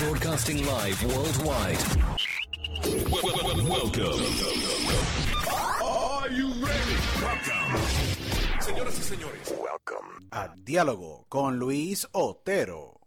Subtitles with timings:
[0.00, 1.78] Broadcasting live worldwide.
[3.68, 4.20] Welcome.
[5.82, 6.96] Are you ready?
[7.22, 7.80] Welcome.
[8.60, 10.28] Señoras y señores, welcome.
[10.30, 13.00] a Diálogo con Luis Otero.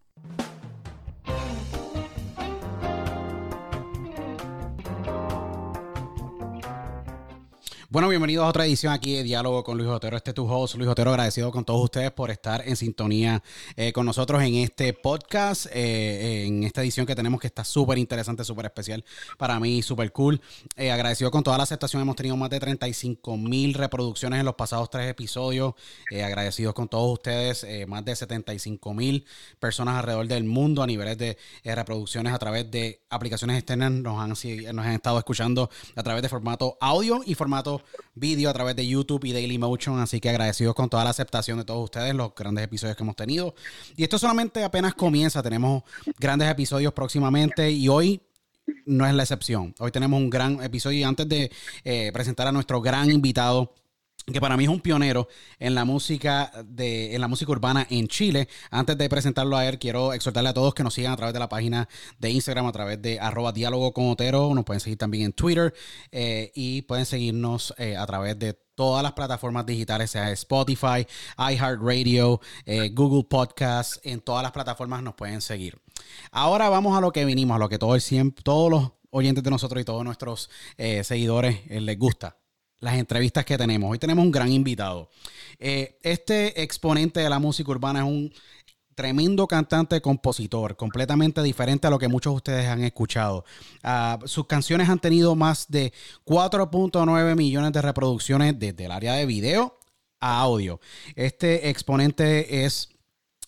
[7.91, 10.15] Bueno, bienvenidos a otra edición aquí de Diálogo con Luis Otero.
[10.15, 13.41] Este es tu host, Luis Otero, agradecido con todos ustedes por estar en sintonía
[13.75, 17.97] eh, con nosotros en este podcast, eh, en esta edición que tenemos que está súper
[17.97, 19.03] interesante, súper especial
[19.39, 20.39] para mí, súper cool.
[20.75, 24.53] Eh, agradecido con toda la aceptación, hemos tenido más de 35 mil reproducciones en los
[24.53, 25.73] pasados tres episodios.
[26.11, 29.25] Eh, agradecidos con todos ustedes, eh, más de 75 mil
[29.59, 33.91] personas alrededor del mundo a niveles de eh, reproducciones a través de aplicaciones externas.
[33.91, 37.78] Nos han, nos han estado escuchando a través de formato audio y formato
[38.15, 39.99] vídeo a través de YouTube y Dailymotion.
[39.99, 43.15] Así que agradecidos con toda la aceptación de todos ustedes, los grandes episodios que hemos
[43.15, 43.55] tenido.
[43.95, 45.41] Y esto solamente apenas comienza.
[45.43, 45.83] Tenemos
[46.17, 48.21] grandes episodios próximamente y hoy
[48.85, 49.73] no es la excepción.
[49.79, 51.51] Hoy tenemos un gran episodio y antes de
[51.83, 53.73] eh, presentar a nuestro gran invitado
[54.31, 55.27] que para mí es un pionero
[55.59, 58.47] en la música de en la música urbana en Chile.
[58.71, 61.39] Antes de presentarlo a él, quiero exhortarle a todos que nos sigan a través de
[61.39, 61.87] la página
[62.19, 64.53] de Instagram, a través de arroba diálogo con Otero.
[64.53, 65.73] Nos pueden seguir también en Twitter
[66.11, 71.05] eh, y pueden seguirnos eh, a través de todas las plataformas digitales, sea Spotify,
[71.37, 75.81] iHeartRadio, eh, Google Podcasts, en todas las plataformas nos pueden seguir.
[76.31, 79.49] Ahora vamos a lo que vinimos, a lo que todo el, todos los oyentes de
[79.49, 82.37] nosotros y todos nuestros seguidores les gusta
[82.79, 83.91] las entrevistas que tenemos.
[83.91, 85.09] Hoy tenemos un gran invitado.
[85.59, 88.33] Eh, este exponente de la música urbana es un
[88.95, 93.45] tremendo cantante compositor, completamente diferente a lo que muchos de ustedes han escuchado.
[93.81, 95.93] Ah, sus canciones han tenido más de
[96.25, 99.79] 4.9 millones de reproducciones desde el área de video
[100.19, 100.81] a audio.
[101.15, 102.89] Este exponente es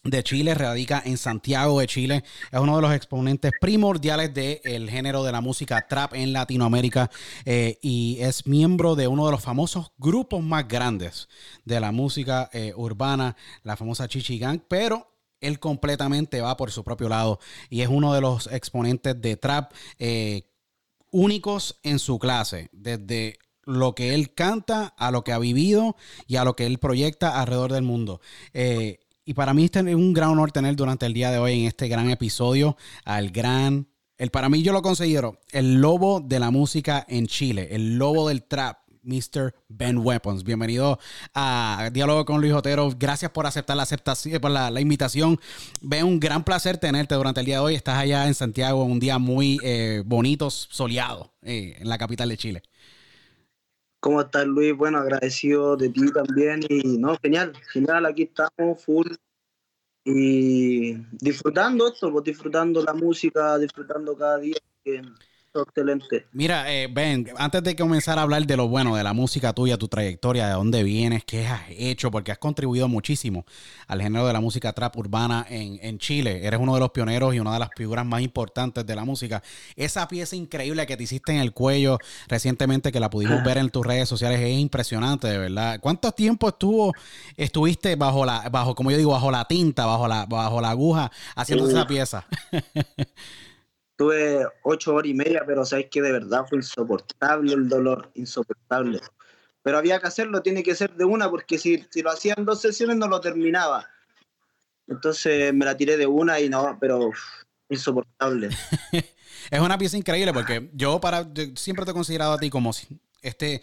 [0.03, 2.23] de Chile, radica en Santiago de Chile.
[2.51, 7.11] Es uno de los exponentes primordiales del género de la música trap en Latinoamérica
[7.45, 11.29] eh, y es miembro de uno de los famosos grupos más grandes
[11.65, 15.07] de la música eh, urbana, la famosa Chichi Gang, pero
[15.39, 17.39] él completamente va por su propio lado
[17.69, 20.49] y es uno de los exponentes de trap eh,
[21.11, 25.95] únicos en su clase, desde lo que él canta, a lo que ha vivido
[26.25, 28.19] y a lo que él proyecta alrededor del mundo.
[29.25, 31.67] Y para mí este es un gran honor tener durante el día de hoy en
[31.67, 33.87] este gran episodio al gran,
[34.17, 38.27] el para mí yo lo considero el lobo de la música en Chile, el lobo
[38.27, 38.81] del trap.
[39.03, 39.55] Mr.
[39.67, 40.43] Ben Weapons.
[40.43, 40.99] Bienvenido
[41.33, 42.93] a Diálogo con Luis Otero.
[42.97, 45.39] Gracias por aceptar la aceptación, por la, la invitación.
[45.81, 47.73] Ben, un gran placer tenerte durante el día de hoy.
[47.73, 52.37] Estás allá en Santiago, un día muy eh, bonito, soleado, eh, en la capital de
[52.37, 52.63] Chile.
[54.01, 54.75] ¿Cómo estás, Luis?
[54.75, 56.61] Bueno, agradecido de ti también.
[56.67, 59.07] Y no, genial, genial, aquí estamos, full.
[60.03, 64.57] Y disfrutando esto, pues disfrutando la música, disfrutando cada día.
[65.53, 66.27] Excelente.
[66.31, 69.77] Mira, eh, Ben, antes de comenzar a hablar de lo bueno de la música tuya,
[69.77, 73.45] tu trayectoria, de dónde vienes, qué has hecho, porque has contribuido muchísimo
[73.87, 76.45] al género de la música trap urbana en, en Chile.
[76.45, 79.43] Eres uno de los pioneros y una de las figuras más importantes de la música.
[79.75, 81.97] Esa pieza increíble que te hiciste en el cuello
[82.27, 85.79] recientemente, que la pudimos ver en tus redes sociales, es impresionante, de verdad.
[85.81, 86.93] ¿Cuánto tiempo estuvo,
[87.35, 91.11] estuviste bajo la, bajo, como yo digo, bajo la tinta, bajo la, bajo la aguja,
[91.35, 92.25] haciendo esa pieza?
[94.01, 98.99] Tuve ocho horas y media, pero sabes que de verdad fue insoportable el dolor, insoportable.
[99.61, 102.43] Pero había que hacerlo, tiene que ser de una, porque si, si lo hacía en
[102.45, 103.87] dos sesiones no lo terminaba.
[104.87, 107.19] Entonces me la tiré de una y no, pero uf,
[107.69, 108.49] insoportable.
[109.51, 112.71] Es una pieza increíble porque yo para yo siempre te he considerado a ti como
[113.21, 113.61] este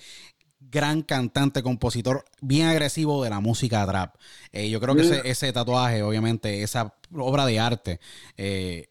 [0.61, 4.15] gran cantante, compositor, bien agresivo de la música trap.
[4.53, 8.01] Eh, yo creo que ese, ese tatuaje, obviamente, esa obra de arte,
[8.37, 8.89] eh,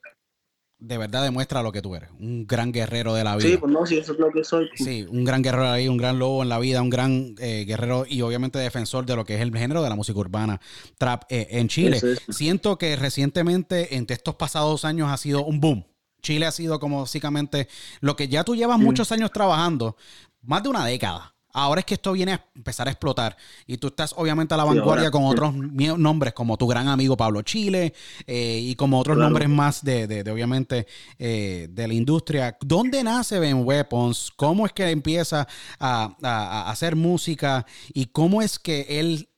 [0.79, 2.09] de verdad demuestra lo que tú eres.
[2.19, 3.49] Un gran guerrero de la vida.
[3.49, 4.69] Sí, pues no, si eso es lo que soy.
[4.75, 8.05] Sí, un gran guerrero ahí, un gran lobo en la vida, un gran eh, guerrero
[8.07, 10.61] y obviamente defensor de lo que es el género de la música urbana
[10.97, 11.99] trap eh, en Chile.
[12.29, 15.85] Siento que recientemente, entre estos pasados años, ha sido un boom.
[16.22, 17.67] Chile ha sido como básicamente
[17.99, 19.96] lo que ya tú llevas muchos años trabajando,
[20.41, 21.36] más de una década.
[21.53, 23.35] Ahora es que esto viene a empezar a explotar
[23.66, 27.41] y tú estás obviamente a la vanguardia con otros nombres como tu gran amigo Pablo
[27.41, 27.94] Chile
[28.28, 29.29] eh, y como otros Claro.
[29.29, 30.85] nombres más de, de- de, obviamente
[31.17, 32.58] eh, de la industria.
[32.61, 34.32] ¿Dónde nace Ben Weapons?
[34.35, 35.47] ¿Cómo es que empieza
[35.79, 39.29] a, a- a hacer música y cómo es que él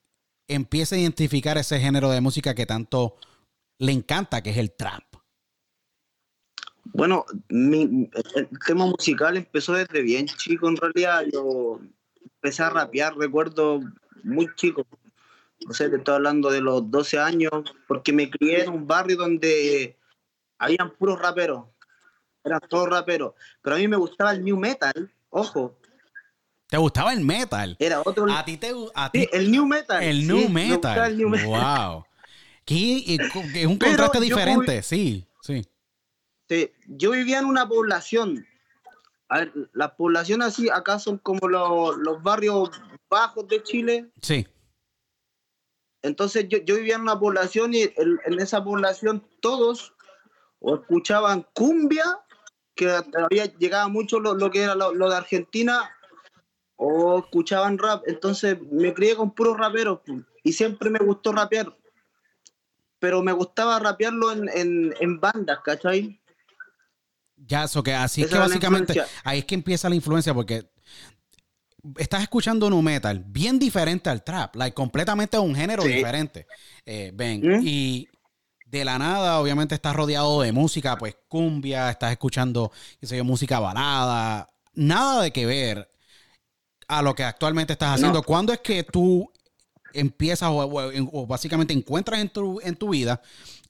[0.48, 3.16] empieza a identificar ese género de música que tanto
[3.78, 5.04] le encanta, que es el trap?
[6.92, 11.22] Bueno, mi, el tema musical empezó desde bien chico, en realidad.
[11.32, 11.78] Yo
[12.42, 13.80] empecé a rapear, recuerdo,
[14.22, 14.86] muy chico.
[15.66, 17.52] No sé, te estoy hablando de los 12 años,
[17.86, 19.96] porque me crié en un barrio donde
[20.58, 21.66] habían puros raperos.
[22.42, 23.34] Eran todos raperos.
[23.60, 25.76] Pero a mí me gustaba el new metal, ojo.
[26.68, 27.76] ¿Te gustaba el metal?
[27.78, 28.26] Era otro.
[28.30, 30.02] A ti te a ti Sí, el new metal.
[30.02, 31.10] el sí, new me metal.
[31.10, 31.46] el new metal.
[31.92, 32.04] Wow.
[32.64, 33.18] Que
[33.54, 35.62] es un contraste diferente, sí, sí.
[36.48, 38.46] Sí, yo vivía en una población.
[39.30, 42.70] A ver, las poblaciones así acá son como los, los barrios
[43.08, 44.10] bajos de Chile.
[44.20, 44.46] Sí.
[46.02, 49.94] Entonces yo, yo vivía en una población y en, en esa población todos
[50.58, 52.18] o escuchaban cumbia,
[52.74, 55.90] que todavía llegaba mucho lo, lo que era lo, lo de Argentina,
[56.76, 58.02] o escuchaban rap.
[58.06, 60.00] Entonces me crié con puros raperos
[60.42, 61.76] y siempre me gustó rapear.
[62.98, 66.19] Pero me gustaba rapearlo en, en, en bandas, ¿cachai?
[67.46, 70.70] Ya, eso que así es que básicamente ahí es que empieza la influencia porque
[71.96, 75.88] estás escuchando nu metal bien diferente al trap, like, completamente un género Sí.
[75.88, 76.46] diferente.
[76.84, 77.60] Eh, ven, ¿Mm?
[77.64, 78.06] y
[78.66, 82.70] de la nada, obviamente estás rodeado de música, pues cumbia, estás escuchando,
[83.00, 85.90] qué sé yo, música balada, nada de que ver
[86.86, 88.18] a lo que actualmente estás haciendo.
[88.18, 88.22] No.
[88.22, 89.30] ¿Cuándo es que tú
[89.92, 93.20] empiezas o, o- o básicamente encuentras en tu, en tu vida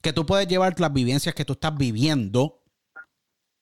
[0.01, 2.60] que tú puedes llevar las vivencias que tú estás viviendo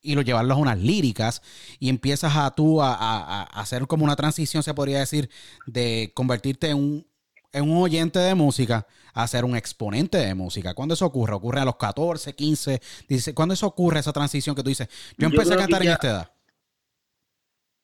[0.01, 1.41] y lo llevarlos a unas líricas
[1.79, 5.29] y empiezas a tú a, a- a hacer como una transición, se podría decir,
[5.65, 7.07] de convertirte en un,
[7.51, 10.73] en un oyente de música a ser un exponente de música.
[10.73, 11.33] ¿Cuándo eso ocurre?
[11.33, 12.79] ¿Ocurre a los 14, 15,
[13.09, 13.35] 16?
[13.35, 14.87] ¿Cuándo eso ocurre, esa transición que tú dices?
[15.17, 16.31] Yo Yo empecé a creo que cantar en ya- esta edad.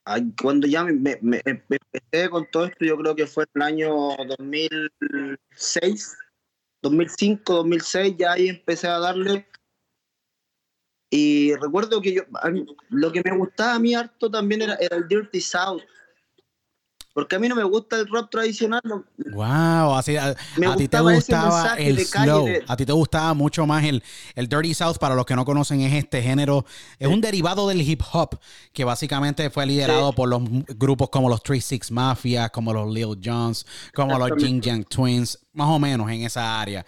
[0.07, 3.43] Ay, Cuando ya me, me- me- me empecé con todo esto, yo creo que fue
[3.45, 3.95] en el año
[4.37, 6.15] 2006,
[6.83, 9.47] 2005, 2006, ya ahí empecé a darle.
[11.09, 14.97] Y recuerdo que yo, mí- lo que me gustaba a mí harto también era, era
[14.97, 15.81] el Dirty South.
[17.13, 18.81] Porque a mí no me gusta el rap tradicional.
[19.31, 20.35] Wow, así a,
[20.75, 24.03] ti te gustaba el slow, de- a ti te gustaba mucho más el,
[24.35, 26.65] el Dirty South, para los que no conocen es este género,
[26.99, 28.37] es un derivado del hip hop
[28.73, 30.15] que básicamente fue liderado Sí.
[30.17, 30.41] por los
[30.77, 34.59] grupos como los 36 Mafia, como los Lil Jones, como los Jing.
[34.61, 36.85] Yang Twins, más o menos en esa área.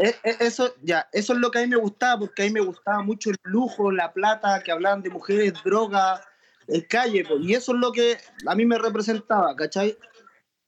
[0.00, 2.52] E- e- Eso, ya, eso es lo que a mí me gustaba, porque a mí
[2.52, 6.26] me gustaba mucho el lujo, la plata, que hablaban de mujeres, droga,
[6.66, 8.16] el calle, y eso es lo que
[8.46, 9.98] a mí me representaba, ¿cachai?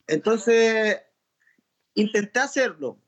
[0.06, 1.00] Entonces,
[1.94, 2.98] intenté hacerlo,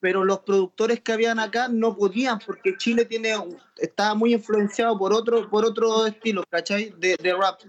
[0.00, 3.34] pero los productores que habían acá no podían, porque Chile tiene,
[3.76, 6.94] estaba muy influenciado por otro, por otro estilo, ¿cachai?
[6.96, 7.60] De, de rap.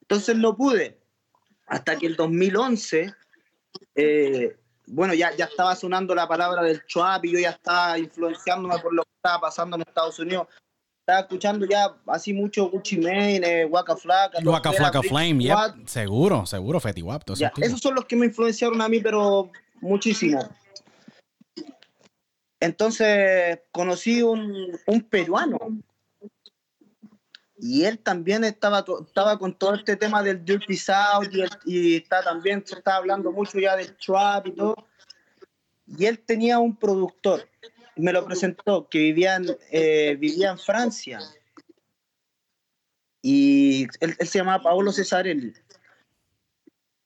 [0.00, 0.98] Entonces no pude,
[1.68, 3.14] hasta que el 2011...
[3.94, 4.56] eh,
[4.92, 8.92] bueno, ya, ya estaba sonando la palabra del trap y yo ya estaba influenciándome por
[8.92, 10.48] lo que estaba pasando en Estados Unidos.
[11.00, 14.98] Estaba escuchando ya así mucho Gucci Mane, eh, Waka todo Waka lo que era Flocka
[15.00, 18.80] Brick Flame, yep, seguro, seguro, Fetty Wap, todos Ya, esos son los que me influenciaron
[18.82, 19.50] a mí, pero
[19.80, 20.46] muchísimo.
[22.60, 25.58] Entonces conocí un, un peruano
[27.64, 31.96] y él también estaba, estaba con todo este tema del Dirty South y, el- y
[31.98, 34.74] está también se estaba hablando mucho ya del trap y todo.
[35.86, 37.48] Y él tenía un productor,
[37.94, 41.20] me lo presentó, que vivía en, eh, vivía en Francia.
[43.22, 45.52] Y él, él se llamaba Paolo Cesarelli.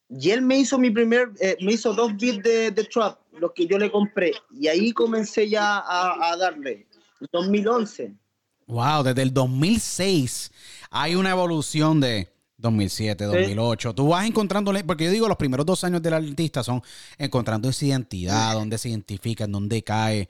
[0.09, 3.53] Y él me hizo mi primer, eh, me hizo dos beats de, de trap, los
[3.53, 4.33] que yo le compré.
[4.51, 6.87] Y ahí comencé ya a, a darle.
[7.31, 8.15] 2011.
[8.67, 10.51] Wow, desde el 2006
[10.91, 13.95] hay una evolución de 2007, 2008.
[13.95, 16.83] Tú vas encontrando, porque yo digo, los primeros dos años del artista son
[17.19, 20.29] encontrando esa identidad, dónde se identifica, en dónde cae.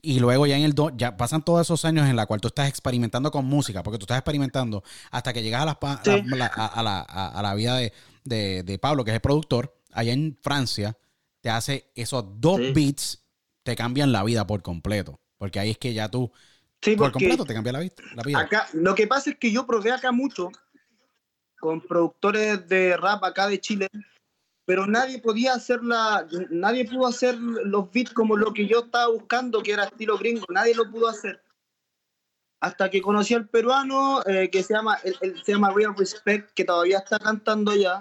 [0.00, 2.48] Y luego ya en el do- ya pasan todos esos años en la cual tú
[2.48, 6.22] estás experimentando con música, porque tú estás experimentando hasta que llegas a, las Sí.
[6.26, 7.92] la, la- a, a la, a- a la vida de,
[8.24, 10.96] de- de Pablo, que es el productor, allá en Francia,
[11.40, 12.72] te hace esos dos Sí.
[12.72, 13.22] beats,
[13.62, 15.20] te cambian la vida por completo.
[15.38, 16.30] Porque ahí es que ya tú,
[16.84, 18.38] Sí, por completo, te cambia la, vi- la vida.
[18.40, 20.50] acá, lo que pasa es que yo probé acá mucho
[21.58, 23.88] con productores de rap acá de Chile,
[24.66, 29.08] pero nadie podía hacer la, nadie pudo hacer los beats como lo que yo estaba
[29.10, 31.42] buscando, que era estilo gringo, nadie lo pudo hacer.
[32.60, 36.50] Hasta que conocí al peruano eh, que se llama, él- él se llama Real Respect,
[36.54, 37.98] que todavía está cantando ya.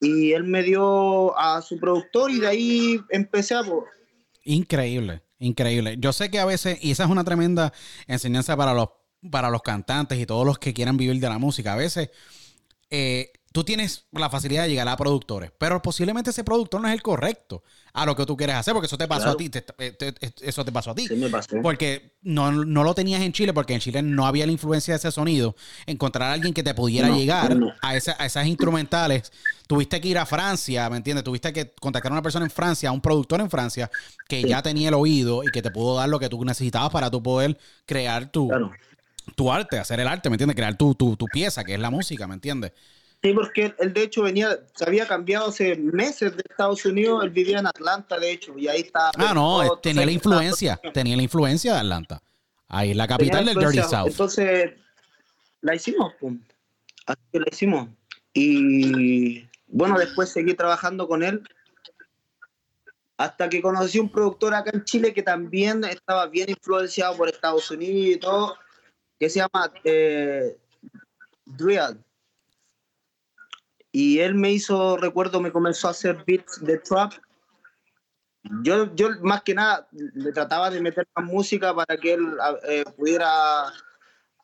[0.00, 3.62] Y él me dio a su productor y de ahí empecé a...
[4.44, 5.96] Increíble, increíble.
[5.98, 7.72] Yo sé que a veces, y esa es una tremenda
[8.06, 8.88] enseñanza para los,
[9.30, 12.10] para los cantantes y todos los que quieran vivir de la música, a veces
[12.90, 16.94] eh, tú tienes la facilidad de llegar a productores, pero posiblemente ese productor no es
[16.94, 19.34] el correcto a lo que tú quieres hacer, porque eso te pasó Claro.
[19.34, 21.06] a ti, te- te- eso te pasó a ti.
[21.06, 21.62] Sí me pasó.
[21.62, 24.98] Porque no, no lo tenías en Chile, porque en Chile no había la influencia de
[24.98, 25.54] ese sonido.
[25.86, 27.72] Encontrar a alguien que te pudiera No, llegar no.
[27.80, 29.30] a, esa- a esas instrumentales,
[29.68, 31.22] tuviste que ir a Francia, ¿me entiendes?
[31.22, 33.88] Tuviste que contactar a una persona en Francia, a un productor en Francia,
[34.26, 34.48] que Sí.
[34.48, 37.22] ya tenía el oído y que te pudo dar lo que tú necesitabas para tú
[37.22, 37.56] poder
[37.86, 38.72] crear tu, Claro.
[39.36, 40.56] tu arte, hacer el arte, ¿me entiendes?
[40.56, 42.72] Crear tu, tu, tu pieza, que es la música, ¿me entiendes?
[43.24, 47.24] Sí, porque él, él, de hecho venía, se había cambiado hace meses de Estados Unidos,
[47.24, 49.12] él vivía en Atlanta de hecho, y ahí está.
[49.16, 52.20] Ah, no, todo, tenía la influencia, tenía la influencia de Atlanta.
[52.68, 53.78] Ahí es la capital del Dirty.
[53.78, 54.08] South.
[54.08, 54.72] Entonces,
[55.62, 56.38] la hicimos, pum.
[57.06, 57.88] Así que la hicimos.
[58.34, 61.42] Y bueno, después seguí trabajando con él.
[63.16, 67.70] Hasta que conocí un productor acá en Chile que también estaba bien influenciado por Estados
[67.70, 68.58] Unidos y todo,
[69.18, 70.58] que se llama eh.
[73.96, 77.12] Y él me hizo, recuerdo, me comenzó a hacer beats de trap.
[78.64, 82.26] Yo, yo más que nada le trataba de meter más música para que él
[82.68, 83.72] eh, pudiera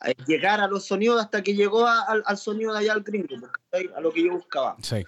[0.05, 3.03] eh, llegar a los sonidos hasta que llegó a- al, al sonido de allá al
[3.03, 3.91] gringo, ¿cachai?
[3.97, 4.77] a lo que yo buscaba.
[4.83, 5.05] Sí.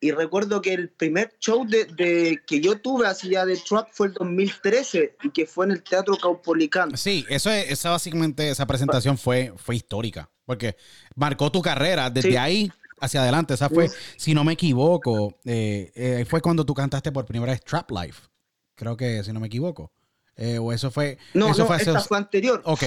[0.00, 3.88] Y recuerdo que el primer show de, de- que yo tuve así ya de trap
[3.92, 6.96] fue el 2013 y que fue en el Teatro Caupolicán.
[6.96, 10.76] Sí, eso es, esa básicamente, esa presentación fue, fue histórica, porque
[11.14, 12.36] marcó tu carrera desde Sí.
[12.38, 13.54] ahí hacia adelante.
[13.54, 17.62] Esa fue, si no me equivoco, eh, eh, fue cuando tú cantaste por primera vez
[17.64, 18.28] Trap Life.
[18.74, 19.92] Creo que, si no me equivoco.
[20.36, 21.18] Eh, o eso fue.
[21.34, 22.60] No, eso no, fue hace esta dos- fue anterior.
[22.64, 22.82] Ok,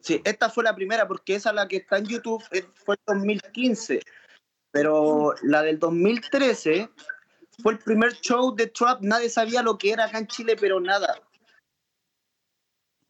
[0.00, 2.40] Sí, esta fue la primera porque esa la que está en YouTube
[2.84, 4.00] fue el 2015.
[4.70, 6.88] Pero la del 2013
[7.60, 9.00] fue el primer show de trap.
[9.02, 11.20] Nadie sabía lo que era acá en Chile, pero nada.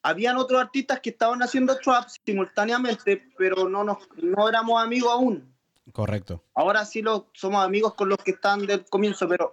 [0.09, 5.53] Habían otros artistas que estaban haciendo trap simultáneamente, pero no, nos, no éramos amigos aún.
[5.93, 6.43] correcto.
[6.55, 9.51] Ahora sí lo, somos amigos con los que están del comienzo, pero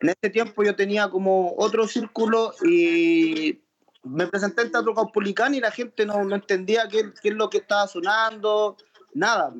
[0.00, 3.58] en ese tiempo yo tenía como otro círculo y
[4.04, 7.50] me presenté en Teatro Caupolicán y la gente no, no entendía qué, qué es lo
[7.50, 8.76] que estaba sonando,
[9.14, 9.52] nada.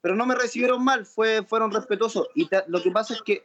[0.00, 2.28] Pero no me recibieron mal, fue, fueron respetuosos.
[2.36, 3.44] Y te- lo que pasa es que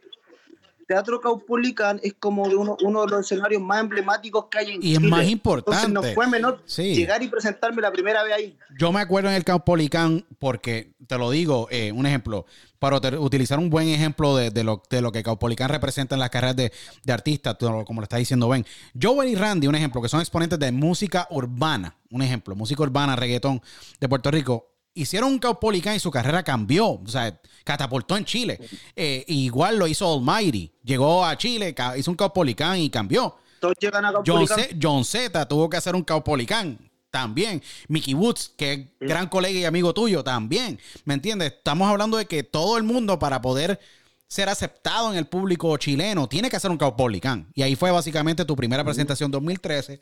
[0.88, 4.82] Teatro Caupolicán es como de uno, uno de los escenarios más emblemáticos que hay en
[4.82, 5.10] Y es Chile.
[5.10, 5.88] más Entonces importante.
[5.92, 6.94] no fue menor Sí.
[6.94, 8.58] llegar y presentarme la primera vez ahí.
[8.78, 12.46] Yo me acuerdo en el Caupolicán, porque te lo digo, eh, un ejemplo,
[12.78, 16.20] para uti- utilizar un buen ejemplo de, de lo, de lo que Caupolicán representa en
[16.20, 16.72] las carreras de,
[17.04, 18.64] de artistas, como lo está diciendo Ben.
[19.00, 23.14] Joel y Randy, un ejemplo, que son exponentes de música urbana, un ejemplo, música urbana,
[23.14, 23.60] reggaetón
[24.00, 24.70] de Puerto Rico.
[24.98, 28.60] Hicieron un Caupolicán y su carrera cambió, o sea, catapultó en Chile.
[28.96, 33.36] Eh, igual lo hizo Almighty, llegó a Chile, hizo un Caupolicán y cambió.
[33.60, 34.58] Todos llegan a Caupolicán.
[34.80, 36.78] John Z tuvo que hacer un Caupolicán
[37.10, 37.62] también.
[37.88, 40.80] Mickey Woods, que es gran colega y amigo tuyo, también.
[41.04, 41.52] ¿Me entiendes?
[41.52, 43.78] Estamos hablando de que todo el mundo para poder
[44.26, 47.48] ser aceptado en el público chileno tiene que hacer un Caupolicán.
[47.54, 50.00] Y ahí fue básicamente tu primera presentación 2013.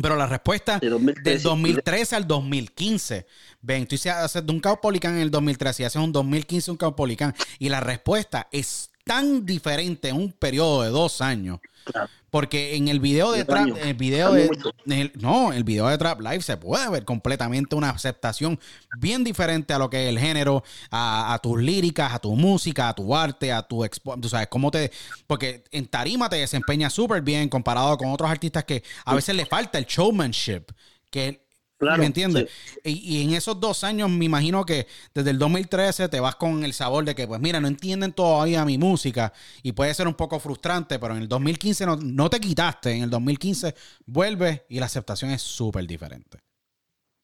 [0.00, 1.30] Pero la respuesta De 2013.
[1.30, 3.26] del 2013 al 2015.
[3.62, 7.34] Ven, tú haces de un Caupolicán en el 2013 y haces un 2015 un Caupolicán.
[7.58, 11.60] Y la respuesta es tan diferente en un periodo de dos años.
[11.84, 12.08] Claro.
[12.30, 14.50] Porque en el video de Trap, en el video de,
[14.86, 18.58] el- no, el video de Trap Live se puede ver completamente una aceptación
[18.98, 22.88] bien diferente a lo que es el género, a, a tus líricas, a tu música,
[22.88, 24.90] a tu arte, a tu expo, tú sabes cómo te,
[25.28, 29.46] porque en tarima te desempeñas súper bien comparado con otros artistas que a veces le
[29.46, 30.72] falta el showmanship,
[31.10, 31.43] que
[31.84, 32.50] Claro, ¿Me entiendes?
[32.82, 36.64] Y, y en esos dos años me imagino que desde el 2013 te vas con
[36.64, 40.14] el sabor de que, pues mira, no entienden todavía mi música y puede ser un
[40.14, 43.74] poco frustrante, pero en el 2015 no, no te quitaste, en el 2015
[44.06, 46.38] vuelves y la aceptación es súper diferente.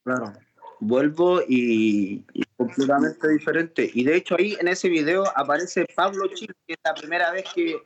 [0.05, 0.33] Claro.
[0.81, 3.91] Vuelvo y, y completamente diferente.
[3.93, 7.45] Y de hecho ahí en ese video aparece Pablo Chile, que es la primera vez
[7.55, 7.77] que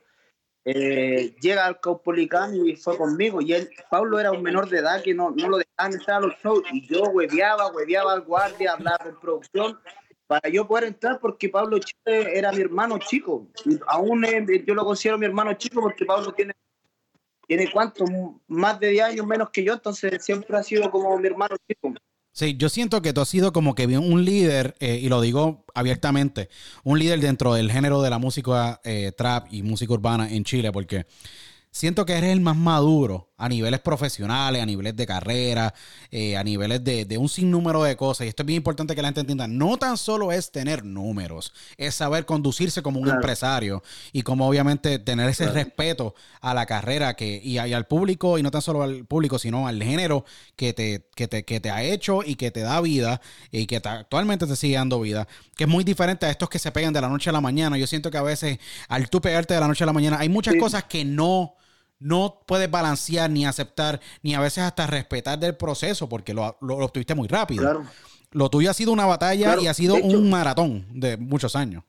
[0.65, 3.41] eh, llega al Caupolicán y fue conmigo.
[3.41, 6.27] Y él, Pablo era un menor de edad que no, no lo dejaban entrar a
[6.27, 6.63] los shows.
[6.73, 9.79] Y yo hueveaba, hueveaba al guardia, hablaba con producción
[10.27, 13.47] para yo poder entrar porque Pablo Chile era mi hermano chico.
[13.65, 16.55] Y aún eh, yo lo considero mi hermano chico porque Pablo tiene
[17.47, 18.05] tiene cuánto,
[18.47, 21.93] más de 10 años menos que yo, entonces siempre ha sido como mi hermano chico.
[22.35, 25.65] Sí, yo siento que tú has sido como que un líder, eh, y lo digo
[25.73, 26.49] abiertamente,
[26.83, 30.73] un líder dentro del género de la música eh, trap y música urbana en Chile,
[30.73, 31.07] porque
[31.75, 35.75] siento que eres el más maduro a niveles profesionales, a niveles de carrera,
[36.13, 38.27] eh, a niveles de, un sinnúmero de cosas.
[38.27, 39.49] Y esto es bien importante que la gente entienda.
[39.49, 45.01] No tan solo es tener números, es saber conducirse como un empresario y como obviamente
[45.01, 49.05] tener ese respeto a la carrera que, y, al público, y no tan solo al
[49.05, 52.61] público, sino al género que te, que te, que te ha hecho y que te
[52.61, 55.27] da vida y que actualmente te sigue dando vida,
[55.57, 57.77] que es muy diferente a estos que se pegan de la noche a la mañana.
[57.79, 60.29] Yo siento que a veces al tú pegarte de la noche a la mañana hay
[60.29, 61.57] muchas cosas que no
[61.99, 66.77] no puedes balancear ni aceptar, ni a veces hasta respetar del proceso, porque lo, lo,
[66.79, 67.85] obtuviste muy rápido.
[68.31, 71.85] Lo tuyo ha sido una batalla y ha sido un maratón de muchos años.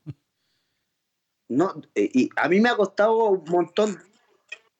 [1.47, 3.99] No, eh, y a mí me ha costado un montón.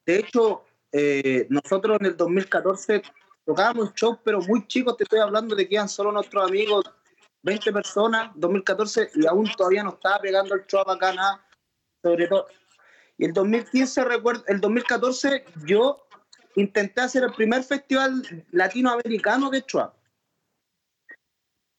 [0.05, 3.03] De hecho, eh, nosotros en el 2014
[3.45, 6.85] tocábamos show, pero muy chicos, te estoy hablando de que eran solo nuestros amigos,
[7.43, 11.45] 20 personas, 2014, y aún todavía no estaba pegando el show acá nada,
[12.01, 12.47] sobre todo
[13.17, 16.05] y el 2015, recuerdo, el 2014, yo
[16.55, 19.95] intenté hacer el primer festival latinoamericano de Chua.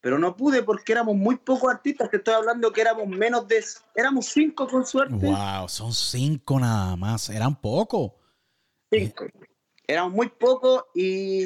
[0.01, 3.63] Pero no pude porque éramos muy pocos artistas, que estoy hablando que éramos menos de...
[3.95, 5.15] Éramos cinco con suerte.
[5.15, 8.13] Wow, son cinco nada más, eran pocos.
[8.91, 9.27] Cinco.
[9.87, 11.45] Éramos muy pocos y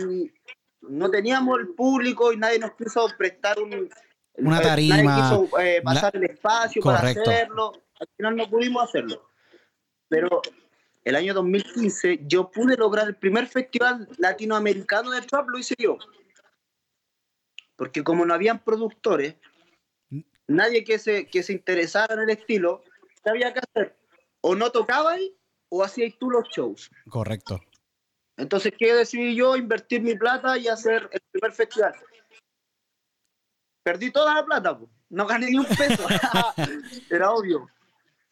[0.82, 3.88] no teníamos el público y nadie nos quiso prestar un,
[4.36, 5.02] una tarima.
[5.02, 7.72] Nadie quiso eh, pasar el espacio para hacerlo.
[7.98, 9.29] Al final no pudimos hacerlo.
[10.10, 10.42] Pero
[11.04, 15.96] el año 2015 yo pude lograr el primer festival latinoamericano de trap, lo hice yo.
[17.76, 19.36] Porque como no habían productores,
[20.46, 22.82] nadie que se, que se interesara en el estilo,
[23.24, 23.96] había que hacer
[24.42, 25.20] o no tocabas
[25.68, 26.90] o hacías tú los shows.
[27.08, 27.60] Correcto.
[28.36, 29.56] Entonces, ¿qué decidí yo?
[29.56, 31.94] Invertir mi plata y hacer el primer festival.
[33.84, 34.78] Perdí toda la plata,
[35.10, 36.06] no gané ni un peso.
[37.10, 37.68] Era obvio.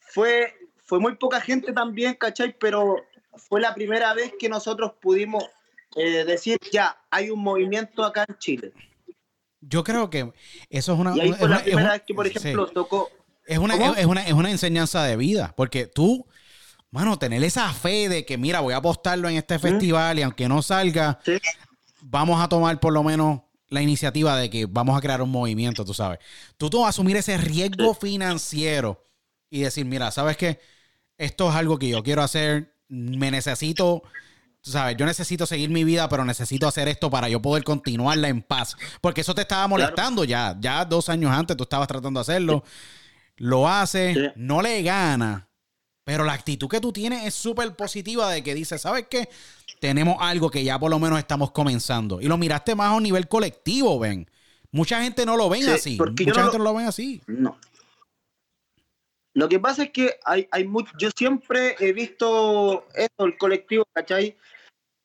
[0.00, 0.57] Fue
[0.88, 2.56] fue muy poca gente también, ¿cachai?
[2.58, 2.96] Pero
[3.36, 5.44] fue la primera vez que nosotros pudimos
[5.94, 8.72] eh, decir, ya, hay un movimiento acá en Chile.
[9.60, 10.32] Yo creo que
[10.70, 11.14] eso es una...
[11.14, 13.10] Y ahí fue la primera vez que, por ejemplo, tocó...
[13.44, 16.26] Es una, es, una, es una enseñanza de vida, porque tú,
[16.90, 20.48] mano, tener esa fe de que, mira, voy a apostarlo en este festival y aunque
[20.48, 21.18] no salga,
[22.00, 25.84] vamos a tomar por lo menos la iniciativa de que vamos a crear un movimiento,
[25.84, 26.18] tú sabes.
[26.56, 29.06] Tú, tú asumir ese riesgo financiero
[29.50, 30.58] y decir, mira, ¿sabes qué?
[31.18, 34.02] Esto es algo que yo quiero hacer, me necesito,
[34.62, 38.40] sabes, yo necesito seguir mi vida, pero necesito hacer esto para yo poder continuarla en
[38.40, 38.76] paz.
[39.00, 42.64] Porque eso te estaba molestando ya, ya dos años antes tú estabas tratando de hacerlo,
[43.36, 45.48] lo hace, no le gana,
[46.04, 49.28] pero la actitud que tú tienes es súper positiva de que dices, ¿sabes qué?
[49.80, 52.20] Tenemos algo que ya por lo menos estamos comenzando.
[52.20, 54.28] Y lo miraste más a un nivel colectivo, ven.
[54.70, 55.98] Mucha gente no lo ven así.
[55.98, 57.22] Mucha gente no lo ven así.
[57.26, 57.58] No.
[59.38, 63.84] Lo que pasa es que hay, hay mucho, yo siempre he visto esto, el colectivo,
[63.92, 64.36] ¿cachai?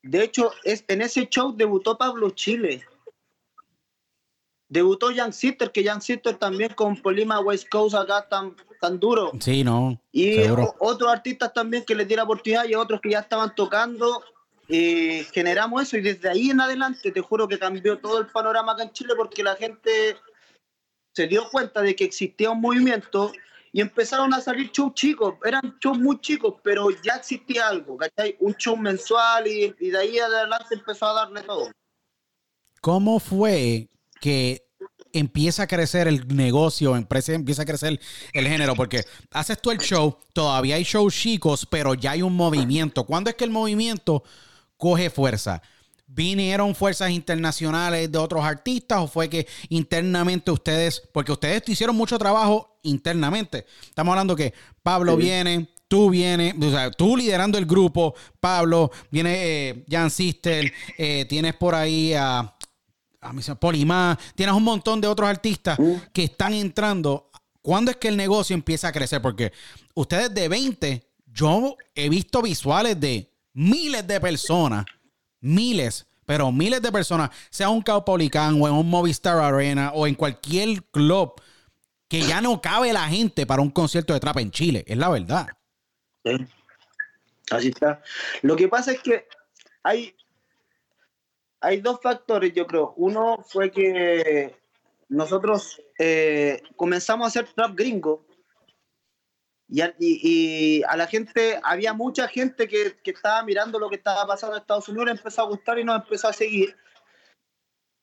[0.02, 2.84] De hecho, es, en ese show debutó Pablo Chile.
[4.68, 9.34] Debutó Jan Sister, que Jan Sister también con Polima West Coast acá tan, tan duro.
[9.40, 10.02] Sí, no.
[10.12, 10.40] Y
[10.80, 14.24] otros artistas también que les di la oportunidad y otros que ya estaban tocando.
[14.68, 18.72] Eh, generamos eso y desde ahí en adelante te juro que cambió todo el panorama
[18.72, 20.18] acá en Chile porque la gente
[21.14, 23.32] se dio cuenta de que existía un movimiento
[23.76, 28.38] y empezaron a salir shows chicos, eran shows muy chicos, pero ya existía algo, ¿cachai?
[28.40, 31.72] Un show mensual y, de ahí adelante empezó a darle todo.
[32.82, 33.90] ¿Cómo fue
[34.22, 34.68] que
[35.12, 38.00] empieza a crecer el negocio, empieza a crecer
[38.32, 38.76] el género?
[38.76, 43.06] Porque haces tú el show, todavía hay shows chicos, pero ya hay un movimiento.
[43.06, 44.24] ¿Cuándo es que el movimiento
[44.78, 45.64] coge fuerza?
[46.06, 52.20] ¿Vinieron fuerzas internacionales de otros artistas o fue que internamente ustedes, porque ustedes hicieron mucho
[52.20, 53.66] trabajo internamente?
[53.84, 59.70] Estamos hablando que Pablo viene, tú vienes, o sea, tú liderando el grupo, Pablo, viene
[59.70, 62.54] eh, Jan Sister, eh, tienes por ahí a,
[63.22, 66.00] a Polimá, tienes un montón de otros artistas uh.
[66.12, 67.32] que están entrando.
[67.62, 69.22] ¿Cuándo es que el negocio empieza a crecer?
[69.22, 69.54] Porque
[69.96, 74.86] ustedes de 20, yo he visto visuales de miles de personas
[75.44, 80.16] miles, pero miles de personas, sea un Caupolicán o en un Movistar Arena o en
[80.16, 81.34] cualquier club,
[82.08, 85.10] que ya no cabe la gente para un concierto de trap en Chile, es la
[85.10, 85.48] verdad.
[86.24, 86.32] Sí.
[87.52, 88.02] Así está.
[88.42, 89.28] Lo que pasa es que
[89.84, 90.16] hay,
[91.60, 92.94] hay dos factores, yo creo.
[92.98, 94.56] Uno fue que
[95.10, 98.26] nosotros eh, comenzamos a hacer trap gringo
[99.70, 104.62] y, a la gente, había mucha gente que, estaba mirando lo que estaba pasando en
[104.62, 106.76] Estados Unidos, empezó a gustar y nos empezó a seguir.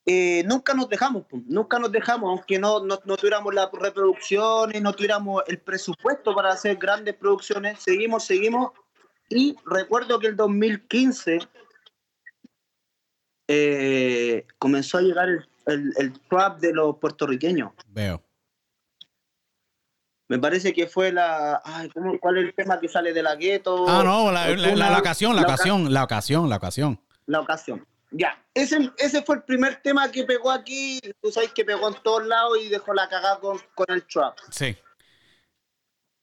[0.06, 5.42] Eh, nunca nos dejamos, nunca nos dejamos, aunque no, no, tuviéramos las reproducciones, no tuviéramos
[5.46, 8.72] el presupuesto para hacer grandes producciones, seguimos, seguimos
[9.28, 11.38] Y recuerdo que el 2015
[13.46, 17.72] eh, comenzó a llegar el, el, el trap de los puertorriqueños.
[17.86, 18.24] Veo.
[20.30, 21.60] Me parece que fue la.
[21.64, 23.84] Ay, ¿cómo- ¿Cuál es el tema que sale de la gueto?
[23.88, 27.00] Ah, no, la, la- la- la Una- ocasión, la oca- ocasión, la ocasión, la ocasión.
[27.26, 27.86] La ocasión.
[28.12, 28.40] Ya.
[28.54, 31.00] Ese, ese fue el primer tema que pegó aquí.
[31.20, 34.38] Tú sabes que pegó en todos lados y dejó la cagada con, con el trap.
[34.52, 34.76] Sí.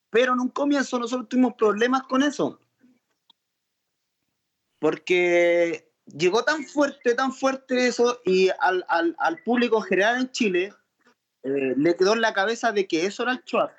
[0.10, 2.62] Pero en un comienzo nosotros tuvimos problemas con eso.
[4.80, 10.32] Porque llegó tan fuerte, tan fuerte eso, y al, al- al público en general en
[10.32, 10.74] Chile
[11.44, 13.72] eh, le quedó en la cabeza de que eso era el trap.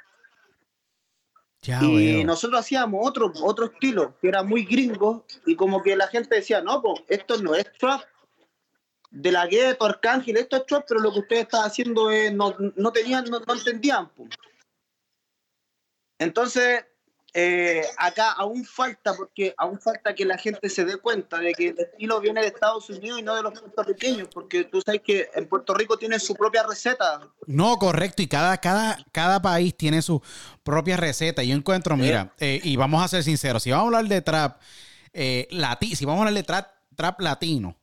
[1.62, 2.26] Ya y veo.
[2.26, 6.60] nosotros hacíamos otro, otro estilo, que era muy gringo, y como que la gente decía,
[6.60, 8.02] no, pues esto no es trap.
[9.10, 12.54] De la gueto, Arcángel, esto es trap, pero lo que ustedes están haciendo es, no,
[12.76, 14.08] no tenían, no, no entendían.
[14.10, 14.28] po.
[16.18, 16.84] Entonces,
[17.40, 21.68] eh, acá aún falta, porque aún falta que la gente se dé cuenta de que
[21.68, 25.30] el estilo viene de Estados Unidos y no de los puertorriqueños, porque tú sabes que
[25.32, 27.20] en Puerto Rico tienen su propia receta.
[27.46, 28.22] No, correcto.
[28.22, 30.20] Y cada, cada, cada país tiene su
[30.64, 31.44] propia receta.
[31.44, 34.60] Yo encuentro, mira, eh, y vamos a ser sinceros, si vamos a hablar de trap,
[35.12, 37.76] eh, lati- si vamos a hablar de trap, trap latino,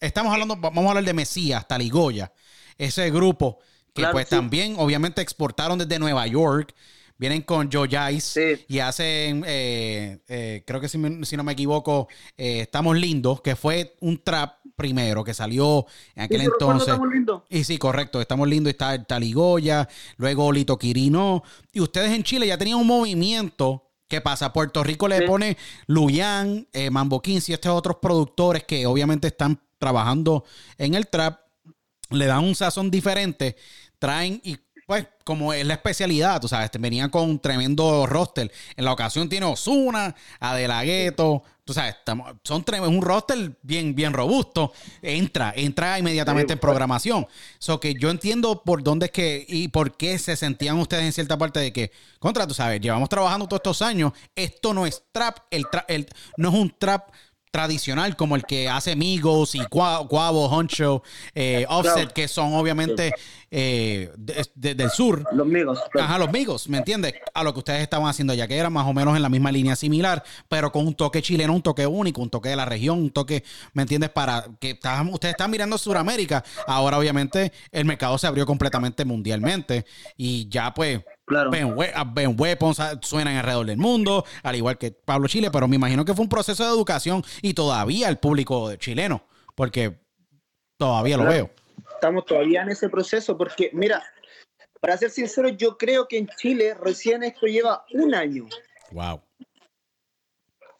[0.00, 2.32] estamos hablando, vamos a hablar de Mesías, Taligoya,
[2.76, 3.60] ese grupo
[3.94, 4.34] que Claro, pues sí.
[4.34, 6.74] también obviamente exportaron desde Nueva York.
[7.18, 8.64] Vienen con Joe Jice Sí.
[8.68, 13.40] y hacen, eh, eh, creo que si, me- si no me equivoco, eh, Estamos Lindos,
[13.40, 16.88] que fue un trap primero que salió en aquel Sí, entonces.
[16.88, 17.42] estamos lindos.
[17.48, 18.20] Y sí, correcto.
[18.20, 18.70] Estamos lindos.
[18.72, 21.42] Está el Taligoya, luego Lito Quirino.
[21.72, 23.90] Y ustedes en Chile ya tenían un movimiento.
[24.08, 24.52] ¿Qué pasa?
[24.52, 25.24] Puerto Rico le Sí.
[25.26, 30.44] pone Luyan, eh, Mambo 15 y estos otros productores que obviamente están trabajando
[30.78, 31.40] en el trap.
[32.10, 33.56] Le dan un sazón diferente.
[33.98, 34.58] Traen y
[34.92, 38.52] pues como es la especialidad, tú sabes, te venían con un tremendo roster.
[38.76, 43.94] En la ocasión tiene Osuna, Adela Gueto, tú sabes, estamos, son tre- un roster bien,
[43.94, 44.72] bien robusto.
[45.00, 47.26] Entra, entra inmediatamente en programación.
[47.58, 51.12] So que yo entiendo por dónde es que y por qué se sentían ustedes en
[51.14, 55.04] cierta parte de que, contra, tú sabes, llevamos trabajando todos estos años, esto no es
[55.10, 57.08] trap, el, tra- el no es un trap
[57.50, 61.02] tradicional como el que hace Migos y Guavo, Honcho,
[61.34, 63.12] eh, Offset, que son obviamente
[63.54, 65.22] eh, de- de- del sur.
[65.30, 65.78] Los amigos.
[66.00, 67.12] Ajá, los Migos, ¿me entiendes?
[67.34, 69.52] A lo que ustedes estaban haciendo ya, que era más o menos en la misma
[69.52, 72.98] línea similar, pero con un toque chileno, un toque único, un toque de la región,
[72.98, 74.08] un toque, ¿me entiendes?
[74.08, 76.42] Para que estaban- ustedes están mirando Sudamérica.
[76.66, 79.84] Ahora, obviamente, el mercado se abrió completamente mundialmente
[80.16, 81.50] y ya, pues, Claro.
[81.50, 85.50] Ben, We- a Ben Weapons ah, suenan alrededor del mundo, al igual que Pablo Chile,
[85.52, 89.22] pero me imagino que fue un proceso de educación y todavía el público chileno,
[89.54, 90.00] porque
[90.78, 91.50] todavía lo veo.
[92.02, 94.02] Estamos todavía en ese proceso porque, mira,
[94.80, 98.48] para ser sincero, yo creo que en Chile recién esto lleva un año.
[98.90, 99.22] Wow.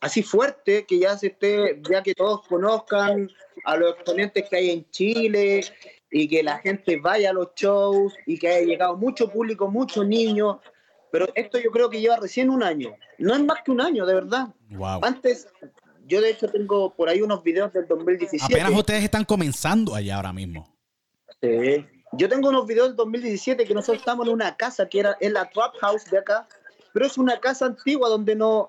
[0.01, 3.31] Así fuerte que ya se esté, ya que todos conozcan
[3.65, 5.61] a los exponentes que hay en Chile
[6.11, 10.05] y que la gente vaya a los shows y que haya llegado mucho público, muchos
[10.05, 10.57] niños.
[11.13, 12.97] Pero esto yo creo que lleva recién un año.
[13.19, 14.49] No es más que un año, de verdad.
[14.71, 15.05] Wow.
[15.05, 15.47] Antes,
[16.05, 18.53] yo de hecho tengo por ahí unos videos del 2017.
[18.53, 20.72] Apenas ustedes están comenzando allá ahora mismo.
[21.43, 21.85] Sí.
[22.13, 25.33] Yo tengo unos videos del 2017 que nosotros estamos en una casa que era en
[25.33, 26.47] la Trap House de acá,
[26.93, 28.69] pero es una casa antigua donde no,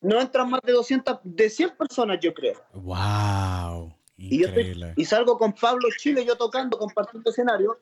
[0.00, 2.60] no entran más de 200, de 100 personas, yo creo.
[2.72, 3.94] Wow.
[4.16, 4.94] Y, yo estoy- Increíble.
[4.96, 7.78] y salgo con Pablo Chile, yo tocando, compartiendo escenario,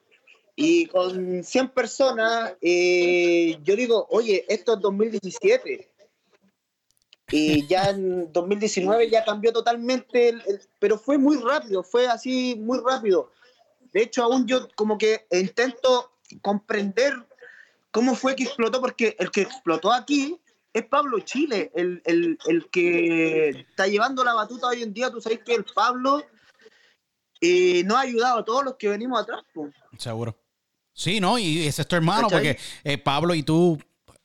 [0.57, 5.89] y con 100 personas, eh, yo digo, oye, esto es 2017.
[7.33, 12.57] Y ya en 2019 ya cambió totalmente, el- el- pero fue muy rápido, fue así
[12.59, 13.31] muy rápido.
[13.93, 17.15] De hecho, aún yo como que intento comprender
[17.91, 20.39] cómo fue que explotó, porque el que explotó aquí
[20.73, 25.11] es Pablo Chile, el, el- el que está llevando la batuta hoy en día.
[25.11, 26.25] Tú sabes que el Pablo
[27.41, 29.43] eh, nos ha ayudado a todos los que venimos atrás.
[29.99, 30.39] Seguro.
[30.93, 31.39] Sí, ¿no?
[31.39, 32.55] Y ese es tu hermano, ¿Cachai?
[32.55, 33.79] porque eh, Pablo y tú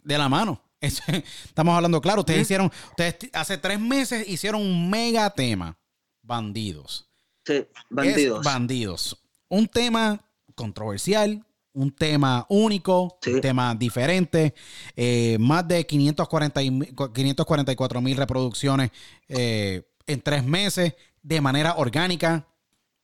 [0.03, 0.61] de la mano.
[0.81, 2.19] Estamos hablando claro.
[2.19, 5.77] Ustedes hicieron, ustedes hace tres meses hicieron un mega tema.
[6.21, 7.09] Bandidos.
[7.45, 8.39] Sí, bandidos.
[8.39, 9.23] Es bandidos.
[9.49, 10.19] Un tema
[10.55, 13.33] controversial, un tema único, Sí.
[13.33, 14.53] un tema diferente.
[14.95, 18.91] eh, más de 540 y mi- 544 mil reproducciones
[19.27, 22.47] eh, en tres meses de manera orgánica.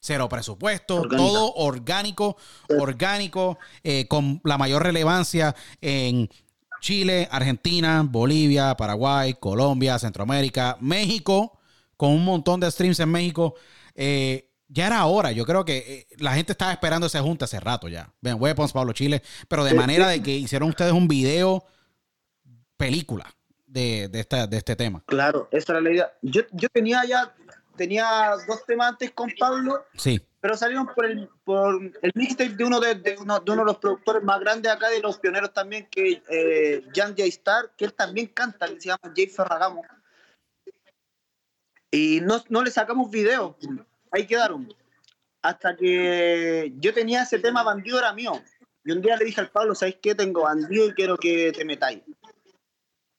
[0.03, 1.17] Cero presupuesto, Orgánica.
[1.17, 2.37] todo orgánico,
[2.79, 6.27] orgánico, eh, con la mayor relevancia en
[6.81, 11.59] Chile, Argentina, Bolivia, Paraguay, Colombia, Centroamérica, México,
[11.97, 13.53] con un montón de streams en México.
[13.93, 17.59] Eh, ya era hora, yo creo que eh, la gente estaba esperando ese junta hace
[17.59, 18.13] rato ya.
[18.21, 20.17] Ven, Weapons, Pablo Chile, pero de Sí, manera sí.
[20.19, 21.65] de que hicieron ustedes un video
[22.77, 23.25] película.
[23.67, 25.01] de, de, esta, de este tema.
[25.05, 26.13] Claro, esa era la idea.
[26.21, 27.33] Yo, yo tenía ya,
[27.77, 32.63] tenía dos temas antes con Pablo, Sí, pero salieron por el, por el mixtape de
[32.65, 35.53] uno de, de uno, de uno de los productores más grandes acá, de los pioneros
[35.53, 37.23] también, que eh, Jan J.
[37.25, 39.83] Star, que él también canta, que se llama Jay Ferragamo.
[41.91, 43.57] Y no, no le sacamos video,
[44.11, 44.73] ahí quedaron.
[45.41, 48.33] Hasta que yo tenía ese tema bandido, era mío.
[48.83, 50.13] Y un día le dije al Pablo, ¿sabes qué?
[50.13, 52.01] Tengo bandido y quiero que te metáis.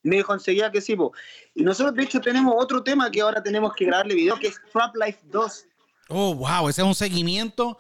[0.05, 1.13] Me dijo enseguida que sí, po.
[1.55, 4.61] Y nosotros, de hecho, tenemos otro tema que ahora tenemos que grabarle video, que es
[4.73, 5.67] Trap Life 2.
[6.09, 7.79] Oh, wow, ese es un seguimiento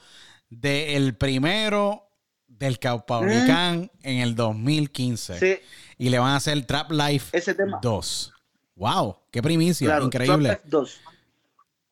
[0.48, 2.08] del primero
[2.46, 5.34] del Caupolicán en el 2015.
[5.34, 5.38] Mm.
[5.38, 5.56] Sí,
[5.98, 7.80] Y le van a hacer Trap Life ese tema.
[7.82, 8.32] 2.
[8.76, 10.48] Wow, qué primicia, Claro, increíble.
[10.50, 11.00] Trap Life 2.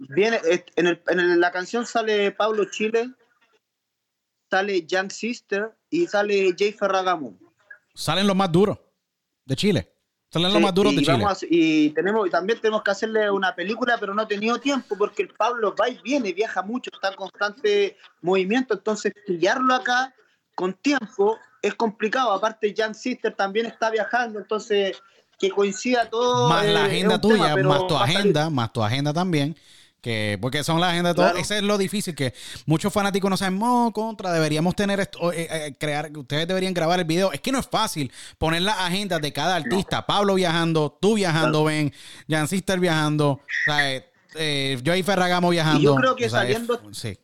[0.09, 3.11] Viene, eh, en, el- en el- la canción sale Pablo Chile,
[4.51, 7.39] sale Young Sister y sale Jay Ferragamo.
[7.95, 8.79] Salen los más duros
[9.45, 9.93] de Chile.
[10.33, 11.25] Salen los más duros de Chile.
[11.25, 14.97] a- y tenemos y también tenemos que hacerle una película, pero no he tenido tiempo
[14.97, 20.15] porque el Pablo va y viene, viaja mucho, está en constante movimiento, entonces pillarlo acá
[20.55, 22.33] con tiempo es complicado.
[22.33, 25.01] Aparte, Jan Sister también está viajando, entonces
[25.39, 26.49] que coincida todo.
[26.49, 29.57] más eh, la es agenda tema, tuya, más tu agenda, más tu agenda también.
[30.01, 31.27] Que, porque son las agendas de todo.
[31.27, 31.39] Claro.
[31.39, 32.33] Ese es lo difícil que
[32.65, 36.99] muchos fanáticos no saben, no, contra, deberíamos tener esto, eh, eh, crear, ustedes deberían grabar
[37.01, 37.33] el video.
[37.33, 40.07] Es que no es fácil poner las agendas de cada artista.
[40.07, 41.93] Pablo viajando, tú viajando, Ben,
[42.29, 45.81] Jan Sister viajando, sea, eh, eh, Joey Ferragamo viajando.
[45.81, 47.19] Y yo creo que saliendo- sí.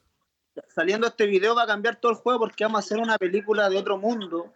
[0.74, 3.70] saliendo este video va a cambiar todo el juego porque vamos a hacer una película
[3.70, 4.52] de otro mundo.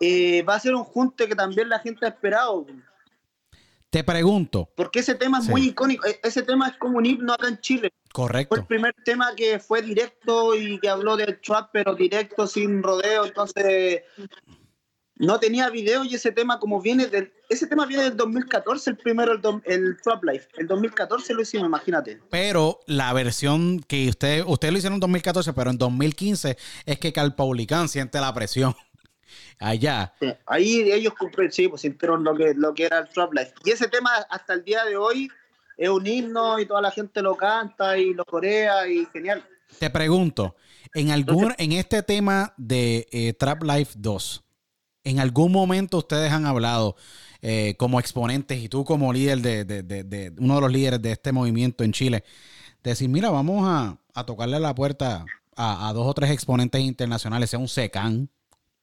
[0.00, 2.66] Eh, va a ser un junte que también la gente ha esperado.
[3.94, 5.50] Te pregunto, Porque ese tema es Sí.
[5.52, 6.04] muy icónico.
[6.06, 7.92] E- Ese tema es como un himno acá en Chile.
[8.06, 8.56] Fue correcto.
[8.56, 13.24] el primer tema que fue directo y que habló del trap, pero directo, sin rodeo.
[13.24, 14.02] Entonces,
[15.16, 17.32] no tenía video y ese tema como viene del...
[17.48, 20.48] Ese tema viene del 2014, el primero, el, el Trap Life.
[20.56, 22.20] El 2014 lo hicimos, imagínate.
[22.30, 27.12] Pero la versión que ustedes ustedes lo hicieron en 2014, pero en 2015 es que
[27.12, 28.74] Calpaulicán siente la presión
[29.58, 30.12] allá.
[30.46, 33.52] Ahí ellos compre- sí, pues sintieron lo que, lo que era el Trap Life.
[33.64, 35.28] Y ese tema hasta el día de hoy
[35.76, 39.44] es un himno y toda la gente lo canta y lo corea y genial.
[39.78, 40.54] Te pregunto,
[40.94, 44.44] en algún en este tema de eh, Trap Life 2,
[45.04, 46.96] ¿en algún momento ustedes han hablado
[47.42, 51.02] eh, como exponentes y tú como líder de, de- de- de- uno de los líderes
[51.02, 52.24] de este movimiento en Chile,
[52.82, 55.24] de decir, mira, vamos a, a tocarle la puerta
[55.56, 58.30] a, a dos o tres exponentes internacionales, sea un Secan,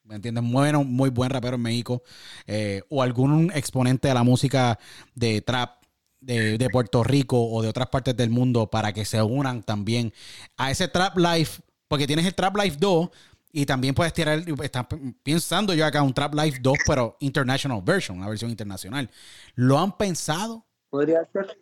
[0.03, 0.43] ¿me entiendes?
[0.43, 2.03] Bueno, muy buen rapero en México,
[2.47, 4.77] eh, o algún exponente de la música
[5.15, 5.81] de trap
[6.19, 10.13] de, de Puerto Rico o de otras partes del mundo para que se unan también
[10.55, 13.09] a ese Trap Life, porque tienes el Trap Life 2
[13.53, 14.87] y también puedes tirar, están
[15.23, 19.09] pensando yo acá un Trap Life 2, pero International Version, una versión internacional.
[19.55, 20.65] ¿Lo han pensado?
[20.89, 21.57] Podría ser.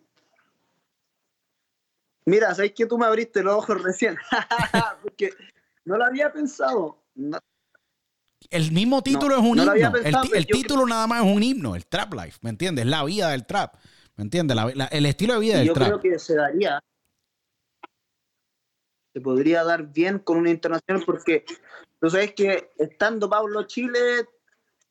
[2.26, 4.16] Mira, sabes que tú me abriste los ojos recién.
[5.02, 5.30] Porque
[5.84, 7.02] no lo había pensado.
[8.48, 9.86] El mismo título No, es un no himno.
[9.96, 12.86] El, pensado, yo título nada más es un himno, el Trap Life, ¿me entiendes?
[12.86, 13.74] La vida del trap,
[14.16, 14.56] ¿me entiendes?
[14.56, 15.88] La- la- el estilo de vida del yo trap.
[15.88, 16.80] creo que se daría.
[19.12, 21.44] Se podría dar bien con una internacional porque
[22.00, 24.24] tú sabes que estando Pablo Chile,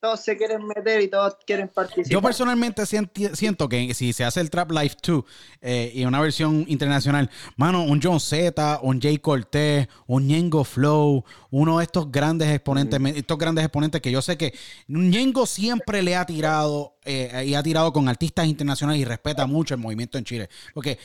[0.00, 2.10] todos se quieren meter y todos quieren participar.
[2.10, 5.24] Yo personalmente siento que si se hace el Trap Life 2
[5.60, 11.24] eh, y una versión internacional, mano, un John Z, un Jay Cortez, un Ñengo Flow,
[11.50, 14.54] uno de estos grandes exponentes, estos grandes exponentes que yo sé que
[14.88, 19.74] Ñengo siempre le ha tirado eh, y ha tirado con artistas internacionales y respeta mucho
[19.74, 20.48] el movimiento en Chile.
[20.72, 20.98] Porque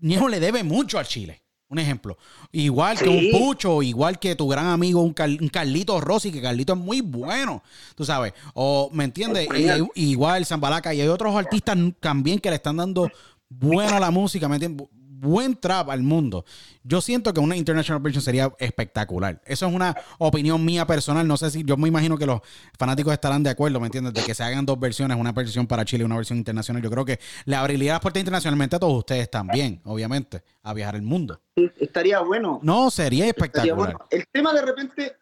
[0.00, 1.42] Ñengo le debe mucho a Chile.
[1.70, 2.16] Un ejemplo.
[2.50, 6.40] Igual que un Pucho, igual que tu gran amigo, un, Car- un Carlito Rossi, que
[6.40, 7.62] Carlito es muy bueno,
[7.94, 8.32] tú sabes.
[8.54, 9.46] O, ¿me entiendes?
[9.94, 13.10] Igual Zambalaca y hay otros artistas también que le están dando
[13.50, 14.86] buena la música, ¿me entiendes?
[15.20, 16.44] Bu- Buen trap al mundo.
[16.82, 19.40] Yo siento que una international version sería espectacular.
[19.44, 21.26] Eso es una opinión mía personal.
[21.28, 22.40] No sé si yo me imagino que los
[22.78, 24.14] fanáticos estarán de acuerdo, ¿me entiendes?
[24.14, 26.82] De que se hagan dos versiones, una versión para Chile y una versión internacional.
[26.82, 30.96] Yo creo que le abriría las puertas internacionalmente a todos ustedes también, obviamente, a viajar
[30.96, 31.40] el mundo.
[31.78, 32.58] Estaría bueno.
[32.62, 33.76] No, sería espectacular.
[33.76, 33.98] bueno.
[34.10, 35.16] El tema de repente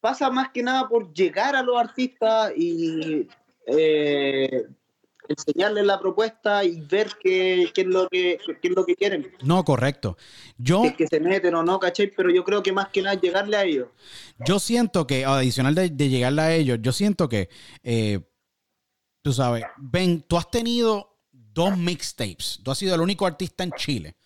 [0.00, 3.28] pasa más que nada por llegar a los artistas y
[3.66, 4.66] eh,
[5.28, 9.30] enseñarles la propuesta y ver qué, qué es lo que qué es lo que quieren.
[9.42, 10.16] No, correcto.
[10.58, 12.10] Yo, es que se meten o no, ¿cachai?
[12.14, 13.88] Pero yo creo que más que nada llegarle a ellos.
[14.46, 17.48] yo siento que, adicional de, de llegarle a ellos, yo siento que,
[17.82, 18.20] eh,
[19.22, 22.60] tú sabes, Ben, tú has tenido dos mixtapes.
[22.62, 24.16] Tú has sido el único artista en Chile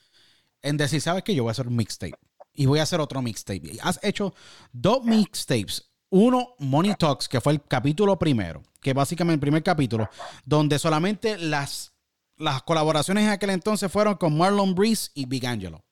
[0.63, 1.35] en decir, ¿sabes qué?
[1.35, 2.19] Yo voy a hacer un mixtape
[2.55, 3.75] y voy a hacer otro mixtape.
[3.75, 4.35] Y Has hecho
[4.73, 10.09] dos mixtapes Uno, Money Talks, que fue el capítulo primero, que básicamente el primer capítulo,
[10.45, 11.93] donde solamente las,
[12.37, 15.83] las colaboraciones en aquel entonces fueron con Marlon Breeze y Big Angelo.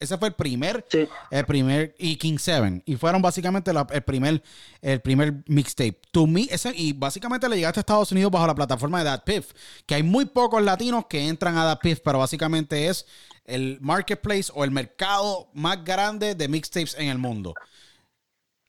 [0.00, 1.08] Ese fue el primer, Sí.
[1.32, 2.84] el primer, y King Seven.
[2.86, 4.40] Y fueron básicamente la- el primer,
[4.80, 5.98] el primer mixtape.
[6.12, 9.24] To me, ese, y básicamente le llegaste a Estados Unidos bajo la plataforma de Dat
[9.24, 9.50] Piff.
[9.86, 13.06] Que hay muy pocos latinos que entran a Dat Piff, pero básicamente es
[13.44, 17.54] el marketplace o el mercado más grande de mixtapes en el mundo.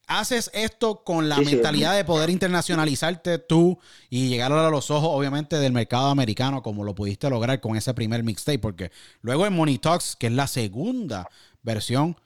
[0.10, 1.54] Haces esto con la Sí, sí.
[1.56, 3.78] mentalidad de poder internacionalizarte tú
[4.10, 7.94] y llegar a los ojos, obviamente, del mercado americano, como lo pudiste lograr con ese
[7.94, 8.92] primer mixtape, porque
[9.22, 11.30] luego en Money Talks, que es la segunda
[11.62, 12.18] versión,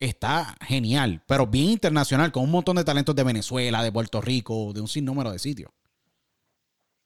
[0.00, 4.72] está genial, pero bien internacional, con un montón de talentos de Venezuela, de Puerto Rico,
[4.72, 5.70] de un sinnúmero de sitios.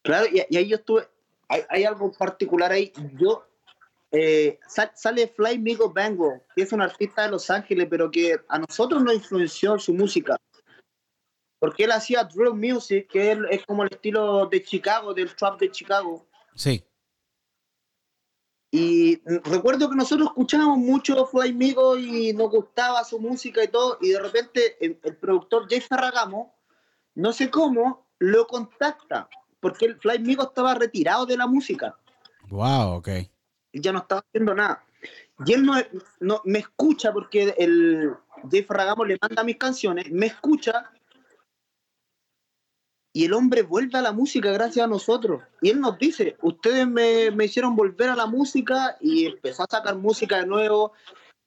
[0.03, 1.09] Claro, y, y ahí yo estuve.
[1.49, 2.93] Hay, hay algo particular ahí.
[3.19, 3.45] Yo.
[4.11, 8.37] Eh, sa- sale Fly Migo Bango, que es un artista de Los Ángeles, pero que
[8.49, 10.37] a nosotros nos influenció su música.
[11.61, 15.59] Porque él hacía drill music, que es, es como el estilo de Chicago, del trap
[15.61, 16.27] de Chicago.
[16.55, 16.85] Sí,
[18.71, 23.99] Y recuerdo que nosotros escuchábamos mucho Fly Migo y nos gustaba su música y todo,
[24.01, 26.55] y de repente el, el productor Jay Ferragamo,
[27.15, 29.29] no sé cómo, lo contacta,
[29.61, 31.97] porque el Fly Migo estaba retirado de la música,
[32.49, 33.09] wow, ok.
[33.73, 34.85] Ya no estaba haciendo nada.
[35.45, 35.75] Y él no,
[36.21, 38.13] no- me escucha porque el
[38.51, 40.91] Jay Ferragamo le manda mis canciones, me escucha
[43.13, 45.43] y el hombre vuelve a la música gracias a nosotros.
[45.61, 49.67] Y él nos dice, ustedes me, me hicieron volver a la música y empezó a
[49.71, 50.93] sacar música de nuevo.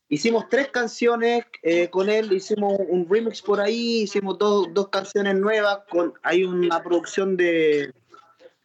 [0.10, 5.36] Hicimos tres canciones eh, con él, hicimos un remix por ahí, hicimos dos, dos canciones
[5.36, 5.80] nuevas.
[5.90, 7.94] Con, hay una producción de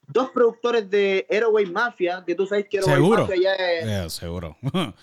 [0.08, 3.22] dos productores de Aeroway Mafia, que tú sabes que Aeroway Seguro.
[3.22, 3.86] Mafia ya es...
[4.06, 4.56] Eh, seguro.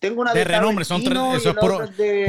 [0.00, 2.24] Tengo una De Carlos renombre, son tres- eso es puro- de-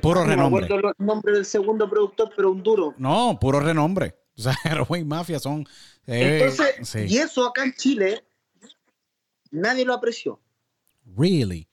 [0.00, 0.66] puro de no renombre.
[0.66, 2.94] el nombre del segundo productor, pero un duro.
[2.96, 4.14] no, puro renombre.
[4.36, 5.66] O sea, Aeroway Mafia son...
[6.06, 7.00] eh, Entonces, sí.
[7.08, 8.24] y eso acá en Chile,
[9.50, 10.40] nadie lo apreció.
[11.16, 11.68] Really?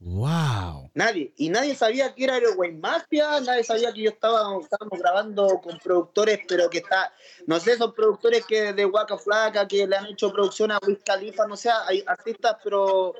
[0.00, 0.90] Wow.
[0.94, 1.32] Nadie.
[1.36, 5.78] Y nadie sabía que era Aeroway Mafia, nadie sabía que yo estaba estábamos grabando con
[5.78, 7.12] productores, pero que está,
[7.46, 11.00] no sé, son productores que de Waka Flaca, que le han hecho producción a Wiz
[11.04, 13.14] Khalifa, no sé, hay artistas, pero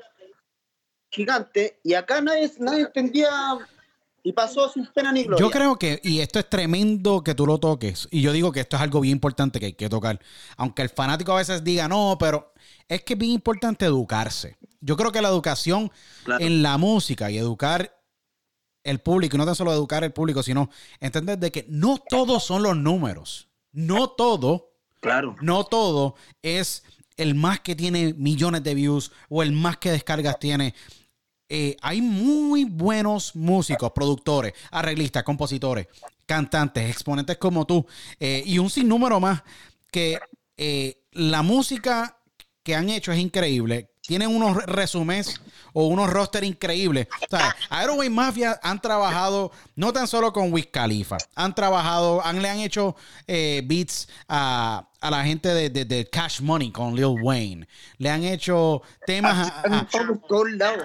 [1.11, 1.73] gigantes.
[1.83, 3.29] Y acá nadie, nadie entendía
[4.23, 5.45] y pasó sin pena ni gloria.
[5.45, 8.59] Yo creo que, y esto es tremendo que tú lo toques, y yo digo que
[8.61, 10.19] esto es algo bien importante que hay que tocar,
[10.57, 12.53] aunque el fanático a veces diga no, pero
[12.87, 14.57] es que es bien importante educarse.
[14.81, 15.91] Yo creo que la educación
[16.23, 16.43] Claro.
[16.43, 17.95] en la música y educar
[18.83, 22.43] el público, y no tan solo educar el público, sino entender de que no todos
[22.43, 25.35] son los números, no todo Claro.
[25.41, 26.83] no todo es
[27.15, 30.73] el más que tiene millones de views o el más que descargas tiene.
[31.51, 35.87] Eh, hay muy buenos músicos, productores, arreglistas, compositores,
[36.27, 37.85] cantantes, exponentes como tú
[38.19, 39.41] eh, y un sinnúmero más
[39.91, 40.19] que
[40.57, 42.17] eh, la música
[42.61, 43.89] que han hecho es increíble.
[44.01, 45.41] Tienen unos re- resumés
[45.73, 47.07] o unos roster increíbles.
[47.31, 47.37] O
[47.69, 52.59] Aeroway Mafia han trabajado no tan solo con Wiz Khalifa, han trabajado, han, le han
[52.59, 52.95] hecho
[53.27, 57.67] beats a, a la gente de, de- de Cash Money con Lil Wayne.
[57.97, 59.87] Le han hecho temas a-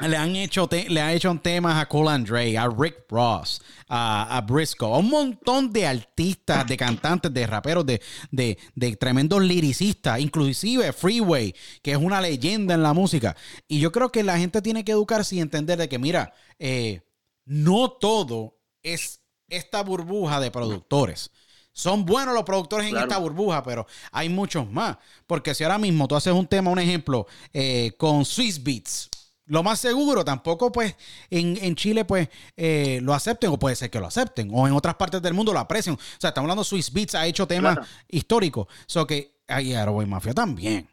[0.09, 4.37] le han hecho te- le han hecho temas a Cole Andre, a Rick Ross, a,
[4.37, 8.00] a Briscoe, a un montón de artistas, de cantantes, de raperos, de,
[8.31, 13.37] de, de tremendos liricistas, inclusive Freeway, que es una leyenda en la música.
[13.66, 17.03] Y yo creo que la gente tiene que educarse y entender de que, mira, eh,
[17.44, 21.31] no todo es esta burbuja de productores.
[21.77, 24.97] Son buenos los productores en esta burbuja, pero hay muchos más.
[25.27, 29.11] Porque si ahora mismo tú haces un tema, un ejemplo, eh, con Swiss Beats,
[29.47, 30.95] lo más seguro, tampoco pues
[31.29, 34.73] en, en Chile pues eh, lo acepten o puede ser que lo acepten o en
[34.73, 35.97] otras partes del mundo lo aprecien.
[35.97, 37.89] O sea, estamos hablando Swiss Beats ha hecho temas Claro.
[38.09, 38.69] históricos.
[38.87, 40.89] So que ahí Aeroboy Mafia también.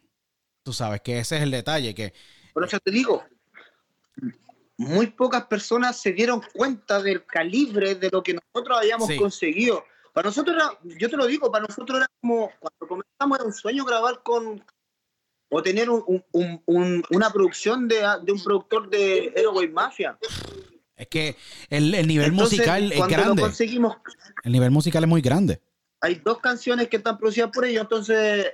[0.64, 2.12] Tú sabes que ese es el detalle, que
[2.54, 3.24] Por eso te digo,
[4.78, 9.18] muy pocas personas se dieron cuenta del calibre de lo que nosotros habíamos Sí.
[9.18, 9.84] conseguido.
[10.14, 13.54] Para nosotros era, yo te lo digo, para nosotros era como, cuando comenzamos era un
[13.54, 14.64] sueño grabar con,
[15.50, 20.18] o tener un- un- un- un- una producción de, de un productor de Aeroway Mafia.
[20.96, 21.36] es que
[21.70, 23.42] el, el nivel Entonces, musical es grande.
[23.42, 23.98] conseguimos,
[24.44, 25.62] El nivel musical es muy grande.
[26.02, 28.52] hay dos canciones que están producidas por ellos, entonces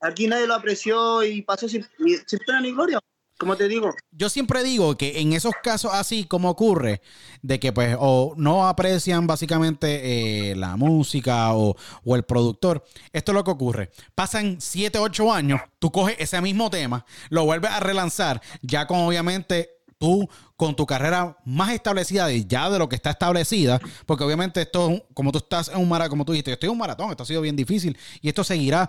[0.00, 1.86] aquí nadie lo apreció y pasó sin,
[2.26, 3.00] sin pena ni gloria,
[3.38, 3.94] como te digo.
[4.10, 7.00] Yo siempre digo que en esos casos así como ocurre,
[7.40, 13.32] de que pues o no aprecian básicamente eh, la música o, o el productor, esto
[13.32, 13.90] es lo que ocurre.
[14.14, 18.98] Pasan 7, 8 años, tú coges ese mismo tema, lo vuelves a relanzar, ya con
[18.98, 24.24] obviamente tú con tu carrera más establecida de ya de lo que está establecida, porque
[24.24, 26.78] obviamente esto, como tú estás en un maratón, como tú dijiste, yo estoy en un
[26.78, 28.88] maratón, esto ha sido bien difícil y esto seguirá.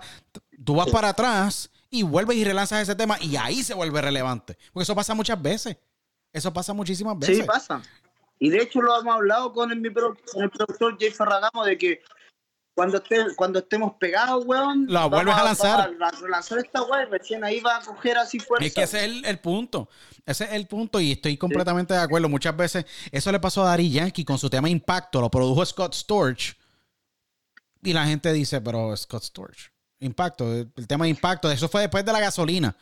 [0.64, 4.56] Tú vas para atrás y vuelves y relanzas ese tema y ahí se vuelve relevante,
[4.72, 5.76] porque eso pasa muchas veces.
[6.32, 7.38] Eso pasa muchísimas veces.
[7.38, 7.82] Sí, pasa.
[8.38, 12.02] Y de hecho lo hemos hablado con el, con el productor Jay Ferragamo de que
[12.74, 15.80] cuando, esté, cuando estemos pegados, weón, La vuelves a lanzar.
[16.00, 18.64] a relanzar esta weón, recién ahí va a coger así fuerza.
[18.64, 19.88] Es que ese es el, el punto.
[20.24, 22.28] Ese es el punto y estoy completamente de acuerdo.
[22.28, 25.94] Muchas veces eso le pasó a Dari Yankee con su tema Impacto, lo produjo Scott
[25.94, 26.56] Storch.
[27.82, 31.82] Y la gente dice, pero Scott Storch, Impacto, el, el tema de Impacto, eso fue
[31.82, 32.76] después de la gasolina.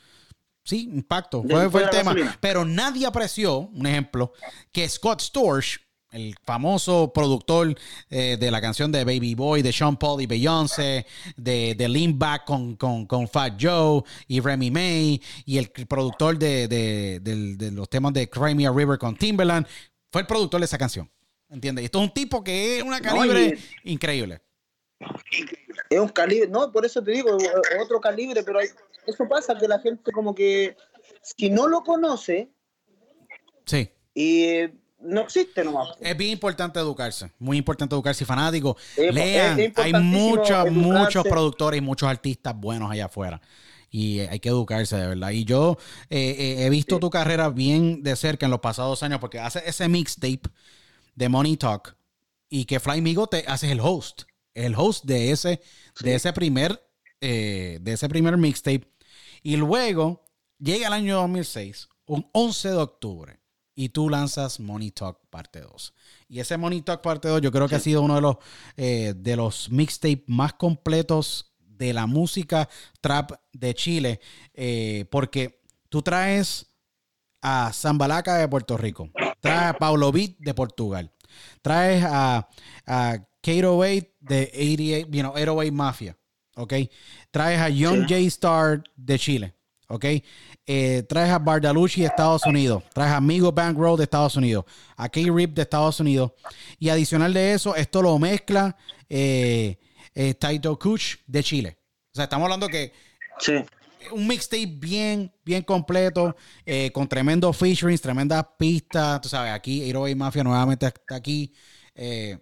[0.64, 2.10] Sí, Impacto, fue, fue el tema.
[2.12, 2.38] gasolina.
[2.40, 4.32] Pero nadie apreció, un ejemplo,
[4.70, 7.74] que Scott Storch, el famoso productor
[8.08, 11.06] eh, de la canción de Baby Boy, de Sean Paul y Beyoncé,
[11.36, 16.38] de, de Lean Back con, con, con Fat Joe y Remy May, y el productor
[16.38, 19.66] de, de- de los temas de Cry Me a River con Timberland,
[20.10, 21.10] fue el productor de esa canción.
[21.50, 21.82] ¿Entiendes?
[21.82, 24.40] Y Esto es un tipo que es una calibre increíble.
[25.90, 27.36] Es un calibre, no, por eso te digo,
[27.82, 28.68] otro calibre, pero hay-
[29.06, 30.76] eso pasa que la gente como que
[31.22, 32.50] si no lo conoce
[33.64, 33.90] Sí.
[34.14, 35.90] y eh, no existe nomás.
[36.00, 38.76] Es bien importante educarse, muy importante educarse y.
[38.96, 43.40] Es- Lean, hay muchos, muchos productores y muchos artistas buenos allá afuera.
[43.90, 45.30] Y eh, hay que educarse, de verdad.
[45.30, 45.78] Y yo
[46.10, 49.62] eh, eh, he visto tu carrera bien de cerca en los pasados años, porque haces
[49.64, 50.42] ese mixtape
[51.14, 51.96] de Money Talk
[52.50, 54.22] y que Fly Migo te haces el host.
[54.58, 55.60] El host de ese,
[56.00, 56.82] de ese primer,
[57.20, 58.92] eh, de ese primer mixtape.
[59.42, 60.24] Y luego
[60.58, 63.40] llega el año 2006, un 11 de octubre,
[63.76, 65.94] y tú lanzas Money Talk parte 2.
[66.28, 68.36] Y ese Money Talk parte 2 yo creo que ha sido uno de los,
[68.76, 72.68] eh, de los mixtapes más completos de la música
[73.00, 74.20] trap de Chile,
[74.54, 76.66] eh, porque tú traes
[77.40, 81.12] a Zambalaca de Puerto Rico, traes a Paulo Beat de Portugal,
[81.62, 82.48] traes a,
[82.84, 86.16] a Kato 8 de 88, you know, 808 Mafia,
[86.56, 86.72] ¿ok?
[87.30, 89.54] Traes a Young J Star de Chile,
[89.88, 90.04] ¿ok?
[90.66, 94.64] Eh, traes a Bardalucci de Estados Unidos, traes a Amigo Bankroll de Estados Unidos,
[94.96, 96.32] a K-Rip de Estados Unidos,
[96.78, 98.76] y adicional de eso, esto lo mezcla
[99.08, 99.78] eh,
[100.14, 101.78] eh, Taito Kuch de Chile.
[102.12, 102.92] O sea, estamos hablando que
[103.40, 103.52] Sí.
[104.12, 106.34] un mixtape bien, bien completo,
[106.66, 109.20] eh, con tremendos featurings, tremendas pistas.
[109.20, 111.52] Tú sabes, aquí Hero y Mafia nuevamente está aquí.
[111.94, 112.36] Eh,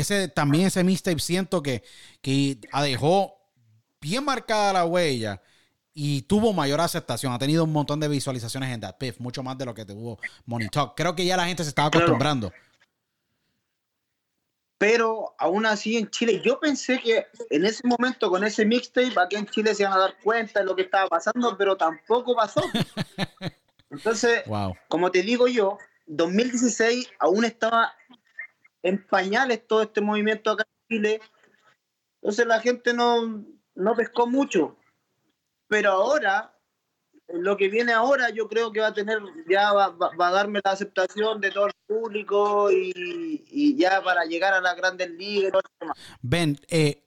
[0.00, 1.82] ese, también ese mixtape siento que,
[2.20, 3.34] que dejó
[4.00, 5.40] bien marcada la huella
[5.94, 7.32] y tuvo mayor aceptación.
[7.32, 10.18] Ha tenido un montón de visualizaciones en That Piff, mucho más de lo que tuvo
[10.44, 10.94] Money Talk.
[10.96, 12.04] Creo que ya la gente se estaba Claro.
[12.06, 12.52] acostumbrando.
[14.78, 19.36] Pero aún así en Chile, yo pensé que en ese momento con ese mixtape aquí
[19.36, 22.60] en Chile se iban a dar cuenta de lo que estaba pasando, pero tampoco pasó.
[23.90, 24.74] Entonces, Wow.
[24.88, 25.78] como te digo yo,
[26.08, 27.94] 2016 aún estaba
[28.86, 31.20] en pañales todo este movimiento acá en Chile.
[32.22, 34.76] Entonces la gente no, no pescó mucho.
[35.68, 36.56] Pero ahora,
[37.28, 39.18] lo que viene ahora, yo creo que va a tener,
[39.48, 44.24] ya va, va- a darme la aceptación de todo el público y, y ya para
[44.24, 45.52] llegar a las grandes ligas.
[46.22, 47.02] Ben, eh,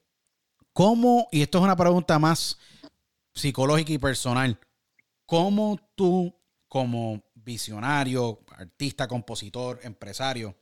[0.73, 2.59] ¿cómo, y esto es una pregunta más
[3.33, 4.59] psicológica y personal,
[5.25, 6.33] cómo tú
[6.67, 10.55] como visionario, artista, compositor, empresario,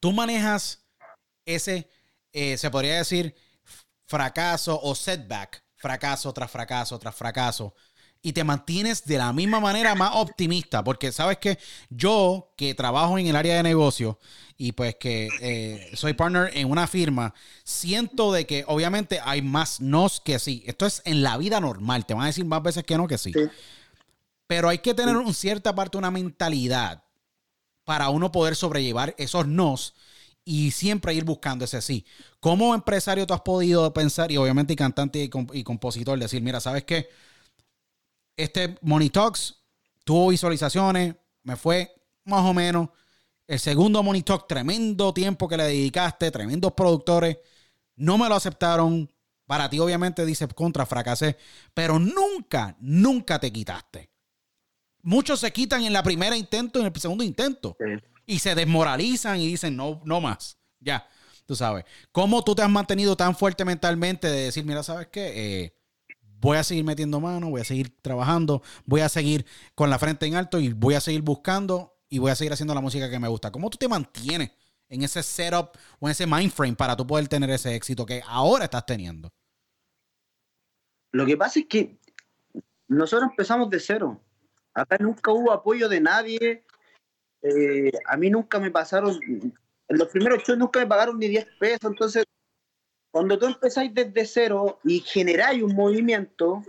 [0.00, 0.84] tú manejas
[1.44, 1.90] ese,
[2.32, 3.34] eh, se podría decir,
[4.06, 7.74] fracaso o setback, fracaso tras fracaso tras fracaso,
[8.22, 11.58] y te mantienes de la misma manera más optimista, porque sabes que
[11.90, 14.18] yo que trabajo en el área de negocio
[14.56, 19.80] y pues que eh, soy partner en una firma, siento de que obviamente hay más
[19.80, 20.64] nos que sí.
[20.66, 23.18] Esto es en la vida normal, te van a decir más veces que no que
[23.18, 23.32] sí.
[23.32, 23.48] Sí.
[24.48, 27.05] Pero hay que tener un cierta parte, una mentalidad
[27.86, 29.94] para uno poder sobrellevar esos nos
[30.44, 32.04] y siempre ir buscando ese sí.
[32.40, 36.42] Como empresario tú has podido pensar, y obviamente y cantante y, comp- y compositor, decir,
[36.42, 37.08] mira, ¿sabes qué?
[38.36, 39.62] Este Money Talks
[40.04, 42.90] tuvo visualizaciones, me fue más o menos.
[43.46, 47.38] El segundo Money Talk, tremendo tiempo que le dedicaste, tremendos productores,
[47.96, 49.10] no me lo aceptaron.
[49.46, 51.36] Para ti, obviamente, dice contra, fracasé,
[51.72, 54.10] pero nunca, nunca te quitaste.
[55.06, 57.76] Muchos se quitan en la primera intento, en el segundo intento
[58.26, 60.58] y se desmoralizan y dicen no, no más.
[60.80, 61.06] Ya,
[61.46, 61.84] tú sabes.
[62.10, 65.62] ¿Cómo tú te has mantenido tan fuerte mentalmente de decir, mira, ¿sabes qué?
[65.62, 65.76] Eh,
[66.40, 69.46] voy a seguir metiendo mano, voy a seguir trabajando, voy a seguir
[69.76, 72.74] con la frente en alto y voy a seguir buscando y voy a seguir haciendo
[72.74, 73.52] la música que me gusta.
[73.52, 74.50] ¿Cómo tú te mantienes
[74.88, 78.24] en ese setup o en ese mind frame para tú poder tener ese éxito que
[78.26, 79.32] ahora estás teniendo?
[81.12, 81.96] Lo que pasa es que
[82.88, 84.20] nosotros empezamos de cero.
[84.76, 86.62] Acá nunca hubo apoyo de nadie.
[87.40, 89.54] Eh, a mí nunca me pasaron, en
[89.98, 91.90] los primeros shows nunca me pagaron ni 10 pesos.
[91.90, 92.24] Entonces,
[93.10, 96.62] cuando tú empezáis desde cero y generáis un movimiento,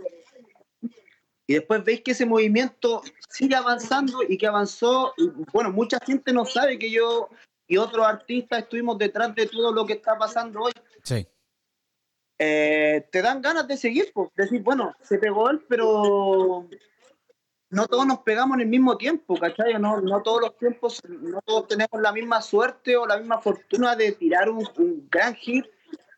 [1.46, 6.32] y después veis que ese movimiento sigue avanzando y que avanzó, y, bueno, mucha gente
[6.32, 7.28] no sabe que yo
[7.66, 10.72] y otros artistas estuvimos detrás de todo lo que está pasando hoy.
[11.02, 11.26] Sí.
[12.38, 16.66] Eh, te dan ganas de seguir, pues, decir, bueno, se pegó él, pero
[17.70, 19.78] no todos nos pegamos en el mismo tiempo, ¿cachai?
[19.78, 23.94] No, no todos los tiempos, no todos tenemos la misma suerte o la misma fortuna
[23.94, 25.66] de tirar un, un gran hit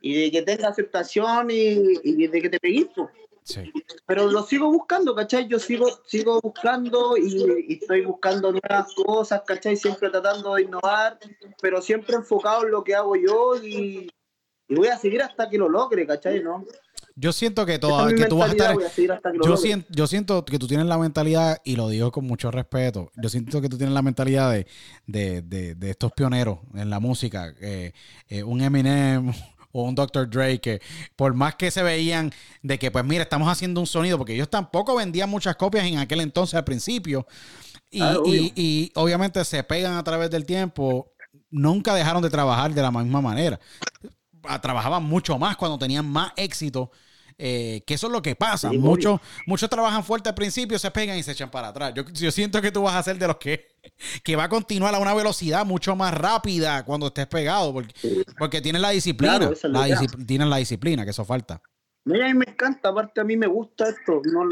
[0.00, 2.88] y de que tenga aceptación y, y de que te pegues.
[3.42, 3.72] Sí.
[4.06, 5.48] Pero lo sigo buscando, ¿cachai?
[5.48, 9.76] Yo sigo, sigo buscando y, y estoy buscando nuevas cosas, ¿cachai?
[9.76, 11.18] Siempre tratando de innovar,
[11.60, 14.08] pero siempre enfocado en lo que hago yo y,
[14.68, 16.42] y voy a seguir hasta que lo logre, ¿cachai?
[16.42, 16.64] ¿No?
[17.16, 18.70] Yo siento que, toda, es que tú vas a estar.
[18.70, 18.74] a
[19.46, 23.10] Yo siento, yo siento que tú tienes la mentalidad, y lo digo con mucho respeto,
[23.16, 24.66] yo siento que tú tienes la mentalidad de,
[25.06, 27.92] de, de, de estos pioneros en la música, eh,
[28.28, 29.32] eh, un Eminem
[29.72, 30.28] o un Dr.
[30.28, 30.80] Dre, que
[31.14, 32.32] por más que se veían
[32.62, 35.98] de que, pues mira, estamos haciendo un sonido, porque ellos tampoco vendían muchas copias en
[35.98, 37.26] aquel entonces al principio,
[38.00, 41.12] Ah, y- y obviamente se pegan a través del tiempo,
[41.50, 43.58] nunca dejaron de trabajar de la misma manera.
[44.62, 46.90] Trabajaban mucho más cuando tenían más éxito.
[47.42, 48.68] eh, que eso es lo que pasa.
[48.68, 51.94] Sí, muchos, muchos trabajan fuerte al principio, se pegan y se echan para atrás.
[51.94, 53.66] Yo, yo siento que tú vas a ser de los que,
[54.24, 57.94] que va a continuar a una velocidad mucho más rápida cuando estés pegado, porque,
[58.38, 59.38] porque tienes la disciplina.
[59.38, 61.62] Claro, es la tienes la disciplina, que eso falta.
[62.04, 64.20] Y a mí me encanta, aparte a mí me gusta esto.
[64.24, 64.48] No,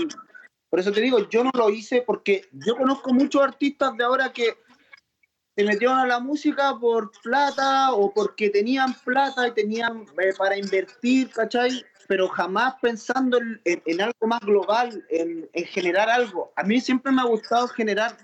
[0.70, 4.32] por eso te digo, yo no lo hice porque yo conozco muchos artistas de ahora
[4.32, 4.54] que
[5.58, 10.56] se metieron a la música por plata o porque tenían plata y tenían eh, para
[10.56, 11.84] invertir, ¿cachai?
[12.06, 16.52] Pero jamás pensando en, en- en algo más global, en, en generar algo.
[16.54, 18.16] A mí siempre me ha gustado generar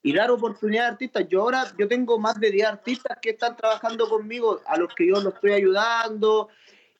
[0.00, 1.26] y dar oportunidad a artistas.
[1.28, 5.08] Yo ahora yo tengo más de 10 artistas que están trabajando conmigo, a los que
[5.08, 6.50] yo los estoy ayudando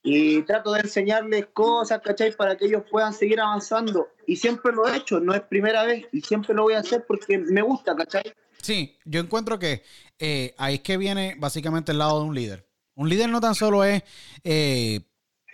[0.03, 2.33] y trato de enseñarles cosas, ¿cachai?
[2.35, 4.09] Para que ellos puedan seguir avanzando.
[4.27, 7.05] Y siempre lo he hecho, no es primera vez y siempre lo voy a hacer
[7.07, 8.35] porque me gusta, ¿cachai?
[8.63, 9.83] Sí, yo encuentro que
[10.19, 12.67] eh, ahí es que viene básicamente el lado de un líder.
[12.95, 14.03] Un líder no tan solo es
[14.45, 15.01] eh,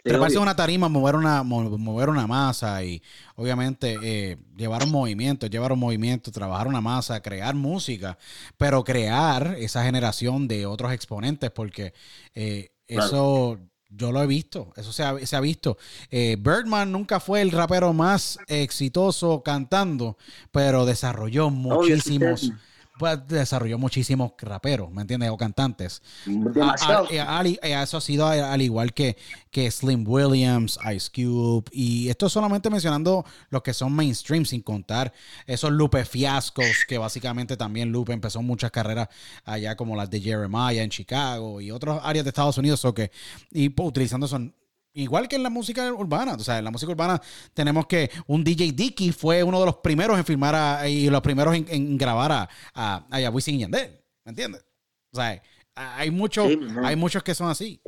[0.02, 3.02] treparse una tarima, mover una, mo- mover una masa y
[3.36, 8.18] obviamente eh, llevar un movimiento, llevar un movimiento, trabajar una masa, crear música,
[8.56, 11.92] pero crear esa generación de otros exponentes porque
[12.34, 13.06] eh, Claro.
[13.06, 15.76] eso yo lo he visto, eso se ha, se ha visto.
[16.10, 20.16] Eh, Birdman nunca fue el rapero más exitoso cantando,
[20.52, 22.52] pero desarrolló muchísimos.
[22.98, 25.30] Pues, desarrolló muchísimos raperos, ¿me entiendes?
[25.30, 26.02] O cantantes.
[26.24, 27.06] Demasiado.
[27.18, 29.16] A- a- al- eh, eso ha sido al, al igual que,
[29.50, 35.12] que Slim Williams, Ice Cube, y esto solamente mencionando los que son mainstream, sin contar
[35.46, 39.08] esos Lupe fiascos, que básicamente también Lupe empezó muchas carreras
[39.44, 43.10] allá como las de Jeremiah en Chicago y otras áreas de Estados Unidos, o que,
[43.52, 44.54] y pues, utilizando son
[44.96, 47.20] Igual que en la música urbana, o sea, en la música urbana
[47.52, 51.20] tenemos que un DJ Dicky fue uno de los primeros en filmar a- y los
[51.20, 54.64] primeros en, en grabar a, a, a Wisin y Yandel, ¿me entiendes?
[55.12, 55.42] O sea,
[55.74, 57.80] hay muchos, Sí, hay muchos que son así.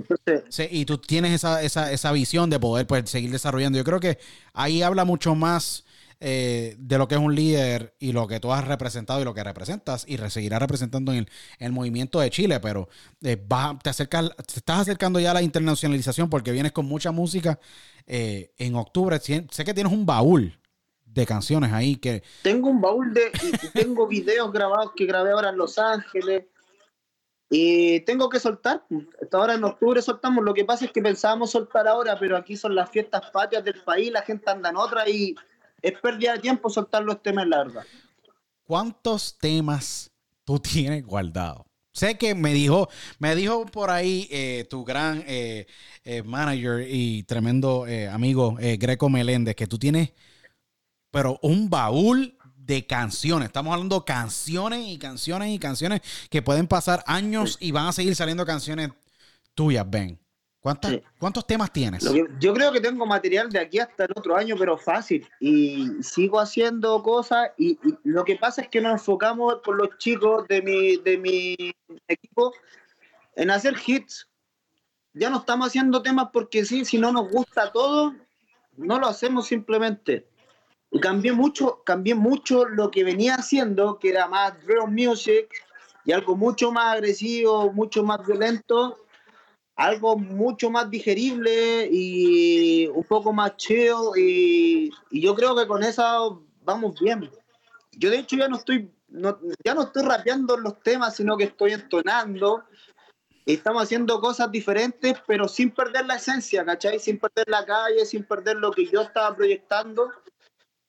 [0.50, 3.78] Sí, y tú tienes esa, esa, esa visión de poder pues, seguir desarrollando.
[3.78, 4.18] Yo creo que
[4.52, 5.84] ahí habla mucho más
[6.20, 9.34] eh, de lo que es un líder y lo que tú has representado y lo
[9.34, 12.88] que representas y seguirás representando en el, en el movimiento de Chile, pero
[13.22, 13.36] eh,
[13.82, 17.60] te, acercas, estás acercando ya a la internacionalización porque vienes con mucha música.
[18.06, 20.58] eh, en octubre sé que tienes un baúl
[21.04, 23.30] de canciones ahí que tengo un baúl de.
[23.72, 26.46] tengo videos grabados que grabé ahora en Los Ángeles.
[27.50, 28.84] Y tengo que soltar.
[29.22, 30.44] Hasta ahora en octubre soltamos.
[30.44, 33.80] Lo que pasa es que pensábamos soltar ahora, pero aquí son las fiestas patrias del
[33.82, 35.34] país, la gente anda en otra y
[35.82, 37.84] es pérdida de tiempo soltarlo este mes, la verdad.
[38.68, 40.12] ¿cuántos temas
[40.44, 41.66] tú tienes guardado?
[41.92, 45.66] Sé que me dijo, me dijo por ahí eh, tu gran eh,
[46.04, 50.12] eh, manager y tremendo amigo Greco Meléndez que tú tienes,
[51.10, 53.46] pero un baúl de canciones.
[53.46, 58.14] Estamos hablando canciones y canciones y canciones que pueden pasar años y van a seguir
[58.14, 58.90] saliendo canciones
[59.54, 60.20] tuyas, Ben.
[60.60, 61.02] ¿Cuántas, Sí.
[61.18, 62.06] ¿Cuántos temas tienes?
[62.08, 65.26] Que- yo creo que tengo material de aquí hasta el otro año, pero fácil.
[65.40, 67.50] Y sigo haciendo cosas.
[67.56, 71.16] Y, y lo que pasa es que nos enfocamos con los chicos de mi, de
[71.16, 71.56] mi
[72.08, 72.52] equipo
[73.36, 74.26] en hacer hits.
[75.14, 78.14] Ya no estamos haciendo temas porque sí, si no nos gusta todo,
[78.76, 80.26] no lo hacemos simplemente.
[80.90, 85.48] Y cambié mucho, cambié mucho lo que venía haciendo, que era más drill music
[86.04, 88.98] y algo mucho más agresivo, mucho más violento
[89.78, 95.84] algo mucho más digerible y un poco más chill y, y yo creo que con
[95.84, 97.30] eso vamos bien.
[97.92, 101.44] yo de hecho ya no estoy, no, ya no estoy rapeando los temas, sino que
[101.44, 102.64] estoy entonando.
[103.46, 106.98] Estamos haciendo cosas diferentes, pero sin perder la esencia, ¿cachai?
[106.98, 110.10] Sin perder la calle, sin perder lo que yo estaba proyectando.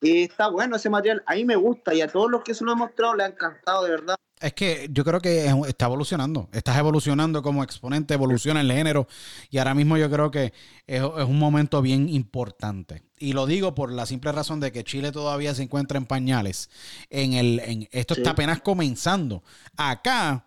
[0.01, 2.65] Y está bueno ese material, a mí me gusta y a todos los que se
[2.65, 4.15] lo he mostrado le ha encantado, de verdad.
[4.39, 6.47] Es que yo creo que es- está evolucionando.
[6.53, 9.07] Estás evolucionando como exponente, evoluciona el género.
[9.49, 10.53] Y ahora mismo yo creo que
[10.87, 13.03] es, es un momento bien importante.
[13.17, 16.69] Y lo digo por la simple razón de que Chile todavía se encuentra en pañales.
[17.09, 18.21] En el, en, esto Sí.
[18.21, 19.43] está apenas comenzando.
[19.75, 20.45] Acá,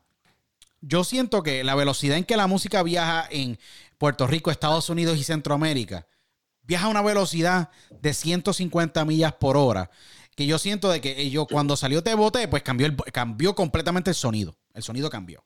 [0.81, 3.59] yo siento que la velocidad en que la música viaja en
[3.99, 6.07] Puerto Rico, Estados Unidos y Centroamérica,
[6.63, 7.69] viaja a una velocidad
[8.01, 9.91] de 150 millas por hora.
[10.35, 14.11] Que yo siento de que yo cuando salió Te Boté, pues cambió, el, cambió completamente
[14.11, 14.57] el sonido.
[14.75, 15.45] El sonido cambió.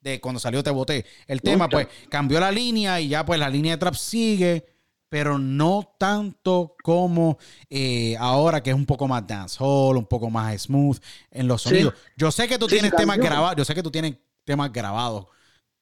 [0.00, 1.04] De cuando salió Te Boté.
[1.26, 4.64] El tema, pues, cambió la línea y ya pues la línea de trap sigue,
[5.08, 7.38] pero no tanto como
[7.68, 10.98] eh, ahora que es un poco más dancehall, un poco más smooth
[11.32, 11.70] en los Sí.
[11.70, 11.94] sonidos.
[12.16, 15.26] Yo sé que tú Sí, tienes temas grabados, yo sé que tú tienes temas grabados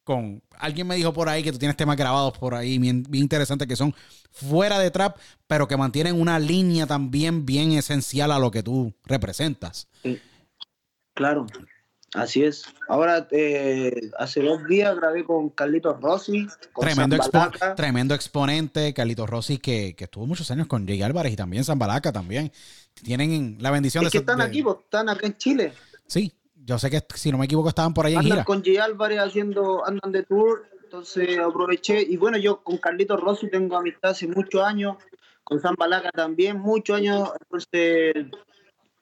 [0.05, 3.23] con alguien me dijo por ahí que tú tienes temas grabados por ahí bien, bien
[3.23, 3.93] interesantes que son
[4.31, 8.93] fuera de trap, pero que mantienen una línea también bien esencial a lo que tú
[9.03, 9.87] representas.
[11.13, 11.47] Claro,
[12.13, 12.65] así es.
[12.89, 16.47] Ahora, eh, hace dos días grabé con Carlitos Rossi.
[16.73, 17.75] Con Tremendo, expo- Zambalaca.
[17.75, 22.11] tremendo exponente, Carlitos Rossi, que, que estuvo muchos años con Jay Álvarez y también Zambalaca
[22.11, 22.51] también.
[23.01, 25.73] Tienen la bendición Es de que están de- aquí, pues, están acá en Chile.
[26.07, 26.33] Sí,
[26.65, 28.43] yo sé que si no me equivoco estaban por ahí en gira.
[28.43, 32.01] con Jay Álvarez haciendo, andan de tour, entonces aproveché.
[32.01, 34.97] Y bueno, yo con Carlitos Rossi tengo amistad hace muchos años,
[35.43, 38.25] con Zambalaca también, muchos años, entonces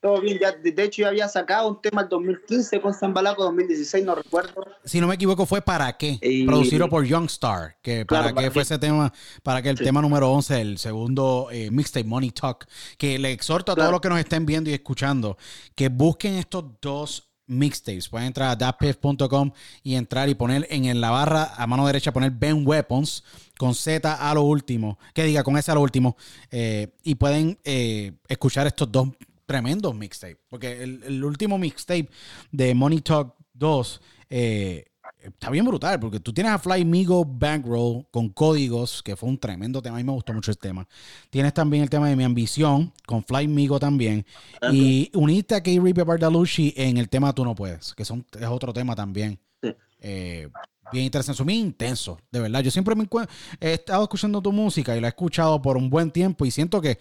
[0.01, 0.37] todo bien.
[0.37, 4.65] Ya, de hecho, yo había sacado un tema el 2015 con Zambalaca, 2016, no recuerdo.
[4.83, 8.51] Si no me equivoco fue Para qué, Y- producido por Youngstar, que Claro, para qué
[8.51, 9.85] fue ese tema, para que el Sí.
[9.85, 12.65] tema número 11, el segundo eh, mixtape Money Talk,
[12.97, 15.37] que le exhorto a todos los que nos estén viendo y escuchando
[15.73, 18.09] que busquen estos dos mixtapes.
[18.09, 19.51] Pueden entrar a datpiff.com
[19.83, 23.23] y entrar y poner en la barra a mano derecha poner Ben Weapons
[23.57, 26.17] con Z a lo último, que diga con S a lo último,
[26.51, 29.09] eh, y pueden eh, escuchar estos dos
[29.45, 30.37] tremendos mixtapes.
[30.49, 32.09] Porque el, el último mixtape
[32.51, 34.85] de Money Talk 2 eh,
[35.23, 39.37] está bien brutal, porque tú tienes a Fly Migo Bankroll con códigos, que fue un
[39.37, 39.95] tremendo tema.
[39.95, 40.87] A mí me gustó mucho el tema.
[41.29, 44.25] Tienes también el tema de Mi Ambición con Fly Migo también.
[44.71, 48.73] Y uniste a K-Reaper Bardalucci en el tema Tú No Puedes, que son, es otro
[48.73, 49.39] tema también.
[49.61, 49.73] Sí.
[50.01, 50.49] Eh,
[50.91, 52.61] bien interesante, son bien intenso, de verdad.
[52.61, 55.89] Yo siempre me encuentro, he estado escuchando tu música y la he escuchado por un
[55.89, 56.99] buen tiempo y siento que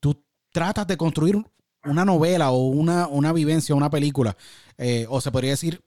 [0.00, 0.20] tú
[0.52, 1.36] tratas de construir
[1.84, 4.36] una novela o una, una vivencia, una película,
[4.76, 5.80] eh, o se podría decir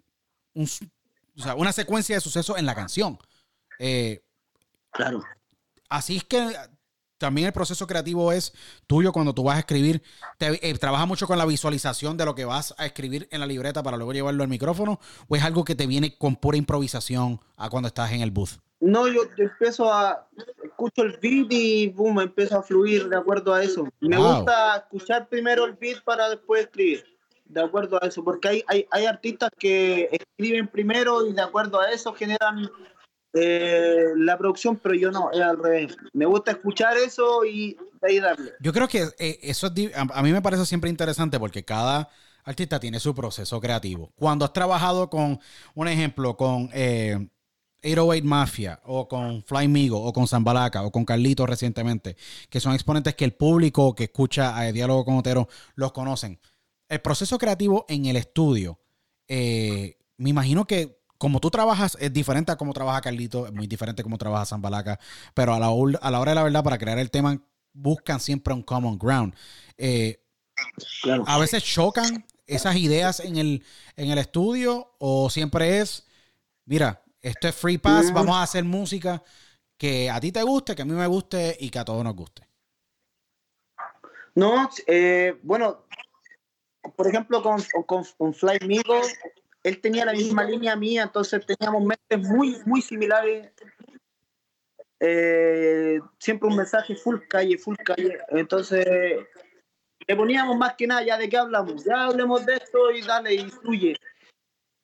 [0.53, 0.67] un
[1.37, 3.17] o sea, una secuencia de sucesos en la canción.
[3.79, 4.21] Eh,
[4.91, 5.23] Claro.
[5.89, 6.55] así es que
[7.17, 8.53] también el proceso creativo es
[8.85, 10.03] tuyo cuando tú vas a escribir.
[10.37, 13.45] Te, eh, ¿Trabajas mucho con la visualización de lo que vas a escribir en la
[13.47, 14.99] libreta para luego llevarlo al micrófono?
[15.27, 18.59] ¿O es algo que te viene con pura improvisación a cuando estás en el booth?
[18.81, 20.27] No, yo, yo empiezo a
[20.63, 23.87] escucho el beat y boom, empiezo a fluir de acuerdo a eso.
[24.01, 24.35] Me Wow.
[24.35, 27.12] gusta escuchar primero el beat para después escribir,
[27.53, 31.79] de acuerdo a eso, porque hay, hay, hay artistas que escriben primero y de acuerdo
[31.79, 32.69] a eso generan
[33.33, 35.95] eh, la producción, pero yo no, es al revés.
[36.13, 38.51] Me gusta escuchar eso y ahí darle.
[38.59, 42.09] Yo creo que eh, eso es, a, mí me parece siempre interesante porque cada
[42.43, 44.11] artista tiene su proceso creativo.
[44.15, 45.39] Cuando has trabajado con,
[45.73, 47.27] un ejemplo, con eh,
[47.83, 52.15] 808 Mafia o con Fly Migo o con Zambalaca o con Carlitos recientemente,
[52.49, 56.39] que son exponentes que el público que escucha a Diálogo con Otero los conocen.
[56.93, 58.79] El proceso creativo en el estudio,
[59.27, 63.65] eh, me imagino que como tú trabajas es diferente a cómo trabaja Carlito, es muy
[63.65, 64.99] diferente a cómo trabaja Zambalaca,
[65.33, 67.41] pero a la, a la hora de la verdad, para crear el tema,
[67.71, 69.33] buscan siempre un common ground.
[69.77, 70.19] Eh,
[71.01, 71.23] Claro.
[71.25, 73.63] a veces chocan esas ideas en el,
[73.95, 76.05] en el estudio o siempre es,
[76.65, 79.23] mira, esto es free pass, vamos a hacer música
[79.77, 82.15] que a ti te guste, que a mí me guste y que a todos nos
[82.15, 82.47] guste.
[84.35, 85.85] No, eh, bueno,
[86.95, 89.01] por ejemplo, con, con, con Fly Migo,
[89.63, 93.51] él tenía la misma línea mía, entonces teníamos mentes muy, muy similares.
[94.99, 98.19] Eh, siempre un mensaje full calle, full calle.
[98.29, 98.85] Entonces,
[100.07, 103.33] le poníamos más que nada, ya de qué hablamos, ya hablemos de esto y dale,
[103.33, 103.95] y fluye.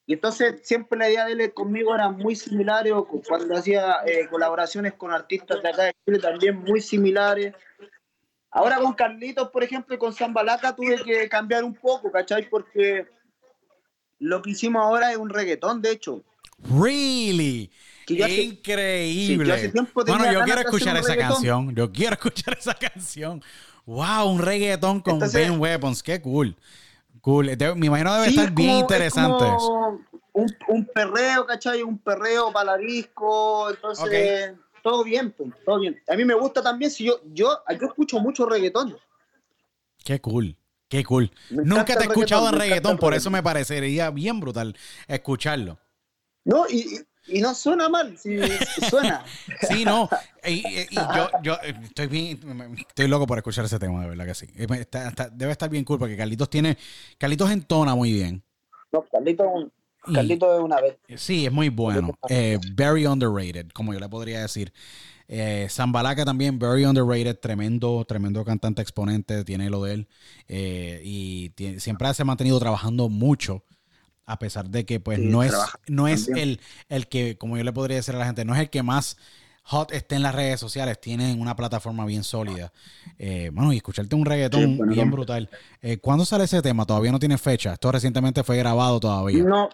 [0.05, 2.85] Y entonces siempre la idea de él conmigo era muy similar,
[3.27, 7.53] cuando hacía eh, colaboraciones con artistas de acá de Chile también muy similares.
[8.51, 12.49] Ahora con Carlitos, por ejemplo, y con Zambalaca tuve que cambiar un poco, ¿cachai?
[12.49, 13.05] Porque
[14.19, 16.23] lo que hicimos ahora es un reggaetón, de hecho.
[16.81, 17.71] Really?
[18.05, 19.59] Que yo hace- Increíble.
[19.59, 21.33] sí, yo bueno, yo quiero escuchar esa reggaetón.
[21.35, 21.75] canción.
[21.75, 23.41] Yo quiero escuchar esa canción.
[23.85, 26.01] Wow, un reggaetón con Entonces- Ben Weapons.
[26.03, 26.55] Qué cool.
[27.21, 27.55] Cool.
[27.75, 29.45] Me imagino debe Sí, estar es bien como- interesante.
[29.45, 30.01] como
[30.33, 31.83] Un, un perreo, ¿cachai?
[31.83, 33.67] Un perreo para la disco.
[34.89, 36.01] Todo bien, pues, todo bien.
[36.07, 38.97] A mí me gusta también, si yo, yo, yo escucho mucho reggaetón.
[40.03, 40.57] Qué cool.
[40.87, 41.29] Qué cool.
[41.51, 44.75] Me Nunca te he escuchado en reggaetón, por eso me parecería bien brutal
[45.07, 45.77] escucharlo.
[46.43, 48.39] No, y, y- no suena mal, sí,
[48.89, 49.23] suena.
[49.69, 50.09] Sí, no.
[50.43, 52.39] Y, y- y yo, yo eh, estoy bien,
[52.87, 54.47] estoy loco por escuchar ese tema, de verdad que sí.
[54.55, 56.79] Eh, está- está- debe estar bien cool porque Carlitos tiene,
[57.19, 58.41] Carlitos entona muy bien.
[58.91, 59.71] No, Carlito, Y-
[60.13, 60.97] Carlito es una vez.
[61.17, 62.11] Sí, es muy bueno.
[62.29, 64.73] Eh, very underrated, como yo le podría decir.
[65.27, 70.07] Eh, Zambalaca también, very underrated, tremendo, tremendo cantante exponente, tiene lo de él.
[70.47, 73.63] Eh, y siempre se ha mantenido trabajando mucho,
[74.25, 75.53] a pesar de que pues Sí, no es,
[75.87, 78.61] no es el, el que, como yo le podría decir a la gente, no es
[78.61, 79.17] el que más
[79.69, 82.73] hot esté en las redes sociales, tienen una plataforma bien sólida.
[83.19, 85.47] Eh, bueno, y escucharte un reggaetón Sí, bueno, bien brutal.
[85.81, 86.85] Eh, ¿Cuándo sale ese tema?
[86.85, 87.73] Todavía no tiene fecha.
[87.73, 89.43] Esto recientemente fue grabado todavía.
[89.43, 89.69] No,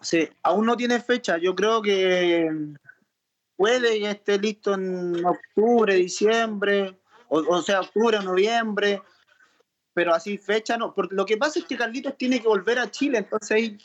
[0.00, 1.38] sí, aún no tiene fecha.
[1.38, 2.48] Yo creo que
[3.56, 6.98] puede que esté listo en octubre, diciembre,
[7.28, 9.02] o, o sea, octubre o noviembre,
[9.94, 10.94] pero así fecha no.
[10.94, 13.78] Porque lo que pasa es que Carlitos tiene que volver a Chile, entonces ahí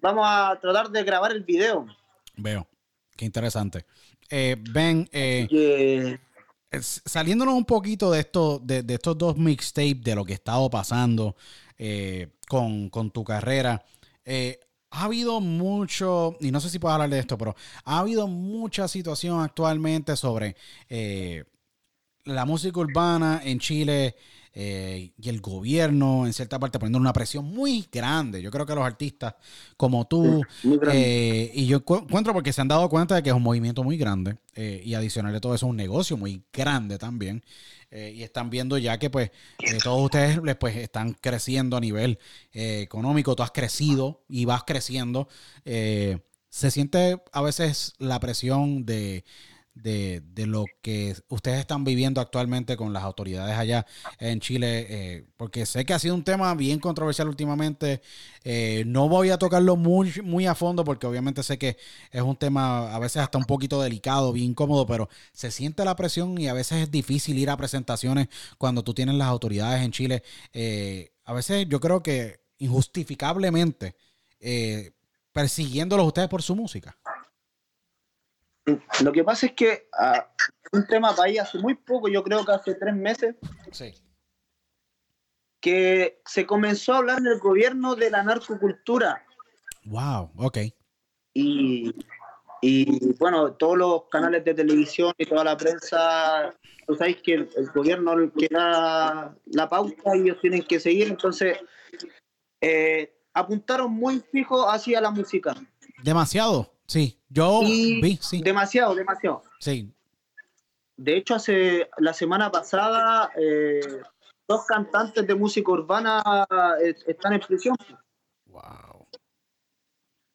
[0.00, 1.86] vamos a tratar de grabar el video.
[2.36, 2.66] Veo.
[3.16, 3.84] Qué interesante.
[4.30, 6.18] Eh, ben, eh,
[6.80, 10.70] saliéndonos un poquito de, esto, de, de estos dos mixtapes, de lo que ha estado
[10.70, 11.36] pasando
[11.76, 13.84] eh, con, con tu carrera,
[14.24, 14.58] eh,
[14.92, 18.88] ha habido mucho, y no sé si puedo hablar de esto, pero ha habido mucha
[18.88, 20.56] situación actualmente sobre
[20.88, 21.44] eh,
[22.24, 24.14] la música urbana en Chile
[24.54, 28.42] eh, y el gobierno, en cierta parte, poniendo una presión muy grande.
[28.42, 29.34] Yo creo que los artistas
[29.76, 31.08] como tú, grande.
[31.08, 33.82] eh, y yo cu- encuentro porque se han dado cuenta de que es un movimiento
[33.82, 37.42] muy grande eh, y adicional de todo eso es un negocio muy grande también.
[37.92, 41.80] Eh, y están viendo ya que pues eh, todos ustedes les, pues, están creciendo a
[41.80, 42.18] nivel
[42.52, 45.28] eh, económico, tú has crecido y vas creciendo.
[45.64, 49.24] se siente a veces la presión de,
[49.74, 53.86] de, de lo que ustedes están viviendo actualmente con las autoridades allá
[54.18, 58.02] en Chile, eh, porque sé que ha sido un tema bien controversial últimamente.
[58.44, 61.76] Eh, no voy a tocarlo muy, muy a fondo porque obviamente sé que
[62.10, 65.96] es un tema a veces hasta un poquito delicado, bien incómodo, pero se siente la
[65.96, 69.92] presión y a veces es difícil ir a presentaciones cuando tú tienes las autoridades en
[69.92, 70.22] Chile.
[70.52, 73.96] Eh, a veces yo creo que injustificablemente
[75.32, 76.96] persiguiéndolos ustedes por su música.
[79.02, 80.28] Lo que pasa es que ah,
[80.72, 83.34] un tema para ahí hace muy poco, yo creo que hace tres meses,
[83.72, 83.92] Sí.
[85.60, 89.24] que se comenzó a hablar en el gobierno de la narcocultura.
[89.84, 90.58] Wow, ok.
[91.34, 91.92] y,
[92.60, 96.54] y, bueno, todos los canales de televisión y toda la prensa,
[96.86, 101.08] tú sabéis que el, el gobierno que da la pauta y ellos tienen que seguir,
[101.08, 101.58] entonces
[102.60, 105.54] eh, apuntaron muy fijo hacia la música.
[106.04, 107.18] Demasiado, sí.
[107.32, 108.42] Yo Y vi, sí.
[108.42, 109.42] Demasiado, demasiado.
[109.58, 109.90] Sí.
[110.96, 113.80] De hecho, hace la semana pasada, eh,
[114.46, 116.22] dos cantantes de música urbana
[116.84, 117.74] eh, están en prisión
[118.46, 119.06] Wow.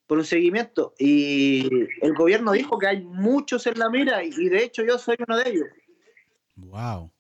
[0.07, 0.95] por un seguimiento.
[0.97, 1.69] Y
[2.01, 5.37] el gobierno dijo que hay muchos en la mira y de hecho yo soy uno
[5.37, 5.67] de ellos.
[6.55, 7.11] Wow.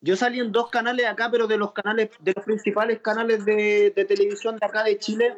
[0.00, 3.92] Yo salí en dos canales acá, pero de los canales, de los principales canales de,
[3.94, 5.34] de televisión de acá de Chile,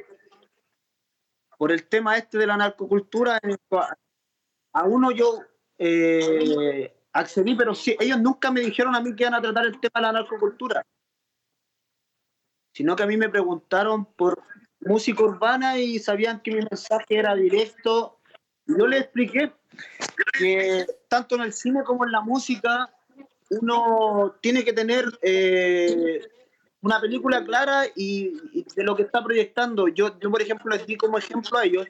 [1.56, 3.40] por el tema este de la narcocultura,
[4.72, 5.40] a uno yo
[5.78, 9.80] eh, accedí, pero sí, ellos nunca me dijeron a mí que iban a tratar el
[9.80, 10.84] tema de la narcocultura,
[12.72, 14.42] sino que a mí me preguntaron por
[14.80, 18.20] música urbana y sabían que mi mensaje era directo.
[18.66, 19.52] Yo les expliqué
[20.38, 22.92] que tanto en el cine como en la música
[23.50, 26.20] uno tiene que tener eh,
[26.86, 29.88] una película clara y, y de lo que está proyectando.
[29.88, 31.86] Yo, yo, por ejemplo, les di como ejemplo a ellos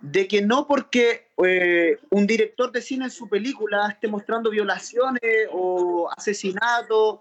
[0.00, 5.48] de que no porque eh, un director de cine en su película esté mostrando violaciones
[5.52, 7.18] o asesinatos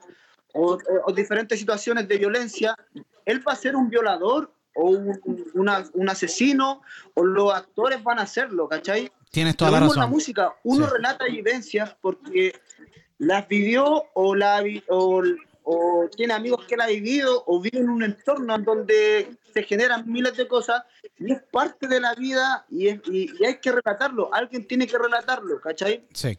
[0.53, 2.75] o, o- diferentes situaciones de violencia,
[3.25, 5.19] él va a ser un violador o un,
[5.53, 6.81] una- un asesino
[7.15, 9.11] o los actores van a hacerlo, ¿cachai?
[9.31, 10.09] Tienes toda Lo la en la razón.
[10.11, 10.91] música, uno Sí.
[10.93, 12.53] relata vivencias porque
[13.17, 15.23] las vivió o, la, o,
[15.69, 19.63] o tiene amigos que la ha vivido o vive en un entorno en donde se
[19.63, 20.83] generan miles de cosas
[21.17, 24.87] y es parte de la vida y, es- y- y hay que relatarlo, alguien tiene
[24.87, 26.07] que relatarlo, ¿cachai?
[26.13, 26.37] Sí.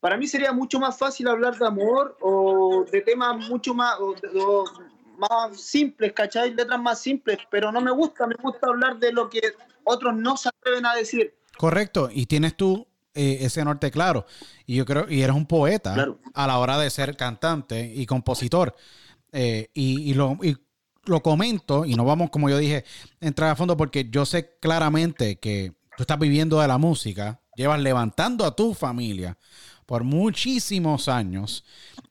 [0.00, 4.12] Para mí sería mucho más fácil hablar de amor o de temas mucho más, o
[4.14, 4.64] de- o
[5.16, 6.52] más simples, ¿cachai?
[6.54, 9.40] Letras más simples, pero no me gusta, me gusta hablar de lo que
[9.84, 11.34] otros no se atreven a decir.
[11.56, 14.26] Correcto, y tienes tú eh, ese norte claro.
[14.66, 16.18] Y yo creo, y eres un poeta Claro.
[16.34, 18.74] a la hora de ser cantante y compositor.
[19.32, 20.56] Eh, y, y lo, y
[21.04, 22.84] lo comento, y no vamos, como yo dije,
[23.20, 27.80] entrar a fondo, porque yo sé claramente que tú estás viviendo de la música, llevas
[27.80, 29.36] levantando a tu familia
[29.86, 31.64] por muchísimos años.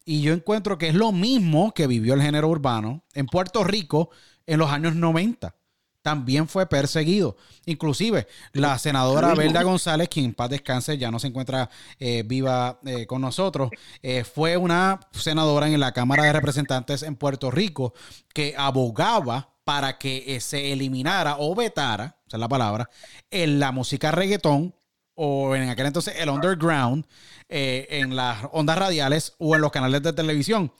[0.06, 4.10] Y yo encuentro que es lo mismo que vivió el género urbano en Puerto Rico
[4.46, 5.56] en los años 90.
[6.02, 7.38] También fue perseguido.
[7.66, 9.36] Inclusive la senadora.
[9.36, 13.70] Belda González, quien en paz descanse, ya no se encuentra eh, viva eh, con nosotros,
[14.02, 17.94] eh, fue una senadora en la Cámara de Representantes en Puerto Rico
[18.34, 22.90] que abogaba para que se eliminara o vetara, esa es la palabra,
[23.30, 24.74] en la música reggaetón
[25.24, 27.06] o en aquel entonces el underground
[27.48, 30.74] eh, en las ondas radiales o en los canales de televisión.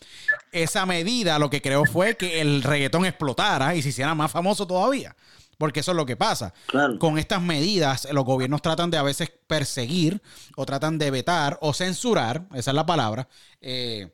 [0.52, 4.66] Esa medida lo que creó fue que el reggaetón explotara y se hiciera más famoso
[4.66, 5.16] todavía.
[5.60, 6.56] Porque eso es lo que pasa.
[6.66, 6.98] Claro.
[6.98, 10.20] Con estas medidas, los gobiernos tratan de a veces perseguir
[10.56, 13.28] o tratan de vetar o censurar, esa es la palabra,
[13.62, 14.10] eh,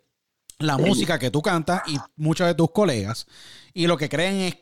[0.60, 3.28] la música que tú cantas y muchos de tus colegas.
[3.74, 4.58] Y lo que creen es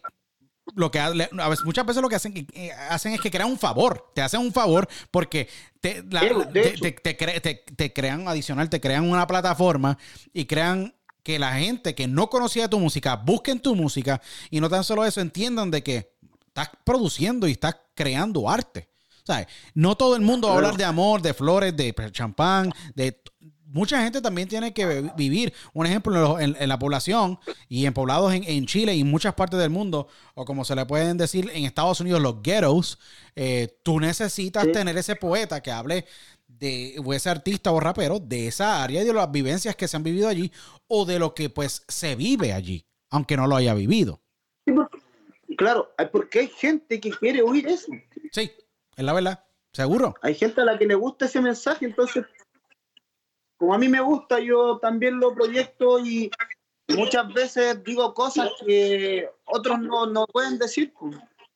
[0.74, 3.58] lo que a veces, muchas veces lo que hacen, eh, hacen es que crean un
[3.60, 5.48] favor, te hacen un favor porque
[5.80, 9.98] te, la- te- cre- crean adicional, te crean una plataforma
[10.34, 14.70] y crean que la gente que no conocía tu música busquen tu música y no
[14.70, 16.14] tan solo eso, entiendan de que
[16.48, 18.90] estás produciendo y estás creando arte.
[19.24, 19.48] ¿Sabes?
[19.74, 23.24] No todo el mundo va a hablar de amor, de flores, de champán, de
[23.76, 25.54] mucha gente también tiene que vi- vivir.
[25.74, 29.34] Un ejemplo, en, en- la población y en poblados en, en Chile y en muchas
[29.36, 32.98] partes del mundo, o como se le pueden decir en Estados Unidos, los ghettos,
[33.36, 34.72] eh, tú necesitas Sí.
[34.72, 36.06] tener ese poeta que hable
[36.48, 39.98] de, o ese artista o rapero de esa área y de las vivencias que se
[39.98, 40.52] han vivido allí
[40.88, 44.22] o de lo que pues se vive allí, aunque no lo haya vivido.
[44.66, 44.98] Sí, porque-
[45.58, 47.88] Claro, porque hay gente que quiere oír eso.
[48.32, 48.52] Sí,
[48.98, 50.14] es la verdad, seguro.
[50.22, 52.26] Hay gente a la que le gusta ese mensaje, entonces,
[53.58, 56.30] como a mí me gusta, yo también lo proyecto y
[56.90, 60.94] muchas veces digo cosas que otros no, no pueden decir.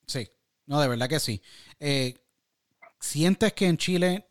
[0.05, 0.29] Sí,
[0.65, 1.41] no, de verdad que sí.
[1.79, 2.15] Eh,
[2.99, 4.27] ¿Sientes que en Chile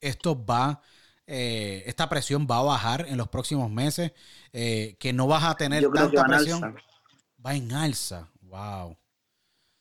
[0.00, 0.82] esto va,
[1.26, 4.12] eh, esta presión va a bajar en los próximos meses?
[4.52, 6.64] Eh, que no vas a tener Yo tanta presión.
[6.64, 6.82] alza.
[7.44, 8.30] Va en alza.
[8.42, 8.96] Wow.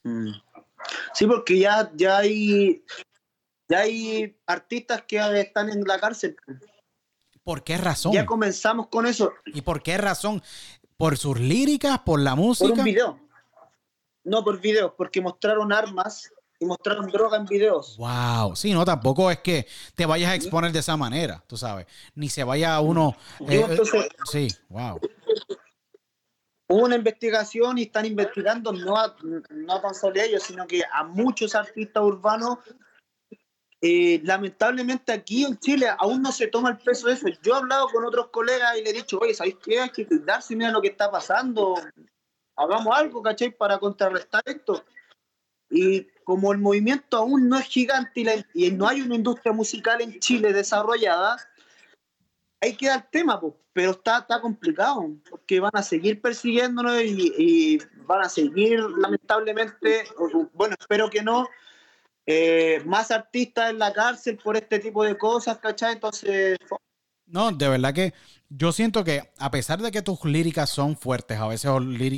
[0.04, 0.32] Mm.
[1.14, 2.84] Sí, porque ya, ya hay
[3.70, 6.36] ya hay artistas que están en la cárcel.
[7.50, 8.12] ¿Por qué razón?
[8.12, 10.40] Ya comenzamos con eso ¿Y por qué razón?
[10.98, 11.98] ¿Por sus líricas?
[11.98, 12.74] ¿Por la por música?
[12.74, 13.20] un video.
[14.24, 17.98] No por videos, porque mostraron armas y mostraron droga en videos.
[17.98, 21.88] Wow, sí, no, tampoco es que te vayas a exponer de esa manera, tú sabes,
[22.14, 23.16] ni se vaya a uno.
[23.40, 25.00] Yo, eh, entonces- sí, wow.
[26.68, 29.16] Hubo una investigación y están investigando no a,
[29.50, 32.60] no tan solo a ellos, sino que a muchos artistas urbanos.
[33.82, 37.28] Eh, lamentablemente aquí en Chile aún no se toma el peso de eso.
[37.42, 39.80] Yo he hablado con otros colegas y le he dicho, oye, ¿sabéis qué?
[39.80, 41.76] Hay que cuidarse, mira lo que está pasando.
[42.58, 43.52] Hagamos algo, ¿cachai?
[43.56, 44.84] Para contrarrestar esto.
[45.70, 49.54] Y como el movimiento aún no es gigante y, la- y no hay una industria
[49.54, 51.38] musical en Chile desarrollada,
[52.62, 53.56] ahí queda el tema, po.
[53.72, 60.04] pero está, está complicado, porque van a seguir persiguiéndonos y, y van a seguir, lamentablemente,
[60.54, 61.48] bueno, espero que no,
[62.32, 65.94] eh, más artistas en la cárcel por este tipo de cosas, ¿cachai?
[65.94, 66.60] Entonces,
[67.26, 68.14] No, de verdad que
[68.50, 71.72] yo siento que a pesar de que tus líricas son fuertes, a veces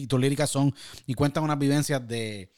[0.10, 2.54] tus líricas son y cuentan unas vivencias de,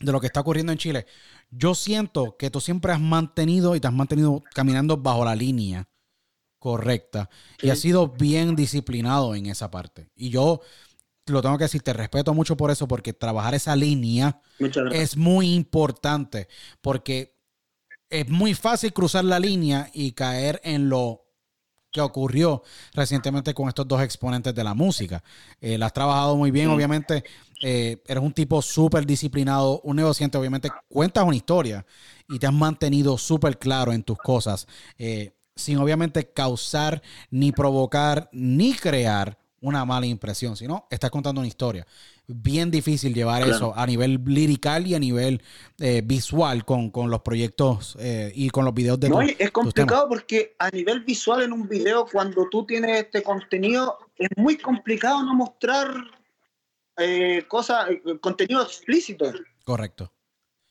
[0.00, 1.06] de lo que está ocurriendo en Chile,
[1.50, 5.88] yo siento que tú siempre has mantenido y te has mantenido caminando bajo la línea
[6.58, 7.30] correcta
[7.62, 10.10] y has sido bien disciplinado en esa parte.
[10.14, 10.60] Y yo
[11.26, 14.40] lo tengo que decir, te respeto mucho por eso, porque trabajar esa línea
[14.92, 16.48] es muy importante
[16.80, 17.36] porque
[18.10, 21.22] es muy fácil cruzar la línea y caer en lo
[21.90, 22.62] que ocurrió
[22.94, 25.22] recientemente con estos dos exponentes de la música.
[25.60, 27.22] Eh, la has trabajado muy bien, obviamente.
[27.62, 30.70] eh, eres un tipo súper disciplinado, un negociante, obviamente.
[30.88, 31.86] Cuentas una historia
[32.28, 34.66] y te has mantenido súper claro en tus cosas,
[34.98, 41.48] eh, sin obviamente causar, ni provocar, ni crear una mala impresión, sino estás contando una
[41.48, 41.86] historia.
[42.26, 43.56] Bien difícil llevar Claro.
[43.56, 45.40] eso a nivel lirical y a nivel
[45.78, 49.50] eh, visual con, con los proyectos eh, y con los videos de No, tu- es
[49.50, 54.56] complicado porque a nivel visual en un video, cuando tú tienes este contenido, es muy
[54.58, 55.94] complicado no mostrar
[56.98, 57.86] eh, cosas,
[58.20, 59.32] contenido explícito.
[59.64, 60.12] Correcto.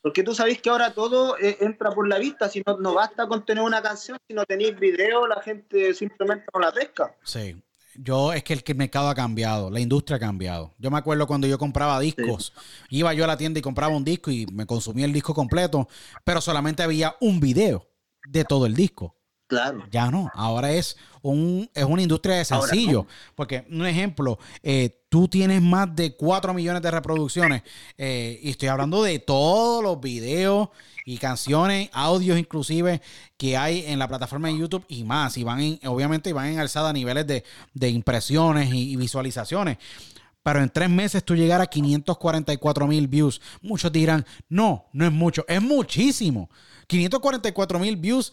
[0.02, 3.44] Porque tú sabes que ahora todo entra por la vista, si no, no basta con
[3.46, 7.14] tener una canción, si no tenéis video, la gente simplemente no la pesca.
[7.22, 7.56] Sí.
[7.96, 10.74] Yo es que el, que el mercado ha cambiado, la industria ha cambiado.
[10.78, 12.52] Yo me acuerdo cuando yo compraba discos,
[12.90, 15.88] iba yo a la tienda y compraba un disco y me consumía el disco completo,
[16.24, 17.88] pero solamente había un video
[18.28, 19.16] de todo el disco.
[19.52, 19.84] Claro.
[19.90, 23.06] Ya no, ahora es un es una industria de Ahora sencillo.
[23.34, 27.62] Porque, un ejemplo, eh, tú tienes más de 4 millones de reproducciones
[27.98, 30.70] eh, y estoy hablando de todos los videos
[31.04, 33.02] y canciones, audios inclusive
[33.36, 35.36] que hay en la plataforma de YouTube y más.
[35.36, 37.44] Y van en, obviamente van en alzada a niveles de,
[37.74, 39.76] de impresiones y, y visualizaciones.
[40.42, 43.42] Pero en tres meses tú llegar a 544 mil views.
[43.60, 46.48] Muchos dirán, no, no es mucho, es muchísimo.
[46.86, 48.32] 544 mil views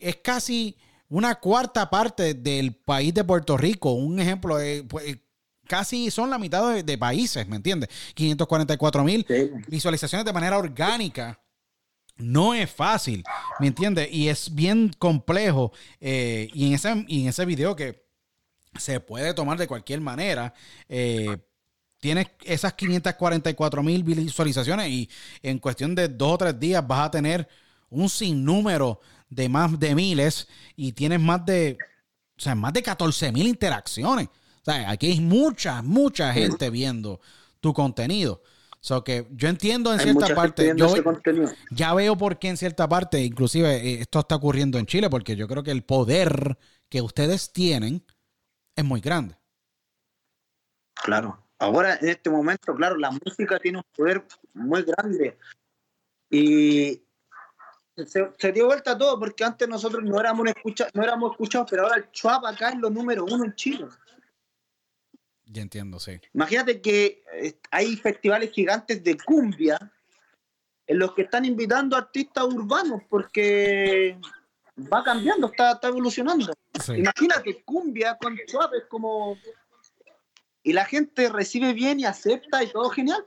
[0.00, 0.76] es casi
[1.08, 3.92] una cuarta parte del país de Puerto Rico.
[3.92, 5.22] Un ejemplo, eh, pues, eh,
[5.66, 7.88] casi son la mitad de, de países, ¿me entiendes?
[8.14, 9.50] 544 mil Sí.
[9.68, 11.40] visualizaciones de manera orgánica.
[12.16, 13.24] No es fácil,
[13.60, 14.08] ¿me entiendes?
[14.12, 15.72] Y es bien complejo.
[16.00, 18.04] eh, y, en ese, y en ese video que
[18.78, 20.52] se puede tomar de cualquier manera,
[20.88, 21.38] eh,
[21.98, 25.08] tienes esas 544 mil visualizaciones y
[25.42, 27.48] en cuestión de dos o tres días vas a tener
[27.88, 31.78] un sinnúmero de más de miles y tienes más de,
[32.36, 34.26] o sea, más de 14 mil interacciones.
[34.26, 37.20] O sea, aquí hay mucha, mucha gente viendo
[37.60, 38.42] tu contenido.
[38.82, 40.94] So que yo entiendo en Hay cierta parte, yo
[41.70, 45.36] ya veo por qué en cierta parte, inclusive eh, esto está ocurriendo en Chile, porque
[45.36, 46.58] yo creo que el poder
[46.88, 48.04] que ustedes tienen
[48.74, 49.36] es muy grande.
[50.94, 51.46] Claro.
[51.58, 54.24] Ahora, en este momento, claro, la música tiene un poder
[54.54, 55.38] muy grande.
[56.30, 57.02] Y
[57.96, 61.82] se, se dio vuelta todo, porque antes nosotros no éramos, escucha, no éramos escuchados, pero
[61.82, 63.86] ahora el Chuap acá es lo número uno en Chile.
[65.46, 66.20] Ya entiendo, sí.
[66.32, 69.92] Imagínate que eh, hay festivales gigantes de cumbia
[70.86, 74.18] en los que están invitando artistas urbanos porque
[74.92, 76.52] va cambiando, está, está evolucionando.
[76.80, 76.94] Sí.
[76.94, 79.36] Imagínate, cumbia con Chuap es como...
[80.62, 83.24] Y la gente recibe bien y acepta y todo genial.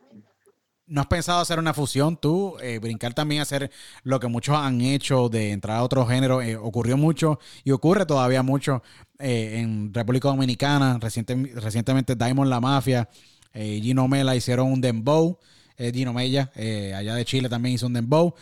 [0.94, 2.56] ¿No has pensado hacer una fusión tú?
[2.62, 3.72] Eh, brincar también a hacer
[4.04, 6.39] lo que muchos han hecho de entrar a otro género.
[6.44, 8.84] Eh, ocurrió mucho y ocurre todavía mucho
[9.18, 11.00] eh, en República Dominicana.
[11.00, 13.10] Reciente- recientemente Diamond La Mafia,
[13.56, 15.39] Gino Mela hicieron un dembow.
[15.78, 18.36] Gino Mella, allá de Chile también hizo un dembow.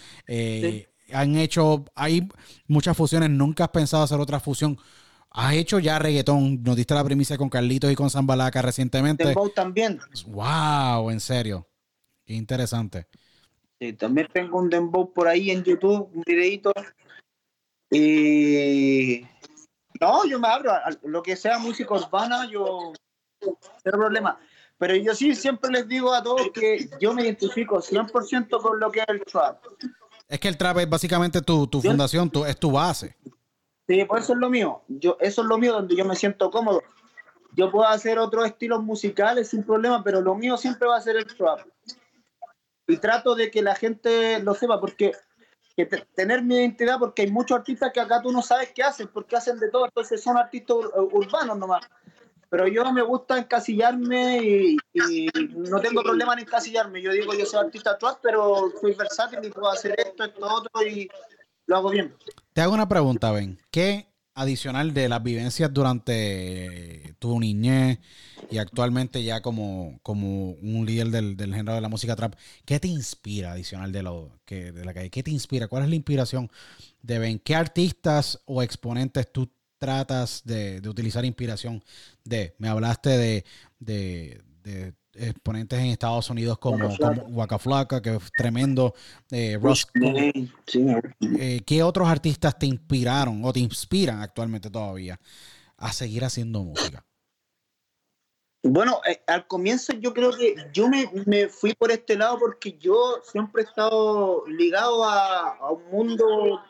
[1.14, 2.28] Han hecho, hay
[2.68, 3.30] muchas fusiones.
[3.30, 4.78] Nunca has pensado hacer otra fusión.
[5.30, 6.62] Has hecho ya reggaetón.
[6.64, 9.24] Nos diste la primicia con Carlitos y con Zambalaca recientemente.
[9.24, 10.00] Dembow también.
[10.28, 11.66] Wow, en serio.
[12.26, 13.08] Qué interesante.
[13.80, 16.72] Sí, también tengo un dembow por ahí en YouTube, un videito.
[17.90, 19.26] Y
[20.00, 22.94] no, yo me abro a lo que sea música urbana, yo
[23.84, 24.40] cero problema.
[24.78, 28.92] Pero yo sí siempre les digo a todos que yo me identifico 100% con lo
[28.92, 29.64] que es el trap.
[30.28, 33.16] Es que el trap es básicamente tu, tu fundación, tu, es tu base.
[33.88, 34.82] Sí, por eso es lo mío.
[34.88, 36.82] Yo, eso es lo mío donde yo me siento cómodo.
[37.54, 41.18] Yo puedo hacer otros estilos musicales sin problema, pero lo mío siempre va a ser
[41.18, 41.60] el trap.
[42.88, 45.12] Y trato de que la gente lo sepa, porque
[45.76, 48.84] que te- tener mi identidad, porque hay muchos artistas que acá tú no sabes qué
[48.84, 51.86] hacen, porque hacen de todo, entonces son artistas ur- urbanos nomás.
[52.50, 57.02] Pero yo me gusta encasillarme y, y no tengo problema en encasillarme.
[57.02, 60.86] Yo digo, yo soy artista trap, pero soy versátil y puedo hacer esto, esto, otro
[60.86, 61.10] y
[61.68, 62.14] lo hago bien.
[62.52, 63.58] Te hago una pregunta, Ben.
[63.72, 68.00] ¿Qué adicional de las vivencias durante tu niñez
[68.50, 72.80] y actualmente ya como, como un líder del, del género de la música trap, qué
[72.80, 75.10] te inspira adicional de lo que de la calle?
[75.10, 75.68] ¿Qué te inspira?
[75.68, 76.50] ¿Cuál es la inspiración
[77.02, 77.40] de Ben?
[77.40, 81.84] ¿Qué artistas o exponentes tú tratas de, de utilizar inspiración
[82.24, 82.56] de?
[82.60, 83.46] Me hablaste de,
[83.80, 86.88] de, de exponentes en Estados Unidos como,
[87.30, 88.94] Waka Flocka, que es tremendo,
[89.30, 90.86] eh, Roscoe, Sí,
[91.40, 95.20] eh, ¿qué otros artistas te inspiraron o te inspiran actualmente todavía
[95.78, 97.06] a seguir haciendo música?
[98.64, 102.78] Bueno, eh, al comienzo yo creo que yo me, me fui por este lado porque
[102.78, 106.62] yo siempre he estado ligado a, a un mundo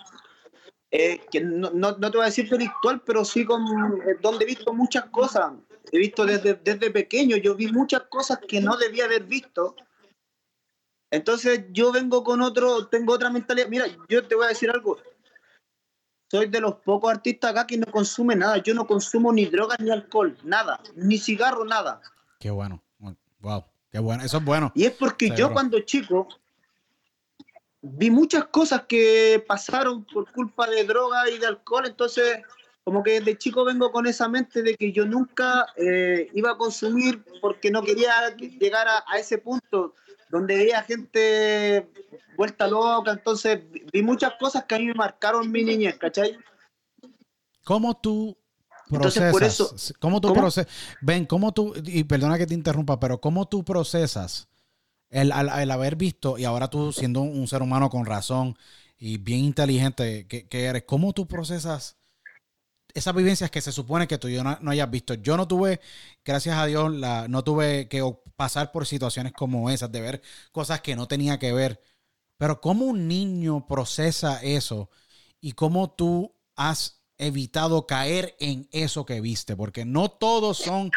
[0.92, 4.44] eh, que no, no, no te voy a decir delictual, pero sí con, eh, donde
[4.44, 5.54] he visto muchas cosas.
[5.92, 9.76] He visto desde, desde pequeño, yo vi muchas cosas que no debía haber visto.
[11.10, 13.68] Entonces yo vengo con otro, tengo otra mentalidad.
[13.68, 14.98] Mira, yo te voy a decir algo.
[16.30, 18.58] Soy de los pocos artistas acá que no consume nada.
[18.58, 22.02] Yo no consumo ni drogas ni alcohol, nada, ni cigarro, nada.
[22.40, 22.82] Qué bueno.
[23.40, 23.66] Wow.
[23.92, 24.24] Qué bueno.
[24.24, 24.72] Eso es bueno.
[24.74, 25.48] Y es porque Seguro.
[25.48, 26.28] yo cuando chico
[27.82, 32.40] vi muchas cosas que pasaron por culpa de droga y de alcohol, entonces
[32.84, 36.58] como que desde chico vengo con esa mente de que yo nunca eh, iba a
[36.58, 39.94] consumir porque no quería llegar a, a ese punto
[40.30, 41.88] donde veía gente
[42.38, 43.60] vuelta loca, entonces
[43.92, 46.38] vi muchas cosas que a mí me marcaron mi niñez, ¿cachai?
[47.64, 48.36] ¿Cómo tú
[48.90, 49.32] procesas?
[49.32, 50.42] por eso- ¿Cómo tú ¿Cómo?
[50.42, 50.72] procesas?
[51.02, 54.48] Ven, ¿cómo tú, y perdona que te interrumpa, pero ¿cómo tú procesas
[55.10, 58.58] el, al, al haber visto, y ahora tú siendo un ser humano con razón
[58.98, 61.98] y bien inteligente que, que eres, ¿cómo tú procesas
[62.94, 65.14] esas vivencias que se supone que tú yo no, no hayas visto?
[65.16, 65.80] Yo no tuve,
[66.26, 68.02] gracias a Dios, la, no tuve que
[68.36, 70.22] pasar por situaciones como esas, de ver
[70.52, 71.82] cosas que no tenía que ver.
[72.38, 74.90] Pero ¿cómo un niño procesa eso
[75.40, 79.56] y cómo tú has evitado caer en eso que viste?
[79.56, 80.92] Porque no todos son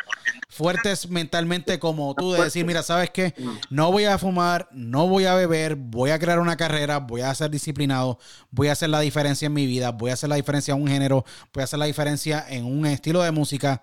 [0.49, 3.35] fuertes mentalmente como tú de decir, mira, ¿sabes qué?
[3.71, 7.35] No voy a fumar, no voy a beber, voy a crear una carrera, voy a
[7.35, 8.19] ser disciplinado,
[8.51, 10.89] voy a hacer la diferencia en mi vida, voy a hacer la diferencia en un
[10.89, 13.83] género, voy a hacer la diferencia en un estilo de música.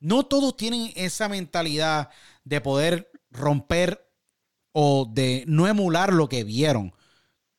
[0.00, 2.08] No todos tienen esa mentalidad
[2.44, 4.10] de poder romper
[4.72, 6.94] o de no emular lo que vieron.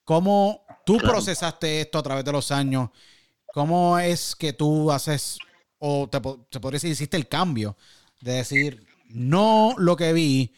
[0.03, 2.89] ¿Cómo tú procesaste esto a través de los años?
[3.55, 5.39] ¿Cómo es que tú haces,
[5.79, 6.19] o te,
[6.51, 7.77] te podría decir, hiciste el cambio
[8.21, 10.53] de decir, no lo que vi,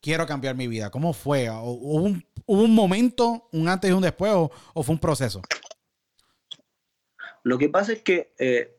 [0.00, 0.90] quiero cambiar mi vida?
[0.90, 1.50] ¿Cómo fue?
[1.50, 5.00] ¿O- ¿Hubo un, hubo un momento, un antes y un después, o, o fue un
[5.00, 5.46] proceso?
[7.44, 8.78] Lo que pasa es que eh,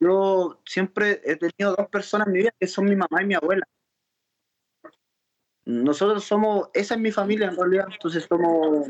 [0.00, 3.34] yo siempre he tenido dos personas en mi vida que son mi mamá y mi
[3.34, 3.66] abuela.
[5.64, 8.88] Nosotros somos, esa es mi familia en realidad, entonces somos,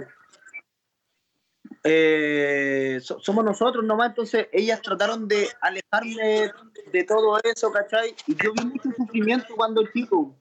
[1.84, 6.52] eh, so- somos nosotros nomás, entonces ellas trataron de alejarme
[6.92, 8.14] de todo eso, ¿cachai?
[8.26, 10.34] Y yo vi mucho sufrimiento cuando chico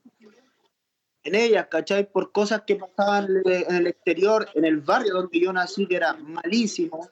[1.23, 2.09] en ellas, ¿cachai?
[2.11, 6.13] Por cosas que pasaban en el- exterior, en el barrio donde yo nací, que era
[6.13, 7.09] malísimo.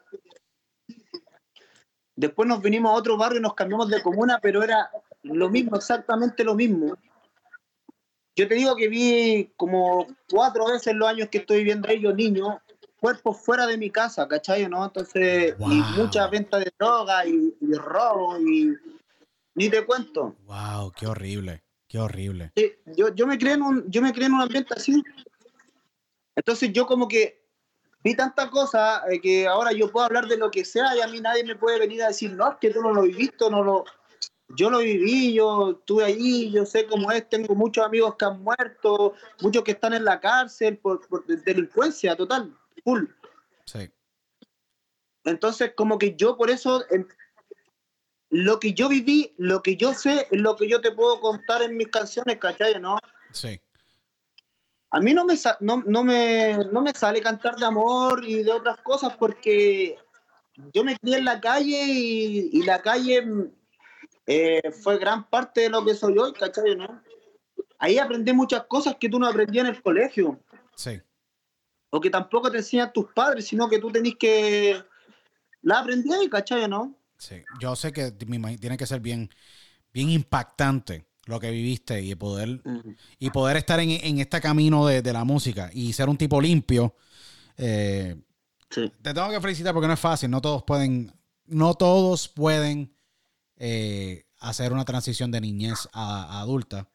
[2.16, 4.90] Después nos vinimos a otro barrio y nos cambiamos de comuna, pero era
[5.24, 6.98] lo mismo, exactamente lo mismo.
[8.36, 12.14] Yo te digo que vi como cuatro veces los años que estoy viviendo ahí, yo
[12.14, 12.62] niño,
[13.00, 14.68] cuerpos fuera de mi casa, ¿cachai?
[14.68, 14.84] ¿no?
[14.86, 15.90] Entonces, y Wow.
[15.96, 18.74] mucha venta de droga y, y robo y
[19.56, 20.36] ni te cuento.
[20.46, 22.52] Wow, qué horrible, qué horrible.
[22.96, 25.02] Yo, yo me crié en un, yo me crié en un ambiente así.
[26.36, 27.44] Entonces yo como que
[28.04, 31.08] vi tanta cosa eh, que ahora yo puedo hablar de lo que sea y a
[31.08, 33.64] mí nadie me puede venir a decir, no, es que tú no lo viviste, no
[33.64, 33.86] lo...
[34.56, 38.42] Yo lo viví, yo estuve allí, yo sé cómo es, tengo muchos amigos que han
[38.42, 43.06] muerto, muchos que están en la cárcel por, por delincuencia total, full.
[43.66, 43.90] Sí,
[45.24, 46.84] Entonces, como que yo por eso,
[48.30, 51.62] lo que yo viví, lo que yo sé, es lo que yo te puedo contar
[51.62, 52.80] en mis canciones, ¿cachai?
[52.80, 52.98] ¿No?
[53.32, 53.60] sí.
[54.90, 58.54] A mí no me, no, no me, no me sale cantar de amor y de
[58.54, 59.98] otras cosas porque
[60.74, 63.52] yo me crié en la calle y, y la calle
[64.26, 66.74] eh, fue gran parte de lo que soy hoy, ¿cachai?
[66.78, 67.04] ¿no?
[67.80, 70.40] Ahí aprendí muchas cosas que tú no aprendías en el colegio
[70.78, 71.02] Sí,
[71.90, 74.82] o que tampoco te enseñan tus padres, sino que tú tenés que...
[75.62, 76.68] La aprendí ahí, ¿cachai?
[76.68, 76.96] ¿no?
[77.18, 77.36] sí.
[77.60, 79.30] Yo sé que tiene que ser bien,
[79.94, 82.62] bien impactante lo que viviste y poder,
[83.20, 86.40] y poder estar en, en este camino de, de la música y ser un tipo
[86.42, 86.96] limpio.
[87.58, 88.16] eh,
[88.70, 88.92] Sí.
[89.02, 90.30] te tengo que felicitar porque no es fácil.
[90.30, 91.14] No todos pueden,
[91.46, 92.94] no todos pueden
[93.56, 96.90] eh, hacer una transición de niñez a, a adulta.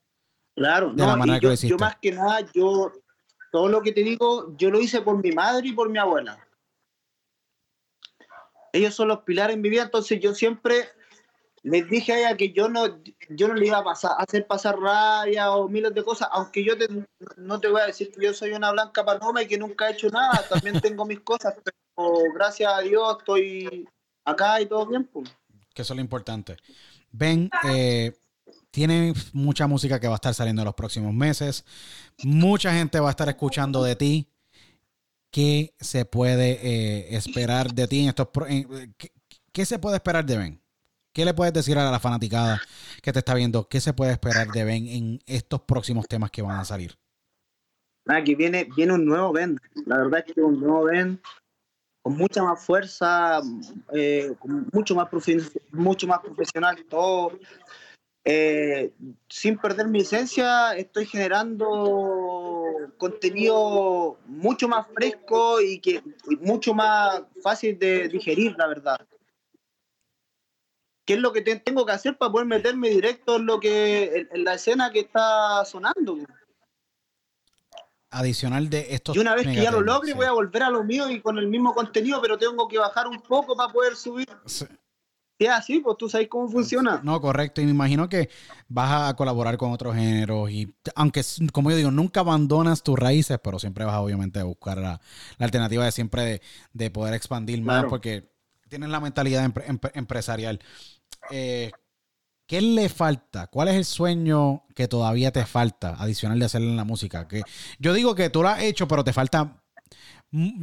[0.54, 2.92] Claro, De la no, manera y que lo yo más que nada, yo
[3.52, 6.48] todo lo que te digo, yo lo hice por mi madre y por mi abuela.
[8.72, 10.88] Ellos son los pilares en mi vida, entonces yo siempre
[11.62, 12.98] les dije a ella que yo no,
[13.28, 16.72] yo no le iba a pasar, hacer pasar rabia o miles de cosas, aunque yo
[17.36, 19.92] no te voy a decir que yo soy una blanca paloma y que nunca he
[19.92, 23.86] hecho nada, también tengo mis cosas, pero gracias a Dios estoy
[24.24, 25.04] acá y todo bien.
[25.04, 25.30] pues.
[25.74, 26.56] que eso es lo importante.
[27.10, 28.12] Ben, eh,
[28.72, 31.64] tiene mucha música que va a estar saliendo en los próximos meses.
[32.24, 34.28] Mucha gente va a estar escuchando de ti.
[35.30, 38.28] ¿Qué se puede eh, esperar de ti en estos...
[38.48, 38.94] en-
[39.52, 40.62] ¿qué, se puede esperar de Ben?
[41.14, 42.60] ¿Qué le puedes decir a la fanaticada
[43.02, 43.68] que te está viendo?
[43.68, 46.98] ¿Qué se puede esperar de Ben en estos próximos temas que van a salir?
[48.06, 49.58] Nada, que viene, viene un nuevo Ben.
[49.86, 51.20] La verdad es que un nuevo Ben
[52.02, 53.40] con mucha más fuerza,
[53.92, 55.08] eh, con mucho más,
[55.70, 57.38] mucho más profesional todo.
[58.24, 58.92] Eh,
[59.28, 67.22] sin perder mi esencia, estoy generando contenido mucho más fresco y que y mucho más
[67.42, 69.00] fácil de digerir, la verdad.
[71.04, 74.04] ¿Qué es lo que te- tengo que hacer para poder meterme directo en lo que
[74.04, 76.18] en, en la escena que está sonando?
[78.10, 79.16] Adicional de estos...
[79.16, 80.14] Y una vez que ya lo logre, sí.
[80.14, 83.08] voy a volver a lo mío y con el mismo contenido, pero tengo que bajar
[83.08, 84.28] un poco para poder subir.
[84.46, 84.66] Sí.
[85.44, 87.00] Es así, pues tú sabes cómo funciona.
[87.02, 87.60] No, correcto.
[87.60, 88.28] Y me imagino que
[88.68, 90.50] vas a colaborar con otros géneros.
[90.50, 94.78] Y aunque, como yo digo, nunca abandonas tus raíces, pero siempre vas obviamente a buscar
[94.78, 95.00] la,
[95.38, 96.42] la alternativa de siempre de,
[96.72, 97.88] de poder expandir más Claro.
[97.88, 98.30] porque
[98.68, 100.60] tienes la mentalidad empre- empre- empresarial.
[101.30, 101.70] eh,
[102.46, 103.46] ¿qué le falta?
[103.46, 107.26] ¿Cuál es el sueño que todavía te falta adicional de hacer en la música?
[107.28, 107.42] Que
[107.78, 109.61] yo digo que tú lo has hecho, pero te falta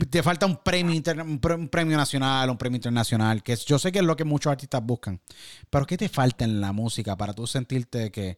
[0.09, 3.65] te falta un premio, inter- un pre- un premio nacional, un premio internacional, que es-
[3.65, 5.21] yo sé que es lo que muchos artistas buscan,
[5.69, 8.37] pero ¿qué te falta en la música para tú sentirte que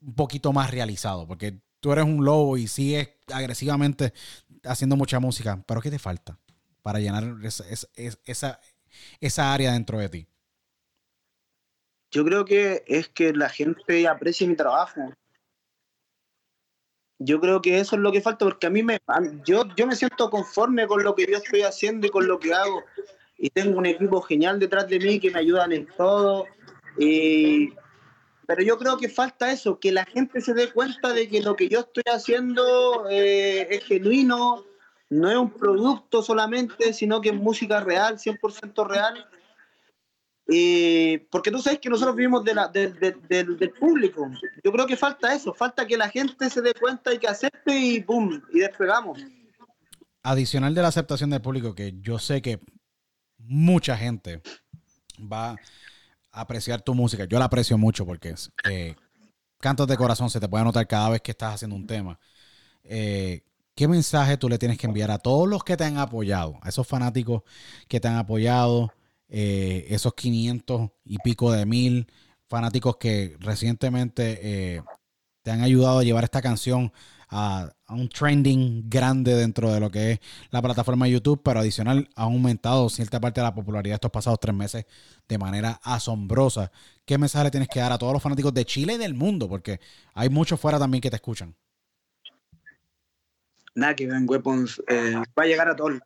[0.00, 1.26] un poquito más realizado?
[1.26, 4.12] Porque tú eres un lobo y sigues agresivamente
[4.64, 6.38] haciendo mucha música, pero ¿qué te falta
[6.82, 8.60] para llenar esa, esa,
[9.20, 10.26] esa, área dentro de ti?
[12.10, 15.12] Yo creo que es que la gente aprecie mi trabajo.
[17.18, 19.86] Yo creo que eso es lo que falta, porque a mí me, a- yo, yo
[19.86, 22.84] me siento conforme con lo que yo estoy haciendo y con lo que hago.
[23.38, 26.46] Y tengo un equipo genial detrás de mí que me ayudan en todo.
[26.98, 27.70] Y-
[28.46, 31.56] pero yo creo que falta eso, que la gente se dé cuenta de que lo
[31.56, 34.64] que yo estoy haciendo eh, es genuino,
[35.10, 39.26] no es un producto solamente, sino que es música real, 100% real.
[40.48, 44.30] Eh, porque tú sabes que nosotros vivimos de la- del- del- del- público.
[44.62, 47.76] Yo creo que falta eso, falta que la gente se dé cuenta y que acepte
[47.76, 48.40] y ¡pum!
[48.52, 49.18] Y despegamos.
[50.22, 52.60] Adicional de la aceptación del público, que yo sé que
[53.38, 54.40] mucha gente
[55.20, 55.50] va
[56.32, 57.24] a apreciar tu música.
[57.24, 58.34] Yo la aprecio mucho porque
[58.70, 58.94] eh,
[59.58, 62.18] cantos de corazón se te puede notar cada vez que estás haciendo un tema.
[62.84, 63.42] Eh,
[63.74, 66.58] ¿Qué mensaje tú le tienes que enviar a todos los que te han apoyado?
[66.62, 67.42] A esos fanáticos
[67.88, 68.92] que te han apoyado,
[69.28, 72.06] eh, esos 500 y pico de mil
[72.48, 74.82] fanáticos que recientemente eh,
[75.42, 76.92] te han ayudado a llevar esta canción
[77.28, 80.20] a, un trending grande dentro de lo que es
[80.50, 84.40] la plataforma de YouTube, pero adicional ha aumentado cierta parte de la popularidad estos pasados
[84.40, 84.86] tres meses
[85.28, 86.70] de manera asombrosa.
[87.04, 89.48] ¿Qué mensaje le tienes que dar a todos los fanáticos de Chile y del mundo?
[89.48, 89.80] Porque
[90.14, 91.54] hay muchos fuera también que te escuchan.
[93.74, 96.00] Nada, que Weapons eh, va a llegar a todos.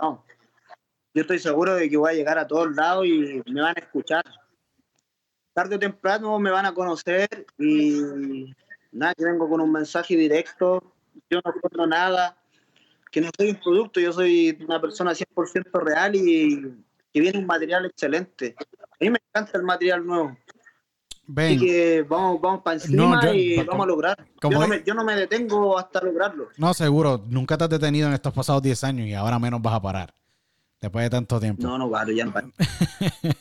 [1.12, 3.80] Yo estoy seguro de que voy a llegar a todos lados y me van a
[3.80, 4.24] escuchar.
[5.52, 7.28] Tarde o temprano me van a conocer
[7.58, 8.52] y
[8.92, 10.94] nada, que vengo con un mensaje directo.
[11.28, 12.36] Yo no cobro nada,
[13.10, 16.76] que no soy un producto, yo soy una persona 100% real y
[17.12, 18.54] que viene un material excelente.
[18.58, 20.36] A mí me encanta el material nuevo.
[21.36, 24.28] Así que vamos, vamos para encima No, yo- y vamos a lograr.
[24.42, 26.48] Yo no, me, yo no me detengo hasta lograrlo.
[26.56, 29.74] no, seguro, nunca te has detenido en estos pasados 10 años y ahora menos vas
[29.74, 30.14] a parar.
[30.80, 31.62] Después de tanto tiempo.
[31.62, 32.32] No, no paro, ya no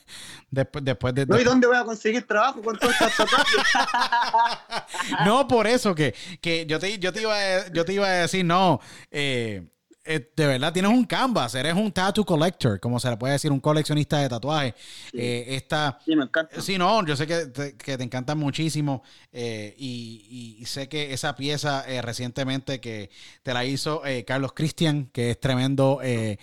[0.51, 3.29] después, después de, No, ¿y dónde voy a conseguir trabajo con todas estas?
[5.25, 8.11] No, por eso que, que yo, te, yo, te iba a, yo te iba a
[8.11, 9.69] decir, no, eh,
[10.09, 13.51] eh, de verdad tienes un canvas, eres un tattoo collector, como se le puede decir,
[13.51, 14.73] un coleccionista de tatuajes.
[15.13, 16.59] Eh, esta, Sí, me encanta.
[16.61, 21.13] sí, no, yo sé que te, que te encantan muchísimo eh, y, y sé que
[21.13, 23.09] esa pieza eh, recientemente que
[23.43, 26.37] te la hizo Carlos Cristian, que es tremendo Sí.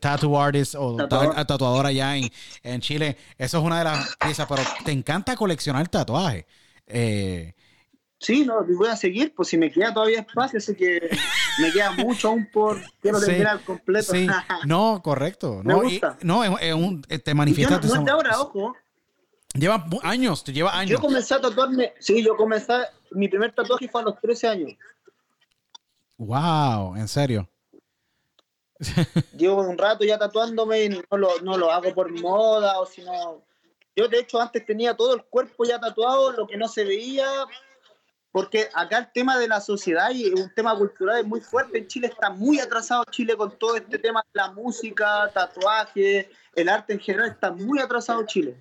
[0.00, 1.34] tattoo artist o Tatuador.
[1.34, 2.30] ta- tatuador allá en,
[2.62, 3.16] en Chile.
[3.36, 6.44] Eso es una de las piezas, pero te encanta coleccionar tatuajes.
[8.22, 11.08] Sí, no, voy a seguir, pues si me queda todavía espacio, así que
[11.60, 12.78] me queda mucho aún por.
[13.00, 14.12] Quiero Sí, terminar completo.
[14.12, 14.26] Sí,
[14.66, 15.62] no, correcto.
[15.64, 16.16] Me No, gusta.
[16.20, 18.74] y- no es, es un, te Y yo no, de ahora, ojo.
[19.54, 20.90] Lleva años, te lleva años.
[20.92, 21.94] Yo comencé a tatuarme.
[21.98, 22.74] Sí, yo comencé.
[23.10, 24.72] Mi primer tatuaje fue a los 13 años.
[26.18, 27.48] Wow, en serio.
[29.36, 33.02] Llevo un rato ya tatuándome y no lo, no lo hago por moda o si
[33.02, 33.42] no.
[33.96, 37.26] Yo, de hecho, antes tenía todo el cuerpo ya tatuado, lo que no se veía.
[38.32, 41.78] Porque acá el tema de la sociedad y un tema cultural es muy fuerte.
[41.78, 46.68] En Chile está muy atrasado Chile con todo este tema de la música, tatuaje, el
[46.68, 47.30] arte en general.
[47.30, 48.56] Está muy atrasado Chile.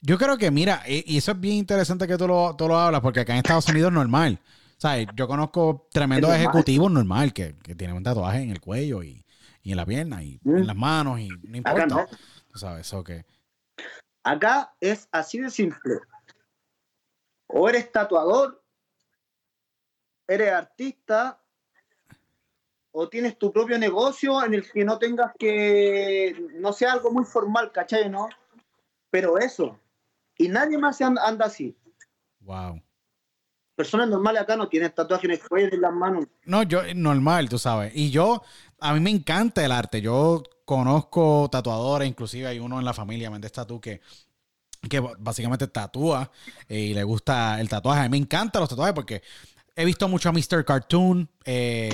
[0.00, 3.00] Yo creo que, mira, y eso es bien interesante que tú lo, tú lo hablas,
[3.00, 4.38] porque acá en Estados Unidos es normal.
[4.76, 5.06] ¿Sabes?
[5.14, 6.44] Yo conozco tremendos normal.
[6.44, 9.24] ejecutivos normal que, que tienen un tatuaje en el cuello y,
[9.62, 10.56] y en la pierna y Mm.
[10.56, 11.84] en las manos y no importa.
[11.84, 12.06] Acá no.
[12.52, 13.24] Tú sabes, eso que.
[14.24, 16.00] Acá es así de simple.
[17.46, 18.63] O eres tatuador,
[20.26, 21.40] eres artista,
[22.96, 27.24] o tienes tu propio negocio en el que no tengas que, no sea algo muy
[27.24, 28.08] formal, ¿cachai?
[28.08, 28.28] ¿No?
[29.10, 29.78] Pero eso.
[30.38, 31.76] Y nadie más anda, anda así.
[32.40, 32.80] Wow.
[33.74, 36.26] Personas normales acá no tienen tatuajes en el cuello en las manos.
[36.44, 37.92] No, yo, normal, tú sabes.
[37.96, 38.42] Y yo,
[38.78, 40.00] a mí me encanta el arte.
[40.00, 44.00] Yo conozco tatuadores, inclusive hay uno en la familia, Méndez Tatú, que,
[44.88, 46.30] que básicamente tatúa
[46.68, 48.02] eh, y le gusta el tatuaje.
[48.02, 49.22] A mí me encantan los tatuajes porque
[49.76, 50.64] he visto mucho a Mr.
[50.64, 51.28] Cartoon.
[51.44, 51.92] eh,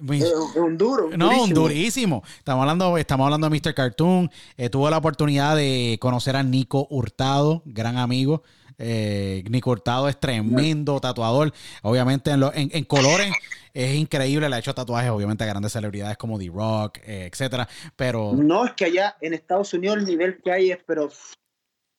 [0.00, 0.22] mi-
[0.56, 1.10] un duro.
[1.16, 2.22] no, un durísimo.
[2.38, 3.74] Estamos hablando, estamos hablando de Mr.
[3.74, 4.30] Cartoon.
[4.56, 8.42] Eh, tuve la oportunidad de conocer a Nico Hurtado, gran amigo.
[8.80, 11.52] Eh, Nico Hurtado es tremendo tatuador.
[11.82, 13.32] Obviamente en, lo- en- en colores
[13.74, 14.48] es increíble.
[14.48, 17.68] Le ha hecho tatuajes, obviamente, a grandes celebridades como The Rock, eh, etcétera.
[17.96, 21.08] Pero No, es que allá en Estados Unidos el nivel que hay es, pero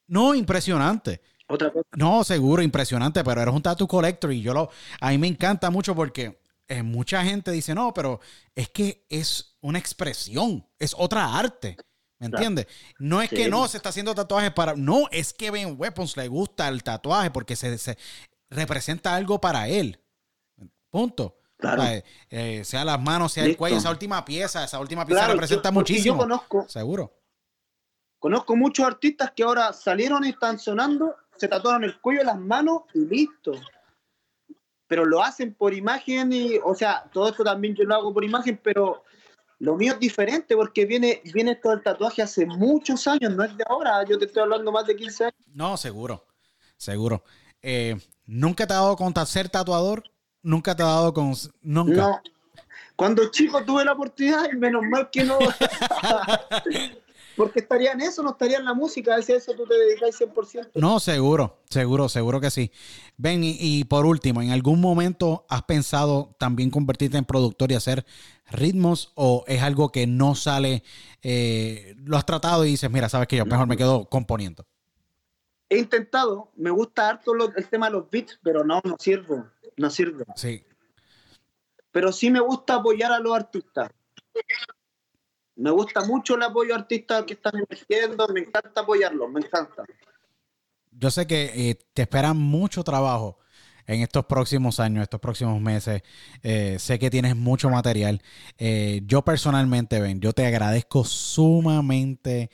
[0.08, 1.20] No, impresionante.
[1.50, 1.88] Otra cosa.
[1.96, 4.70] No, seguro, impresionante, pero eres un tattoo collector y yo lo,
[5.02, 8.20] a mí me encanta mucho porque eh, mucha gente dice, no, pero
[8.56, 11.76] es que es una expresión, es otra arte.
[12.20, 12.68] ¿Me entiendes?
[13.00, 14.76] No es que no se está haciendo tatuajes para.
[14.76, 17.98] No, es que Ben Weapons le gusta el tatuaje porque se, se
[18.50, 20.04] representa algo para él.
[20.90, 21.38] Punto.
[21.58, 21.82] Claro.
[21.82, 25.22] O sea, eh, sea las manos, sea el cuello, esa última pieza, esa última pieza
[25.22, 26.16] Claro, representa yo- muchísimo.
[26.16, 27.14] Yo conozco, Seguro.
[28.20, 32.84] conozco muchos artistas que ahora salieron y están sonando, se tatuaron el cuello, las manos
[32.94, 33.54] y listo.
[34.88, 38.24] Pero lo hacen por imagen y, o sea, todo esto también yo lo hago por
[38.24, 39.04] imagen, pero
[39.60, 43.56] lo mío es diferente porque viene, viene esto del tatuaje hace muchos años, no es
[43.56, 45.38] de ahora, yo te estoy hablando más de 15 años.
[45.54, 46.26] No, seguro.
[46.78, 47.24] Seguro.
[47.62, 47.96] Eh,
[48.26, 50.04] ¿Nunca te ha dado con ser tatuador?
[50.42, 51.34] ¿Nunca te ha dado con.
[51.62, 51.96] Nunca.
[51.96, 52.22] No.
[52.96, 55.38] Cuando chico tuve la oportunidad y menos mal que no.
[57.40, 60.72] porque estaría en eso, no estaría en la música, a eso tú te dedicas 100%.
[60.74, 62.70] No, seguro, seguro, seguro que sí.
[63.16, 67.76] Ven, y, y por último, ¿en algún momento has pensado también convertirte en productor y
[67.76, 68.06] hacer
[68.52, 70.84] ritmos o es algo que no sale,
[71.22, 74.66] eh, lo has tratado y dices, mira, sabes que yo mejor me quedo componiendo?
[75.70, 79.46] He intentado, me gusta harto lo- el tema de los beats, pero no, no sirvo,
[79.78, 80.26] no sirve.
[80.36, 80.62] Sí,
[81.94, 83.90] Pero sí me gusta apoyar a los artistas.
[85.60, 89.84] Me gusta mucho el apoyo a que están emergiendo, me encanta apoyarlos, me encanta.
[90.92, 93.40] yo sé que eh, te espera mucho trabajo
[93.86, 96.02] en estos próximos años, estos próximos meses.
[96.44, 98.22] Eh, sé que tienes mucho material.
[98.58, 102.50] Eh, yo personalmente, Ben, yo te agradezco sumamente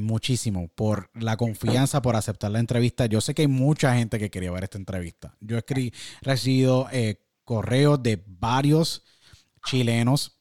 [0.00, 3.06] muchísimo por la confianza, por aceptar la entrevista.
[3.06, 5.36] Yo sé que hay mucha gente que quería ver esta entrevista.
[5.40, 5.92] Yo he
[6.22, 6.88] recibido
[7.44, 9.04] correos de varios
[9.64, 10.35] chilenos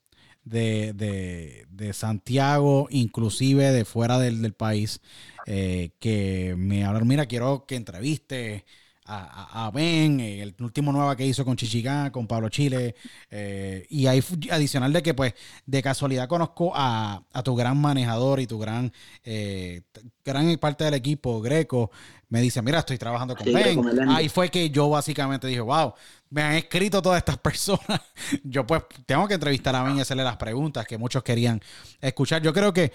[0.46, 5.02] de, de- de Santiago, inclusive de fuera del, del país,
[5.46, 8.66] eh, que me hablaron, mira, quiero que entreviste
[9.08, 12.96] a, a- Ben, el último nueva que hizo con Chichigán, con Pablo Chile,
[13.30, 15.34] eh, y fu- adicional de que pues
[15.66, 18.92] de casualidad conozco a, a tu gran manejador y tu gran,
[19.24, 19.82] eh,
[20.24, 21.92] gran parte del equipo, Greco,
[22.30, 24.10] me dice, mira, estoy trabajando con Sí, Ben.
[24.10, 25.94] Ahí fue que yo básicamente dije, wow,
[26.30, 28.02] me han escrito todas estas personas.
[28.44, 31.62] Yo pues tengo que entrevistar a Ben y hacerle las preguntas que muchos querían
[32.02, 32.42] escuchar.
[32.42, 32.92] Yo creo que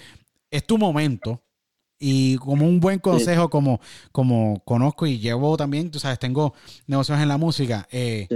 [0.50, 1.42] es tu momento.
[2.02, 3.78] Y como un buen consejo, como,
[4.10, 6.54] como conozco y llevo también, tú sabes, tengo
[6.86, 8.26] negocios en la música, eh,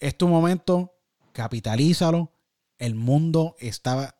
[0.00, 0.96] es tu momento,
[1.32, 2.32] capitalízalo.
[2.76, 4.17] El mundo está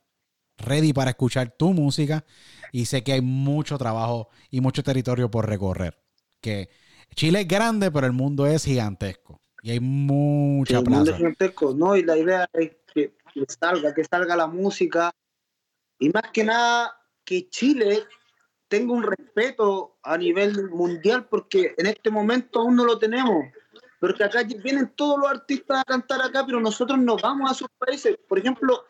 [0.58, 2.24] ready para escuchar tu música
[2.72, 5.98] y sé que hay mucho trabajo y mucho territorio por recorrer.
[6.40, 6.68] Que
[7.14, 11.74] Chile es grande, pero el mundo es gigantesco y hay mucha el mundo es gigantesco,
[11.74, 11.96] ¿no?
[11.96, 15.12] Y la idea es que, que salga, que salga la música.
[15.98, 18.04] Y más que nada, que Chile
[18.68, 23.46] tenga un respeto a nivel mundial, porque en este momento aún no lo tenemos.
[24.00, 27.68] Porque acá vienen todos los artistas a cantar acá, pero nosotros nos vamos a sus
[27.78, 28.16] países.
[28.28, 28.84] Por ejemplo,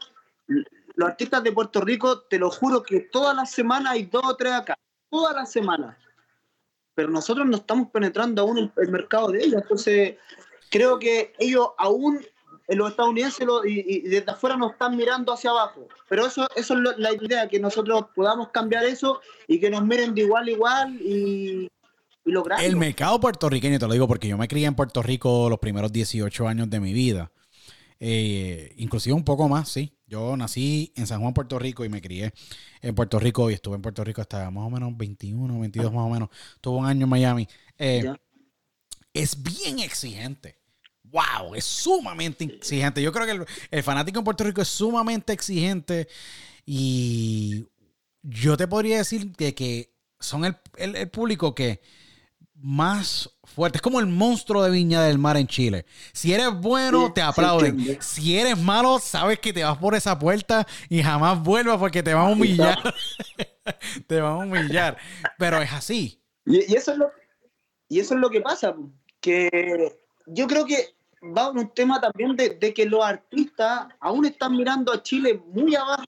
[0.99, 4.35] los artistas de Puerto Rico, te lo juro que todas las semanas hay dos o
[4.35, 4.77] tres acá.
[5.09, 5.97] Todas las semanas.
[6.97, 9.63] Pero nosotros no estamos penetrando aún el, mercado de ellos.
[9.63, 10.17] Entonces,
[10.69, 12.19] creo que ellos aún,
[12.67, 15.87] eh, los estadounidenses y, desde afuera nos están mirando hacia abajo.
[16.09, 20.17] Pero eso, eso es la idea, que nosotros podamos cambiar eso y que nos miren
[20.17, 21.69] de igual a igual y,
[22.25, 22.33] y.
[22.59, 25.93] El mercado puertorriqueño, te lo digo porque yo me crié en Puerto Rico los primeros
[25.93, 27.31] 18 años de mi vida.
[28.01, 29.93] Eh, inclusive un poco más, sí.
[30.07, 32.33] Yo nací en San Juan, Puerto Rico y me crié
[32.81, 36.05] en Puerto Rico y estuve en Puerto Rico hasta más o menos 21, 22 más
[36.05, 36.29] o menos.
[36.61, 37.49] Tuve un año en Miami.
[37.79, 38.05] Eh,
[39.13, 40.57] es bien exigente.
[41.05, 43.03] Wow, es sumamente exigente.
[43.03, 46.07] Yo creo que el, el fanático en Puerto Rico es sumamente exigente
[46.67, 47.67] y
[48.23, 51.81] yo te podría decir que, que son el, el- el público que
[52.61, 53.79] más fuerte.
[53.79, 55.87] Es como el monstruo de Viña del Mar en Chile.
[56.13, 57.99] Si eres bueno, te aplauden.
[58.01, 62.15] si eres malo, sabes que te vas por esa puerta y jamás vuelvas porque te
[62.15, 62.95] van a humillar.
[64.07, 64.97] te van a humillar.
[65.39, 66.21] Pero es así.
[66.45, 67.11] Y, y eso es lo,
[67.89, 68.75] y eso es lo que pasa,
[69.21, 70.95] que yo creo que
[71.37, 75.75] va un tema también de, de que los artistas aún están mirando a Chile muy
[75.75, 76.05] abajo.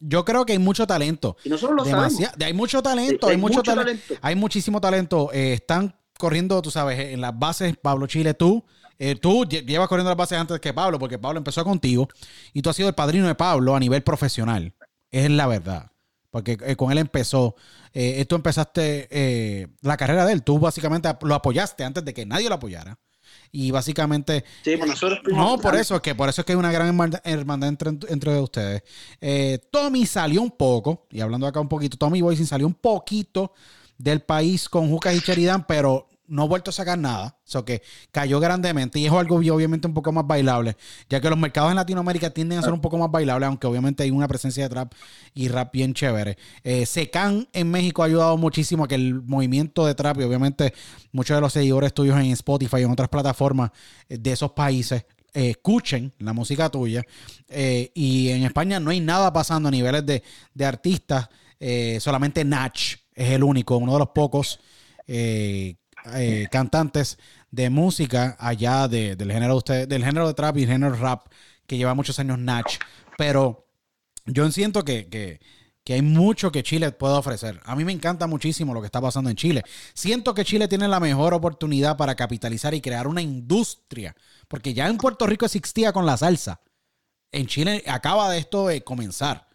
[0.00, 1.36] Yo creo que hay mucho talento.
[1.44, 2.34] Y nosotros lo Demasiado.
[2.44, 4.14] Hay mucho talento, hay, hay mucho, mucho tale- talento.
[4.22, 5.30] Hay muchísimo talento.
[5.32, 8.64] Eh, están corriendo, tú sabes, en las bases, Pablo Chile, tú.
[8.98, 12.08] eh, tú lle- llevas corriendo las bases antes que Pablo, porque Pablo empezó contigo
[12.52, 14.74] y tú has sido el padrino de Pablo a nivel profesional.
[15.10, 15.90] Es la verdad.
[16.30, 17.56] Porque eh, con él empezó.
[17.92, 20.42] eh, tú empezaste la carrera de él.
[20.42, 22.98] Tú básicamente lo apoyaste antes de que nadie lo apoyara.
[23.52, 26.58] Y básicamente Sí, pues nosotros no, por eso es que por eso es que hay
[26.58, 26.88] una gran
[27.24, 28.82] hermandad, entre, entre ustedes.
[29.20, 33.52] Eh, Tommy salió un poco, y hablando acá un poquito, Tommy Boysin salió un poquito
[33.98, 37.36] del país con Jucas y Cheridán, pero no ha vuelto a sacar nada.
[37.52, 37.82] O que
[38.12, 40.76] cayó grandemente y es algo obviamente un poco más bailable,
[41.08, 44.04] ya que los mercados en Latinoamérica tienden a ser un poco más bailables, aunque obviamente
[44.04, 44.92] hay una presencia de trap
[45.34, 46.38] y rap bien chévere.
[46.62, 50.72] Eh, Secan en México ha ayudado muchísimo a que el movimiento de trap y obviamente
[51.12, 53.70] muchos de los seguidores tuyos en Spotify y en otras plataformas
[54.08, 55.04] eh, de esos países
[55.34, 57.02] eh, escuchen la música tuya.
[57.48, 60.22] Eh, y en España no hay nada pasando a niveles de,
[60.54, 61.28] de artistas.
[61.98, 64.60] solamente Natch es el único, uno de los pocos
[66.50, 67.18] cantantes
[67.50, 71.26] de música allá de, del género de del género de trap y género rap
[71.66, 72.78] que lleva muchos años Natch.
[73.16, 73.66] Pero
[74.26, 75.40] yo siento que, que,
[75.84, 77.60] que, hay mucho que Chile puede ofrecer.
[77.64, 79.62] A mí me encanta muchísimo lo que está pasando en Chile.
[79.94, 84.16] Siento que Chile tiene la mejor oportunidad para capitalizar y crear una industria.
[84.48, 86.60] Porque ya en Puerto Rico existía con la salsa.
[87.30, 89.49] En Chile acaba de esto de comenzar.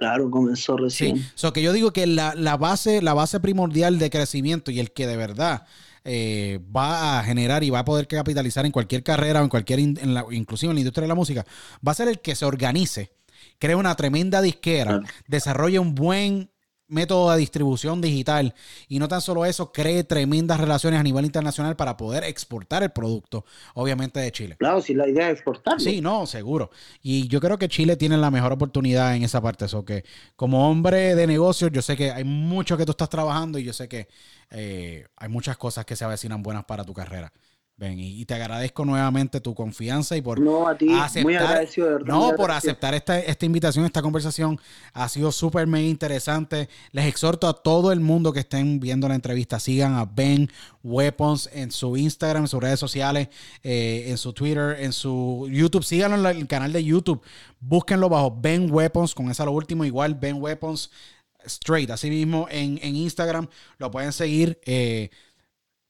[0.00, 1.18] Claro, comenzó recién.
[1.18, 4.92] Sí, so que yo digo que la, base, la base primordial de crecimiento y el
[4.92, 5.66] que de verdad
[6.04, 9.78] eh, va a generar y va a poder capitalizar en cualquier carrera o en cualquier,
[9.78, 11.44] en la, inclusive en la industria de la música,
[11.86, 13.12] va a ser el que se organice,
[13.58, 16.49] cree una tremenda disquera, desarrolle un buen
[16.90, 18.54] método de distribución digital
[18.88, 22.90] y no tan solo eso, cree tremendas relaciones a nivel internacional para poder exportar el
[22.90, 23.44] producto,
[23.74, 24.56] obviamente de Chile.
[24.58, 25.80] Claro, si la idea es exportarlo.
[25.80, 26.70] Sí, no, seguro.
[27.02, 29.64] Y yo creo que Chile tiene la mejor oportunidad en esa parte.
[29.64, 30.04] Eso que
[30.36, 33.72] como hombre de negocios, yo sé que hay mucho que tú estás trabajando y yo
[33.72, 34.08] sé que
[34.50, 37.32] eh, hay muchas cosas que se avecinan buenas para tu carrera.
[37.80, 41.86] Ven, y, te agradezco nuevamente tu confianza y por no, a ti, aceptar, muy agradecido,
[41.86, 44.60] de verdad, no, por aceptar esta, esta invitación, esta conversación.
[44.92, 46.68] Ha sido súper mega interesante.
[46.92, 50.50] Les exhorto a todo el mundo que estén viendo la entrevista, sigan a Ben
[50.84, 53.28] Weapons en su Instagram, en sus redes sociales,
[53.62, 55.82] eh, en su Twitter, en su YouTube.
[55.82, 57.22] Síganlo en el canal de YouTube.
[57.60, 60.90] Búsquenlo bajo Ben Weapons, con esa lo último, igual Ben Weapons
[61.46, 61.88] Straight.
[61.88, 63.48] Así mismo en, en Instagram
[63.78, 64.60] lo pueden seguir.
[64.66, 65.08] Eh,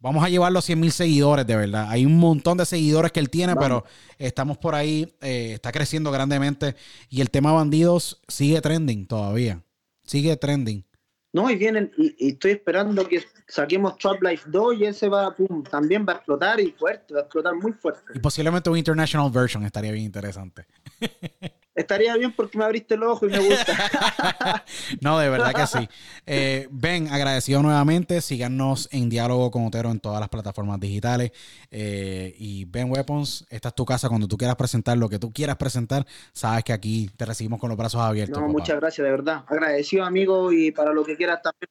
[0.02, 1.86] Vamos a llevarlo a 100 mil seguidores, de verdad.
[1.90, 3.85] Hay un montón de seguidores que él tiene, pero
[4.16, 6.74] estamos por ahí, eh, está creciendo grandemente.
[7.10, 9.62] Y el tema bandidos sigue trending todavía.
[10.02, 10.86] Sigue trending.
[11.32, 15.62] No, y vienen, y, estoy esperando que saquemos Trap Life 2 y ese va, pum,
[15.62, 18.02] también va a explotar y fuerte, va a explotar muy fuerte.
[18.14, 20.64] Y posiblemente un international version estaría bien interesante.
[21.74, 24.64] estaría bien porque me abriste el ojo y me gusta.
[25.01, 25.88] no, de verdad que sí.
[26.26, 28.20] Eh, ben, agradecido nuevamente.
[28.20, 31.32] Síganos en Diálogo con Otero en todas las plataformas digitales.
[31.70, 34.09] Eh, y Ben Weapons, esta es tu casa.
[34.09, 37.68] Cuando tú quieras presentar lo que tú quieras presentar, sabes que aquí te recibimos con
[37.68, 38.40] los brazos abiertos.
[38.40, 39.44] No, muchas gracias, de verdad.
[39.47, 41.70] Agradecido, amigo, y para lo que quieras también.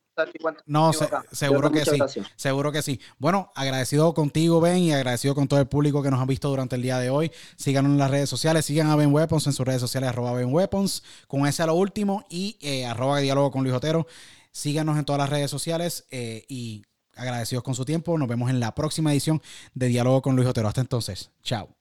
[0.66, 0.92] No,
[1.32, 2.00] seguro que sí.
[2.36, 3.00] Seguro que sí.
[3.18, 6.76] Bueno, agradecido contigo, Ben, y agradecido con todo el público que nos ha visto durante
[6.76, 7.32] el día de hoy.
[7.56, 8.66] Síganos en las redes sociales.
[8.66, 11.76] Sigan a Ben Weapons en sus redes sociales arroba Ben Weapons, con ese a lo
[11.76, 14.08] último, y eh, arroba diálogo con Luis Otero.
[14.52, 16.84] Síganos en todas las redes sociales eh, y
[17.16, 18.18] agradecidos con su tiempo.
[18.18, 19.42] Nos vemos en la próxima edición
[19.74, 20.68] de Diálogo con Luis Otero.
[20.68, 21.79] Hasta entonces, chao.